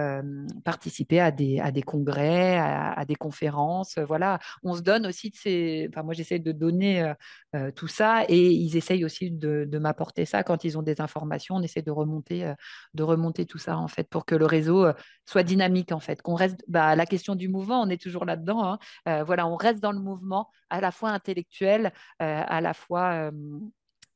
participer 0.60 1.20
à 1.20 1.30
des, 1.30 1.60
à 1.60 1.70
des 1.70 1.82
congrès, 1.82 2.58
à, 2.58 3.04
des 3.04 3.14
conférences. 3.14 3.98
Euh, 3.98 4.04
voilà, 4.04 4.38
on 4.62 4.74
se 4.74 4.82
donne 4.82 5.06
aussi 5.06 5.30
de 5.30 5.36
ces. 5.36 5.88
Enfin, 5.90 6.02
moi, 6.02 6.14
j'essaie 6.14 6.38
de 6.38 6.52
donner 6.52 7.02
euh, 7.02 7.14
euh, 7.56 7.70
tout 7.70 7.88
ça 7.88 8.24
et 8.28 8.50
ils 8.50 8.76
essayent 8.76 9.04
aussi 9.04 9.30
de, 9.30 9.78
m'apporter 9.78 10.26
ça 10.26 10.42
quand 10.42 10.64
ils 10.64 10.76
ont 10.78 10.82
des 10.82 11.00
informations. 11.00 11.56
On 11.56 11.62
essaie 11.62 11.82
de 11.82 11.90
remonter, 11.90 12.52
de 12.94 13.02
remonter 13.02 13.46
tout 13.46 13.58
ça 13.58 13.78
en 13.78 13.88
fait 13.88 14.08
pour 14.08 14.26
que 14.26 14.34
le 14.34 14.44
réseau 14.44 14.86
soit 15.24 15.42
dynamique 15.42 15.92
en 15.92 16.00
fait. 16.00 16.20
Qu'on 16.22 16.34
reste. 16.34 16.62
Bah, 16.68 16.94
la 16.96 17.06
question 17.06 17.34
du 17.34 17.48
mouvement, 17.48 17.80
on 17.80 17.88
est 17.88 18.00
toujours 18.00 18.24
là-dedans. 18.26 18.78
Hein. 19.06 19.24
voilà, 19.24 19.46
on 19.46 19.56
reste 19.56 19.80
dans 19.80 19.92
le 19.92 20.00
mouvement 20.00 20.50
à 20.68 20.80
la 20.80 20.90
fois 20.92 21.10
intellectuel, 21.10 21.92
à 22.18 22.60
la 22.60 22.74
fois 22.74 23.30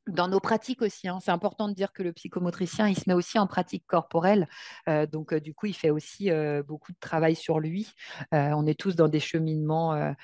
dans 0.06 0.28
nos 0.28 0.40
pratiques 0.40 0.82
aussi. 0.82 1.08
Hein. 1.08 1.18
C'est 1.20 1.30
important 1.30 1.68
de 1.68 1.74
dire 1.74 1.92
que 1.92 2.02
le 2.02 2.12
psychomotricien, 2.12 2.88
il 2.88 2.96
se 2.96 3.04
met 3.06 3.14
aussi 3.14 3.38
en 3.38 3.46
pratique 3.46 3.84
corporelle. 3.86 4.48
Euh, 4.88 5.06
donc, 5.06 5.32
euh, 5.32 5.40
du 5.40 5.54
coup, 5.54 5.66
il 5.66 5.74
fait 5.74 5.90
aussi 5.90 6.30
euh, 6.30 6.62
beaucoup 6.62 6.92
de 6.92 6.98
travail 6.98 7.34
sur 7.34 7.60
lui. 7.60 7.92
on 8.32 8.66
est 8.66 8.78
tous 8.78 8.96
dans 8.96 9.08
des 9.08 9.20
cheminements 9.20 10.14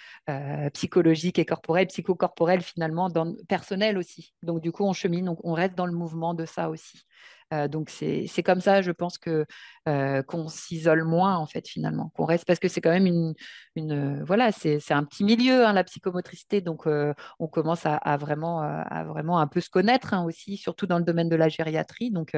psychologiques 0.75 1.39
et 1.39 1.45
corporels, 1.45 1.87
psychocorporels 1.87 2.63
finalement, 2.63 3.11
personnels 3.49 3.99
aussi. 3.99 4.35
Donc, 4.43 4.61
du 4.61 4.73
coup, 4.73 4.85
on 4.85 4.93
chemine, 4.93 5.35
on 5.43 5.53
reste 5.53 5.75
dans 5.75 5.87
le 5.87 5.93
mouvement 5.93 6.35
de 6.35 6.45
ça 6.45 6.71
aussi. 6.71 7.07
Euh, 7.53 7.69
donc 7.69 7.91
c'est 7.91 8.43
comme 8.45 8.61
ça, 8.61 8.83
je 8.83 8.93
pense 8.93 9.19
que 9.19 9.45
euh, 9.89 10.23
qu'on 10.23 10.49
s'isole 10.49 11.05
moins 11.05 11.37
en 11.37 11.47
fait 11.47 11.67
finalement, 11.67 12.11
qu'on 12.15 12.25
reste 12.25 12.45
parce 12.45 12.61
que 12.61 12.69
c'est 12.69 12.81
quand 12.81 12.91
même 12.91 13.07
une, 13.07 13.35
une 13.75 14.23
voilà, 14.23 14.53
c'est 14.53 14.93
un 14.93 15.05
petit 15.05 15.25
milieu 15.25 15.67
hein, 15.67 15.73
la 15.73 15.85
psychomotricité, 15.85 16.61
donc 16.61 16.87
euh, 16.87 17.13
on 17.39 17.49
commence 17.49 17.83
à, 17.85 18.17
vraiment 18.17 18.61
à 18.61 19.05
vraiment 19.05 19.41
un 19.41 19.47
peu 19.47 19.61
se 19.61 19.71
connaître 19.71 20.15
hein, 20.15 20.25
aussi, 20.25 20.57
surtout 20.57 20.87
dans 20.87 20.99
le 20.99 21.05
domaine 21.05 21.29
de 21.29 21.37
la 21.37 21.49
gériatrie, 21.49 22.11
donc 22.11 22.37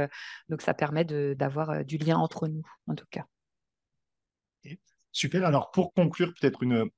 donc 0.49 0.63
ça 0.63 0.75
permet 0.75 1.05
d'avoir 1.05 1.85
du 1.85 1.99
lien 1.99 2.17
entre 2.17 2.49
nous 2.49 2.63
en 2.87 2.95
tout 2.95 3.07
cas. 3.11 3.25
Super. 5.11 5.45
Alors 5.45 5.71
pour 5.71 5.93
conclure, 5.93 6.33
peut-être 6.41 6.63
une 6.63 6.89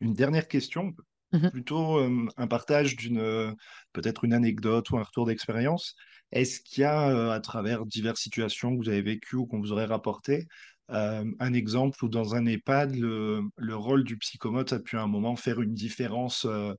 une 0.00 0.14
dernière 0.14 0.46
question, 0.46 0.94
mmh 1.32 1.50
plutôt 1.50 1.98
un 2.36 2.46
partage 2.46 2.96
d'une 2.96 3.54
peut-être 3.92 4.24
une 4.24 4.32
anecdote 4.32 4.90
ou 4.90 4.98
un 4.98 5.02
retour 5.02 5.26
d'expérience. 5.26 5.94
Est-ce 6.32 6.60
qu'il 6.60 6.82
y 6.82 6.84
a, 6.84 7.10
euh, 7.10 7.30
à 7.30 7.40
travers 7.40 7.86
diverses 7.86 8.20
situations 8.20 8.72
que 8.72 8.82
vous 8.82 8.88
avez 8.88 9.02
vécues 9.02 9.36
ou 9.36 9.46
qu'on 9.46 9.60
vous 9.60 9.72
aurait 9.72 9.86
rapportées, 9.86 10.46
euh, 10.90 11.24
un 11.40 11.52
exemple 11.52 12.04
où 12.04 12.08
dans 12.08 12.34
un 12.34 12.46
EHPAD, 12.46 12.94
le, 12.96 13.50
rôle 13.74 14.04
du 14.04 14.16
psychomote 14.18 14.72
a 14.72 14.80
pu 14.80 14.96
à 14.96 15.02
un 15.02 15.06
moment 15.06 15.36
faire 15.36 15.60
une 15.60 15.74
différence 15.74 16.44
euh, 16.46 16.74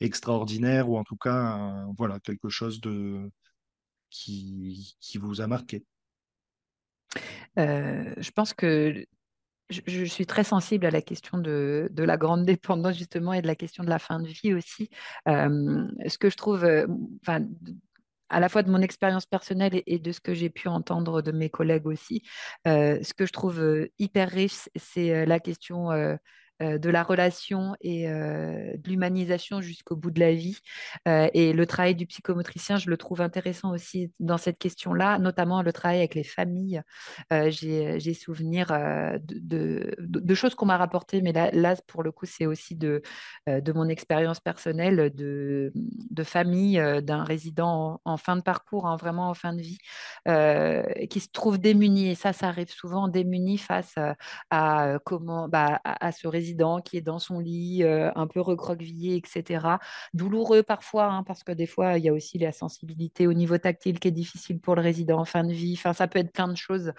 extraordinaire 0.00 0.88
ou 0.88 0.98
en 0.98 1.04
tout 1.04 1.16
cas 1.16 1.84
voilà, 1.96 2.18
quelque 2.20 2.48
chose 2.48 2.80
de, 2.80 3.30
qui, 4.10 4.96
qui 5.00 5.18
vous 5.18 5.40
a 5.40 5.46
marqué? 5.46 5.84
Je 7.56 8.30
pense 8.30 8.54
que 8.54 9.04
je, 9.72 10.04
suis 10.04 10.26
très 10.26 10.44
sensible 10.44 10.86
à 10.86 10.90
la 10.90 11.02
question 11.02 11.38
de, 11.38 11.90
la 11.96 12.16
grande 12.16 12.44
dépendance 12.46 12.96
justement 12.96 13.32
et 13.32 13.42
de 13.42 13.46
la 13.46 13.56
question 13.56 13.84
de 13.84 13.90
la 13.90 13.98
fin 13.98 14.20
de 14.20 14.28
vie 14.28 14.54
aussi. 14.54 14.90
ce 15.26 16.18
que 16.18 16.30
je 16.30 16.36
trouve, 16.36 16.68
enfin, 17.22 17.44
à 18.32 18.40
la 18.40 18.48
fois 18.48 18.62
de 18.62 18.70
mon 18.70 18.80
expérience 18.80 19.26
personnelle 19.26 19.82
et, 19.86 19.98
de 19.98 20.10
ce 20.10 20.20
que 20.20 20.34
j'ai 20.34 20.50
pu 20.50 20.68
entendre 20.68 21.22
de 21.22 21.32
mes 21.32 21.50
collègues 21.50 21.86
aussi. 21.86 22.22
Euh, 22.66 22.98
ce 23.02 23.14
que 23.14 23.26
je 23.26 23.32
trouve 23.32 23.60
euh, 23.60 23.88
hyper 23.98 24.30
riche, 24.30 24.68
c'est 24.74 25.14
euh, 25.14 25.26
la 25.26 25.38
question 25.38 25.92
euh, 25.92 26.16
de 26.62 26.90
la 26.90 27.02
relation 27.02 27.74
et 27.80 28.08
euh, 28.08 28.76
de 28.76 28.88
l'humanisation 28.88 29.60
jusqu'au 29.60 29.96
bout 29.96 30.10
de 30.10 30.20
la 30.20 30.32
vie. 30.32 30.58
Euh, 31.08 31.28
et 31.34 31.52
le 31.52 31.66
travail 31.66 31.94
du 31.94 32.06
psychomotricien, 32.06 32.76
je 32.76 32.90
le 32.90 32.96
trouve 32.96 33.20
intéressant 33.20 33.72
aussi 33.72 34.12
dans 34.20 34.38
cette 34.38 34.58
question-là, 34.58 35.18
notamment 35.18 35.62
le 35.62 35.72
travail 35.72 35.98
avec 35.98 36.14
les 36.14 36.24
familles. 36.24 36.82
J'ai 37.30 38.14
souvenir 38.14 38.68
de, 38.68 39.94
de, 39.98 40.34
choses 40.34 40.54
qu'on 40.54 40.66
m'a 40.66 40.76
rapportées, 40.76 41.22
mais 41.22 41.32
là, 41.32 41.76
pour 41.86 42.02
le 42.02 42.12
coup, 42.12 42.26
c'est 42.26 42.46
aussi 42.46 42.76
de, 42.76 43.02
de 43.46 43.72
mon 43.72 43.88
expérience 43.88 44.40
personnelle 44.40 45.12
de, 45.14 45.72
de 45.74 46.22
famille 46.22 46.80
d'un 47.02 47.24
résident 47.24 48.00
en, 48.04 48.16
fin 48.16 48.36
de 48.36 48.42
parcours, 48.42 48.86
hein, 48.86 48.96
vraiment 48.96 49.28
en 49.28 49.34
fin 49.34 49.54
de 49.54 49.62
vie, 49.62 49.78
qui 51.08 51.20
se 51.20 51.28
trouve 51.32 51.58
démuni. 51.58 52.10
Et 52.10 52.14
ça, 52.14 52.32
ça 52.32 52.48
arrive 52.48 52.70
souvent 52.70 53.08
démuni 53.08 53.58
face 53.58 53.94
à, 54.50 54.98
comment, 55.04 55.48
bah, 55.48 55.80
à 55.84 56.12
ce 56.12 56.28
résident 56.28 56.51
qui 56.80 56.96
est 56.96 57.00
dans 57.00 57.18
son 57.18 57.38
lit, 57.38 57.82
euh, 57.82 58.10
un 58.14 58.26
peu 58.26 58.40
recroquevillé, 58.40 59.16
etc. 59.16 59.66
Douloureux 60.14 60.62
parfois, 60.62 61.06
hein, 61.06 61.22
parce 61.22 61.42
que 61.44 61.52
des 61.52 61.66
fois, 61.66 61.98
il 61.98 62.04
y 62.04 62.08
a 62.08 62.12
aussi 62.12 62.38
la 62.38 62.52
sensibilité 62.52 63.26
au 63.26 63.32
niveau 63.32 63.58
tactile 63.58 63.98
qui 63.98 64.08
est 64.08 64.12
difficile 64.12 64.60
pour 64.60 64.74
le 64.76 64.82
résident 64.82 65.18
en 65.18 65.24
fin 65.24 65.44
de 65.44 65.52
vie. 65.52 65.74
Enfin, 65.76 65.92
ça 65.92 66.08
peut 66.08 66.18
être 66.18 66.32
plein 66.32 66.48
de 66.48 66.56
choses. 66.56 66.92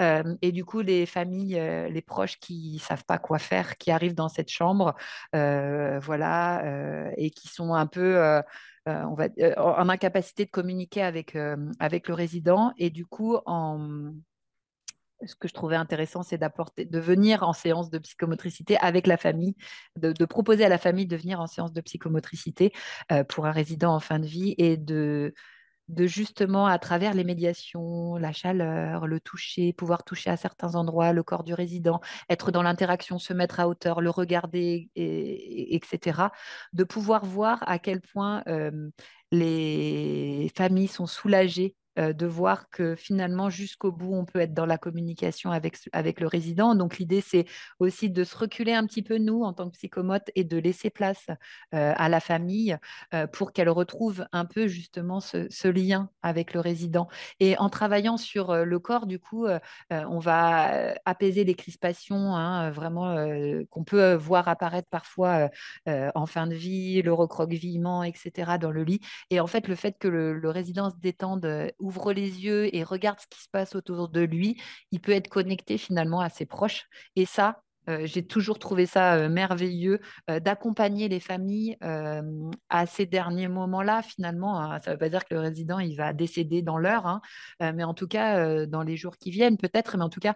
Euh, 0.00 0.36
et 0.42 0.52
du 0.52 0.64
coup, 0.64 0.80
les 0.80 1.06
familles, 1.06 1.58
euh, 1.58 1.88
les 1.88 2.02
proches 2.02 2.38
qui 2.38 2.78
savent 2.78 3.04
pas 3.04 3.18
quoi 3.18 3.38
faire, 3.38 3.76
qui 3.78 3.90
arrivent 3.90 4.14
dans 4.14 4.28
cette 4.28 4.50
chambre, 4.50 4.94
voilà, 5.32 6.62
et 7.16 7.30
qui 7.30 7.48
sont 7.48 7.74
un 7.74 7.86
peu 7.86 8.42
on 8.86 9.14
va, 9.14 9.28
en 9.56 9.88
incapacité 9.88 10.44
de 10.44 10.50
communiquer 10.50 11.02
avec, 11.02 11.36
avec 11.78 12.08
le 12.08 12.14
résident 12.14 12.72
et 12.78 12.90
du 12.90 13.06
coup 13.06 13.36
en, 13.46 14.12
ce 15.26 15.34
que 15.34 15.48
je 15.48 15.54
trouvais 15.54 15.76
intéressant, 15.76 16.22
c'est 16.22 16.38
d'apporter, 16.38 16.84
de 16.84 16.98
venir 16.98 17.42
en 17.42 17.52
séance 17.52 17.90
de 17.90 17.98
psychomotricité 17.98 18.76
avec 18.78 19.06
la 19.06 19.16
famille, 19.16 19.54
de, 19.96 20.24
proposer 20.24 20.64
à 20.64 20.68
la 20.68 20.78
famille 20.78 21.06
de 21.06 21.16
venir 21.16 21.40
en 21.40 21.46
séance 21.46 21.72
de 21.72 21.80
psychomotricité 21.80 22.72
euh, 23.12 23.24
pour 23.24 23.46
un 23.46 23.52
résident 23.52 23.94
en 23.94 24.00
fin 24.00 24.18
de 24.18 24.26
vie 24.26 24.54
et 24.58 24.76
de, 24.76 25.32
justement, 25.98 26.66
à 26.66 26.78
travers 26.78 27.14
les 27.14 27.24
médiations, 27.24 28.16
la 28.16 28.32
chaleur, 28.32 29.06
le 29.06 29.20
toucher, 29.20 29.72
pouvoir 29.72 30.04
toucher 30.04 30.30
à 30.30 30.36
certains 30.36 30.74
endroits 30.74 31.12
le 31.12 31.22
corps 31.22 31.44
du 31.44 31.54
résident, 31.54 32.00
être 32.28 32.50
dans 32.50 32.62
l'interaction, 32.62 33.18
se 33.18 33.32
mettre 33.32 33.60
à 33.60 33.68
hauteur, 33.68 34.00
le 34.00 34.10
regarder, 34.10 34.90
etc., 34.94 36.30
de 36.72 36.84
pouvoir 36.84 37.24
voir 37.24 37.58
à 37.66 37.78
quel 37.78 38.00
point 38.00 38.42
euh, 38.46 38.90
les 39.32 40.50
familles 40.56 40.88
sont 40.88 41.06
soulagées 41.06 41.76
euh, 41.98 42.12
de 42.12 42.26
voir 42.26 42.70
que 42.70 42.94
finalement, 42.94 43.50
jusqu'au 43.50 43.90
bout, 43.90 44.14
on 44.14 44.24
peut 44.24 44.38
être 44.38 44.54
dans 44.54 44.66
la 44.66 44.78
communication 44.78 45.50
avec, 45.50 46.20
le 46.20 46.26
résident. 46.28 46.76
Donc, 46.76 46.98
l'idée, 46.98 47.20
c'est 47.20 47.46
aussi 47.80 48.10
de 48.10 48.22
se 48.22 48.36
reculer 48.36 48.72
un 48.72 48.86
petit 48.86 49.02
peu, 49.02 49.18
nous, 49.18 49.42
en 49.42 49.52
tant 49.52 49.68
que 49.68 49.74
psychomote, 49.74 50.30
et 50.36 50.44
de 50.44 50.56
laisser 50.56 50.90
place 50.90 51.26
euh, 51.74 51.92
à 51.96 52.08
la 52.08 52.20
famille 52.20 52.76
euh, 53.12 53.26
pour 53.26 53.52
qu'elle 53.52 53.68
retrouve 53.68 54.24
un 54.32 54.44
peu 54.44 54.68
justement 54.68 55.18
ce, 55.20 55.68
lien 55.68 56.10
avec 56.22 56.54
le 56.54 56.60
résident. 56.60 57.08
Et 57.40 57.58
en 57.58 57.68
travaillant 57.68 58.16
sur 58.16 58.54
le 58.64 58.78
corps, 58.78 59.06
du 59.06 59.18
coup, 59.18 59.46
on 59.90 60.18
va 60.18 60.94
apaiser 61.04 61.44
les 61.44 61.54
crispations, 61.54 62.34
hein, 62.34 62.70
vraiment, 62.70 63.14
qu'on 63.70 63.84
peut 63.84 64.14
voir 64.14 64.48
apparaître 64.48 64.88
parfois 64.90 65.48
en 65.86 66.26
fin 66.26 66.46
de 66.46 66.54
vie, 66.54 67.02
le 67.02 67.12
recroquevillement, 67.12 68.02
etc., 68.02 68.58
dans 68.60 68.72
le 68.72 68.82
lit. 68.82 69.00
Et 69.30 69.38
en 69.38 69.46
fait, 69.46 69.68
le 69.68 69.76
fait 69.76 69.96
que 69.98 70.08
le, 70.08 70.32
le 70.32 70.50
résident 70.50 70.90
se 70.90 70.96
détende 70.96 71.70
ouvre 71.80 72.12
les 72.12 72.44
yeux 72.44 72.74
et 72.74 72.84
regarde 72.84 73.20
ce 73.20 73.26
qui 73.26 73.42
se 73.42 73.48
passe 73.50 73.74
autour 73.74 74.08
de 74.08 74.20
lui, 74.20 74.60
il 74.90 75.00
peut 75.00 75.12
être 75.12 75.28
connecté 75.28 75.78
finalement 75.78 76.20
à 76.20 76.28
ses 76.28 76.46
proches. 76.46 76.86
Et 77.16 77.26
ça, 77.26 77.62
euh, 77.88 78.00
j'ai 78.04 78.24
toujours 78.24 78.58
trouvé 78.58 78.86
ça 78.86 79.14
euh, 79.14 79.28
merveilleux 79.28 80.00
euh, 80.28 80.38
d'accompagner 80.38 81.08
les 81.08 81.20
familles 81.20 81.76
à 82.68 82.86
ces 82.86 83.06
derniers 83.06 83.48
moments-là. 83.48 84.02
Finalement, 84.02 84.60
hein. 84.60 84.80
ça 84.80 84.90
ne 84.90 84.94
veut 84.94 84.98
pas 84.98 85.08
dire 85.08 85.24
que 85.24 85.34
le 85.34 85.40
résident 85.40 85.78
il 85.78 85.96
va 85.96 86.12
décéder 86.12 86.62
dans 86.62 86.78
l'heure, 86.78 87.06
hein, 87.06 87.20
mais 87.60 87.84
en 87.84 87.94
tout 87.94 88.08
cas 88.08 88.66
dans 88.66 88.82
les 88.82 88.96
jours 88.96 89.16
qui 89.16 89.30
viennent 89.30 89.56
peut-être, 89.56 89.96
mais 89.96 90.04
en 90.04 90.08
tout 90.08 90.20
cas 90.20 90.34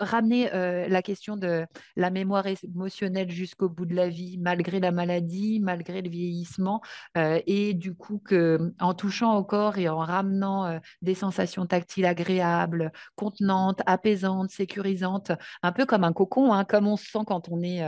ramener 0.00 0.52
euh, 0.54 0.88
la 0.88 1.02
question 1.02 1.36
de 1.36 1.66
la 1.96 2.10
mémoire 2.10 2.44
émotionnelle 2.46 3.30
jusqu'au 3.30 3.68
bout 3.68 3.86
de 3.86 3.94
la 3.94 4.08
vie, 4.08 4.38
malgré 4.38 4.80
la 4.80 4.92
maladie, 4.92 5.60
malgré 5.60 6.02
le 6.02 6.10
vieillissement, 6.10 6.80
euh, 7.16 7.40
et 7.46 7.74
du 7.74 7.94
coup 7.94 8.18
que 8.24 8.72
en 8.80 8.94
touchant 8.94 9.36
au 9.36 9.44
corps 9.44 9.78
et 9.78 9.88
en 9.88 9.98
ramenant 9.98 10.66
euh, 10.66 10.78
des 11.02 11.14
sensations 11.14 11.66
tactiles 11.66 12.06
agréables, 12.06 12.92
contenantes, 13.14 13.80
apaisantes, 13.86 14.50
sécurisantes, 14.50 15.32
un 15.62 15.72
peu 15.72 15.86
comme 15.86 16.04
un 16.04 16.12
cocon, 16.12 16.52
hein, 16.52 16.64
comme 16.64 16.86
on 16.86 16.96
se 16.96 17.06
sent 17.06 17.24
quand 17.26 17.48
on 17.50 17.62
est 17.62 17.82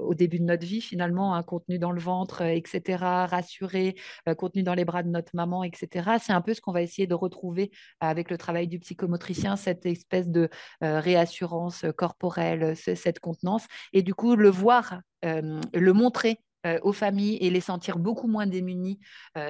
au 0.00 0.14
début 0.14 0.38
de 0.38 0.44
notre 0.44 0.66
vie 0.66 0.80
finalement, 0.80 1.34
hein, 1.34 1.42
contenu 1.42 1.78
dans 1.78 1.92
le 1.92 2.00
ventre, 2.00 2.42
etc., 2.42 3.26
rassuré, 3.26 3.96
contenu 4.36 4.62
dans 4.62 4.74
les 4.74 4.84
bras 4.84 5.02
de 5.02 5.08
notre 5.08 5.34
maman, 5.34 5.64
etc. 5.64 6.18
C'est 6.20 6.32
un 6.32 6.40
peu 6.40 6.54
ce 6.54 6.60
qu'on 6.60 6.72
va 6.72 6.82
essayer 6.82 7.06
de 7.06 7.14
retrouver 7.14 7.70
avec 8.00 8.30
le 8.30 8.38
travail 8.38 8.68
du 8.68 8.78
psychomotricien, 8.78 9.56
cette 9.56 9.86
espèce 9.86 10.28
de 10.28 10.48
réassurance 10.82 11.84
corporelle, 11.96 12.76
cette 12.76 13.20
contenance. 13.20 13.66
Et 13.92 14.02
du 14.02 14.14
coup, 14.14 14.36
le 14.36 14.48
voir, 14.48 15.00
euh, 15.24 15.60
le 15.74 15.92
montrer 15.92 16.38
euh, 16.66 16.78
aux 16.82 16.92
familles 16.92 17.36
et 17.40 17.48
les 17.48 17.60
sentir 17.60 17.98
beaucoup 17.98 18.28
moins 18.28 18.46
démunis 18.46 19.00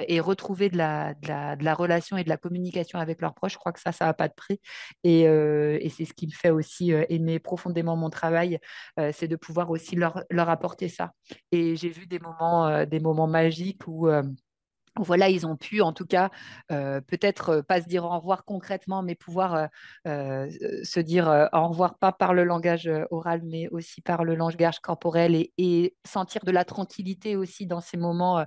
et 0.07 0.21
retrouver 0.21 0.69
de 0.69 0.77
la, 0.77 1.15
de, 1.15 1.65
la, 1.65 1.75
relation 1.75 2.17
et 2.17 2.23
de 2.23 2.29
la 2.29 2.37
communication 2.37 3.01
avec 3.01 3.21
leurs 3.21 3.35
proches, 3.35 3.55
je 3.55 3.59
crois 3.59 3.73
que 3.73 3.81
ça, 3.81 3.91
ça 3.91 4.07
n'a 4.07 4.15
pas 4.15 4.29
de 4.29 4.35
prix. 4.35 4.61
Et, 5.03 5.23
et 5.23 5.89
c'est 5.89 6.05
ce 6.05 6.15
qui 6.15 6.27
me 6.27 6.33
fait 6.33 6.51
aussi 6.51 6.93
aimer 7.09 7.39
profondément 7.41 7.97
mon 7.97 8.11
travail, 8.11 8.59
c'est 9.13 9.29
de 9.29 9.37
pouvoir 9.37 9.71
aussi 9.71 9.97
leur, 9.97 10.23
leur, 10.31 10.49
apporter 10.49 10.89
ça. 10.89 11.13
Et 11.51 11.75
j'ai 11.75 11.89
vu 11.89 12.07
des 12.07 12.21
moments, 12.21 12.85
des 12.87 13.01
moments 13.01 13.27
magiques 13.27 13.83
où 13.89 14.09
voilà, 14.99 15.29
ils 15.29 15.47
ont 15.47 15.57
pu, 15.57 15.81
en 15.81 15.93
tout 15.93 16.07
cas, 16.07 16.31
euh, 16.73 17.01
peut-être 17.01 17.51
euh, 17.51 17.63
pas 17.63 17.81
se 17.81 17.89
dire 17.89 18.05
au 18.05 18.09
revoir 18.11 18.45
concrètement, 18.45 19.03
mais 19.03 19.15
pouvoir 19.15 19.69
euh, 20.07 20.51
se 20.83 21.01
dire 21.01 21.49
au 21.53 21.69
revoir 21.69 21.99
pas 21.99 22.13
par 22.13 22.35
le 22.35 22.45
langage 22.45 22.91
oral, 23.11 23.43
mais 23.45 23.69
aussi 23.69 24.01
par 24.01 24.25
le 24.25 24.35
langage 24.35 24.81
corporel 24.81 25.49
et 25.59 25.97
sentir 26.05 26.45
de 26.45 26.51
la 26.51 26.65
tranquillité 26.65 27.37
aussi 27.37 27.67
dans 27.67 27.81
ces 27.81 27.97
moments 27.97 28.45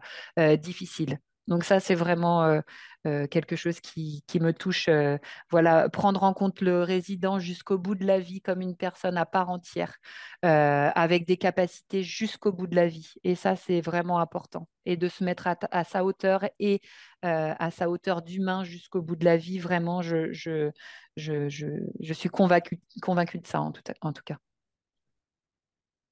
difficiles. 0.60 1.20
Donc 1.48 1.66
ça, 1.66 1.80
c'est 1.80 1.96
vraiment 1.96 2.44
euh, 2.44 2.62
euh, 3.06 3.28
quelque 3.28 3.56
chose 3.56 3.80
qui, 3.82 4.24
me 4.40 4.52
touche. 4.52 4.88
Euh, 4.88 5.18
voilà, 5.52 5.90
prendre 5.90 6.24
en 6.24 6.34
compte 6.34 6.62
le 6.62 6.84
résident 6.84 7.40
jusqu'au 7.40 7.78
bout 7.78 7.96
de 7.96 8.06
la 8.06 8.20
vie 8.20 8.42
comme 8.42 8.62
une 8.62 8.76
personne 8.78 9.18
à 9.18 9.26
part 9.26 9.50
entière, 9.50 9.98
avec 10.42 11.26
des 11.26 11.38
capacités 11.38 12.04
jusqu'au 12.04 12.52
bout 12.52 12.68
de 12.68 12.76
la 12.76 12.88
vie. 12.88 13.14
Et 13.24 13.36
ça, 13.36 13.56
c'est 13.56 13.82
vraiment 13.82 14.20
important. 14.20 14.68
Et 14.86 14.98
de 14.98 15.08
se 15.08 15.24
mettre 15.24 15.48
à, 15.48 15.84
sa 15.84 16.04
hauteur 16.06 16.46
et 16.60 16.82
à 17.22 17.72
sa 17.72 17.90
hauteur 17.90 18.22
d'humain 18.22 18.64
jusqu'au 18.64 19.02
bout 19.02 19.16
de 19.16 19.26
la 19.26 19.38
vie, 19.38 19.60
vraiment, 19.60 20.02
je, 20.02 20.32
je, 20.32 20.72
je, 21.18 22.14
suis 22.14 22.30
convaincue, 22.30 22.80
convaincue 23.02 23.40
de 23.40 23.48
ça 23.48 23.62
en 23.62 23.72
tout, 23.72 23.84
en 24.02 24.14
tout 24.14 24.24
cas. 24.24 24.38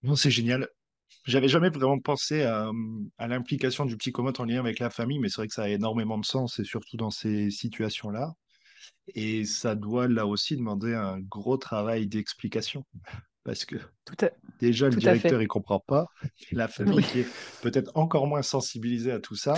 Non, 0.03 0.15
c'est 0.15 0.31
génial. 0.31 0.67
J'avais 1.25 1.47
jamais 1.47 1.69
vraiment 1.69 1.99
pensé 1.99 2.43
à, 2.43 2.71
l'implication 3.19 3.85
du 3.85 3.95
psychomote 3.97 4.39
en 4.39 4.45
lien 4.45 4.59
avec 4.59 4.79
la 4.79 4.89
famille, 4.89 5.19
mais 5.19 5.29
c'est 5.29 5.37
vrai 5.37 5.47
que 5.47 5.53
ça 5.53 5.63
a 5.63 5.69
énormément 5.69 6.17
de 6.17 6.25
sens, 6.25 6.59
et 6.59 6.63
surtout 6.63 6.97
dans 6.97 7.11
ces 7.11 7.51
situations-là. 7.51 8.33
Et 9.13 9.45
ça 9.45 9.75
doit 9.75 10.07
là 10.07 10.25
aussi 10.25 10.55
demander 10.55 10.93
un 10.93 11.19
gros 11.19 11.57
travail 11.57 12.07
d'explication, 12.07 12.85
parce 13.43 13.65
que 13.65 13.75
déjà 14.59 14.89
le 14.89 14.95
directeur 14.95 15.41
il 15.41 15.47
comprend 15.47 15.79
pas, 15.79 16.07
et 16.49 16.55
la 16.55 16.67
famille 16.67 17.03
qui 17.03 17.19
est 17.19 17.27
peut-être 17.61 17.91
encore 17.95 18.25
moins 18.25 18.41
sensibilisée 18.41 19.11
à 19.11 19.19
tout 19.19 19.35
ça. 19.35 19.55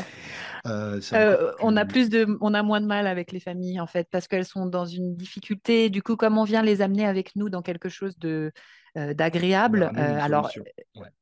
Euh, 0.65 0.99
euh, 1.13 1.53
on 1.61 1.77
a 1.77 1.85
plus 1.85 2.09
de, 2.09 2.37
on 2.41 2.53
a 2.53 2.63
moins 2.63 2.81
de 2.81 2.87
mal 2.87 3.07
avec 3.07 3.31
les 3.31 3.39
familles 3.39 3.79
en 3.79 3.87
fait, 3.87 4.07
parce 4.11 4.27
qu'elles 4.27 4.45
sont 4.45 4.65
dans 4.65 4.85
une 4.85 5.15
difficulté. 5.15 5.89
Du 5.89 6.03
coup, 6.03 6.17
comme 6.17 6.37
on 6.37 6.43
vient 6.43 6.61
les 6.61 6.81
amener 6.81 7.05
avec 7.05 7.35
nous 7.35 7.49
dans 7.49 7.61
quelque 7.61 7.89
chose 7.89 8.17
de 8.19 8.51
euh, 8.95 9.15
d'agréable. 9.15 9.91
Euh, 9.97 10.19
alors, 10.21 10.51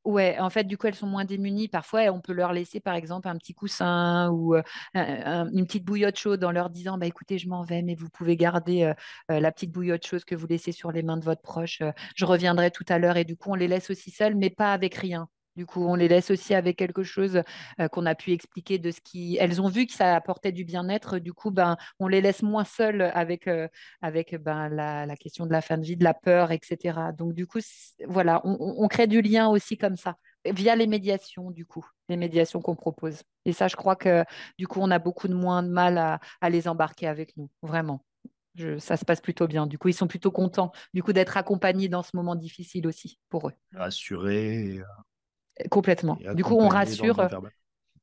ouais. 0.04 0.38
en 0.40 0.50
fait, 0.50 0.66
du 0.66 0.78
coup, 0.78 0.88
elles 0.88 0.96
sont 0.96 1.08
moins 1.08 1.24
démunies. 1.24 1.70
Parfois, 1.70 2.02
on 2.12 2.20
peut 2.20 2.34
leur 2.34 2.52
laisser, 2.52 2.82
par 2.82 2.96
exemple, 2.96 3.30
un 3.30 3.38
petit 3.38 3.54
coussin 3.54 4.30
ou 4.30 4.56
euh, 4.56 4.62
une 4.94 5.66
petite 5.66 5.86
bouillotte 5.86 6.18
chaude 6.18 6.44
en 6.44 6.52
leur 6.52 6.70
disant, 6.70 6.98
bah, 6.98 7.06
écoutez, 7.06 7.38
je 7.38 7.48
m'en 7.48 7.64
vais, 7.64 7.82
mais 7.82 7.96
vous 7.96 8.10
pouvez 8.10 8.36
garder 8.36 8.92
la 9.30 9.52
petite 9.52 9.72
bouillotte 9.72 10.06
chaude 10.06 10.26
que 10.26 10.36
vous 10.36 10.48
laissez 10.48 10.74
sur 10.74 10.92
les 10.92 11.02
mains 11.02 11.18
de 11.18 11.24
votre 11.24 11.42
proche. 11.42 11.82
je 12.16 12.26
reviendrai 12.26 12.72
tout 12.72 12.86
à 12.90 13.00
l'heure. 13.00 13.16
Et 13.16 13.24
du 13.24 13.38
coup, 13.38 13.52
on 13.52 13.56
les 13.56 13.70
laisse 13.70 13.90
aussi 13.90 14.12
seuls, 14.12 14.36
mais 14.36 14.50
pas 14.50 14.74
avec 14.74 14.96
rien. 14.96 15.30
Du 15.58 15.66
coup, 15.66 15.84
on 15.86 15.96
les 15.96 16.08
laisse 16.08 16.32
aussi 16.32 16.54
avec 16.54 16.78
quelque 16.78 17.04
chose 17.04 17.42
euh, 17.80 17.88
qu'on 17.90 18.06
a 18.06 18.16
pu 18.16 18.32
expliquer 18.32 18.80
de 18.80 18.90
ce 18.90 19.02
qui. 19.02 19.38
Elles 19.40 19.62
ont 19.62 19.68
vu 19.68 19.86
que 19.86 19.94
ça 19.94 20.16
apportait 20.16 20.54
du 20.54 20.64
bien-être. 20.64 21.20
Du 21.20 21.34
coup, 21.34 21.52
ben, 21.52 21.76
on 22.00 22.08
les 22.08 22.22
laisse 22.22 22.42
moins 22.42 22.64
seules 22.64 23.02
avec, 23.14 23.48
euh, 23.48 23.68
avec 24.02 24.36
ben, 24.36 24.70
la, 24.70 25.16
question 25.18 25.46
de 25.46 25.52
la 25.52 25.62
fin 25.62 25.78
de 25.78 25.84
vie, 25.84 25.98
de 25.98 26.06
la 26.06 26.14
peur, 26.14 26.52
etc. 26.52 27.00
Donc, 27.18 27.34
du 27.34 27.48
coup, 27.48 27.60
voilà, 28.08 28.42
on, 28.46 28.88
crée 28.88 29.08
du 29.08 29.22
lien 29.22 29.50
aussi 29.50 29.78
comme 29.78 29.98
ça, 29.98 30.16
via 30.46 30.76
les 30.76 30.88
médiations, 30.88 31.52
du 31.52 31.66
coup, 31.66 31.86
les 32.08 32.18
médiations 32.18 32.62
qu'on 32.62 32.76
propose. 32.76 33.22
Et 33.46 33.52
ça, 33.52 33.68
je 33.68 33.76
crois 33.76 33.98
que 33.98 34.24
du 34.58 34.68
coup, 34.68 34.80
on 34.82 34.90
a 34.90 35.00
beaucoup 35.00 35.28
de 35.28 35.34
moins 35.34 35.64
de 35.64 35.70
mal 35.70 35.98
à, 35.98 36.50
les 36.50 36.68
embarquer 36.68 37.08
avec 37.08 37.36
nous, 37.36 37.50
vraiment. 37.62 38.06
ça 38.80 38.96
se 38.96 39.04
passe 39.04 39.22
plutôt 39.22 39.48
bien. 39.48 39.68
Du 39.68 39.78
coup, 39.78 39.90
ils 39.90 39.94
sont 39.94 40.08
plutôt 40.08 40.32
contents 40.32 40.72
du 40.94 41.04
coup 41.04 41.14
d'être 41.14 41.36
accompagnés 41.36 41.90
dans 41.90 42.04
ce 42.04 42.12
moment 42.16 42.36
difficile 42.36 42.88
aussi 42.88 43.20
pour 43.30 43.50
eux. 43.50 43.54
Rassurés. 43.74 44.82
Complètement. 45.70 46.18
Du 46.36 46.44
coup, 46.44 46.56
on 46.56 46.68
rassure. 46.68 47.20
Euh, 47.20 47.28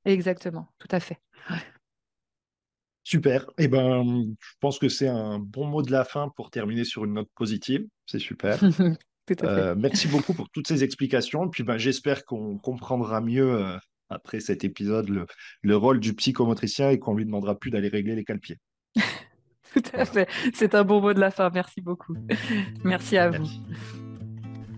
exactement, 0.04 0.68
tout 0.78 0.88
à 0.90 1.00
fait. 1.00 1.18
Super. 3.04 3.46
Eh 3.56 3.68
ben, 3.68 4.04
je 4.38 4.52
pense 4.61 4.78
que 4.78 4.88
c'est 4.88 5.09
un 5.09 5.38
bon 5.38 5.66
mot 5.66 5.82
de 5.82 5.90
la 5.90 6.04
fin 6.04 6.28
pour 6.36 6.50
terminer 6.50 6.84
sur 6.84 7.04
une 7.04 7.14
note 7.14 7.30
positive. 7.34 7.86
C'est 8.06 8.18
super. 8.18 8.59
Euh, 9.42 9.74
merci 9.76 10.09
beaucoup 10.09 10.32
pour 10.32 10.48
toutes 10.50 10.68
ces 10.68 10.84
explications. 10.84 11.46
Et 11.46 11.50
puis, 11.50 11.62
ben, 11.62 11.76
j'espère 11.76 12.24
qu'on 12.24 12.59
comprendra 12.59 13.20
mieux 13.20 13.54
euh, 13.54 13.76
après 14.09 14.40
cet 14.40 14.64
épisode 14.64 15.26
le, 15.62 15.76
rôle 15.76 16.00
du 16.00 16.14
psychomotricien 16.14 16.90
et 16.90 16.98
qu'on 16.98 17.14
lui 17.14 17.26
demandera 17.26 17.54
plus 17.54 17.70
d'aller 17.70 17.88
régler 17.88 18.14
les 18.14 18.24
calpiers. 18.24 18.59
Tout 19.74 19.82
à 19.92 20.04
fait. 20.06 20.28
C'est 20.54 20.74
un 20.74 20.84
bon 20.84 21.00
mot 21.00 21.12
de 21.12 21.20
la 21.20 21.30
fin. 21.30 21.50
Merci 21.52 21.80
beaucoup. 21.80 22.16
Merci 22.84 23.18
à 23.18 23.30
vous. 23.30 23.46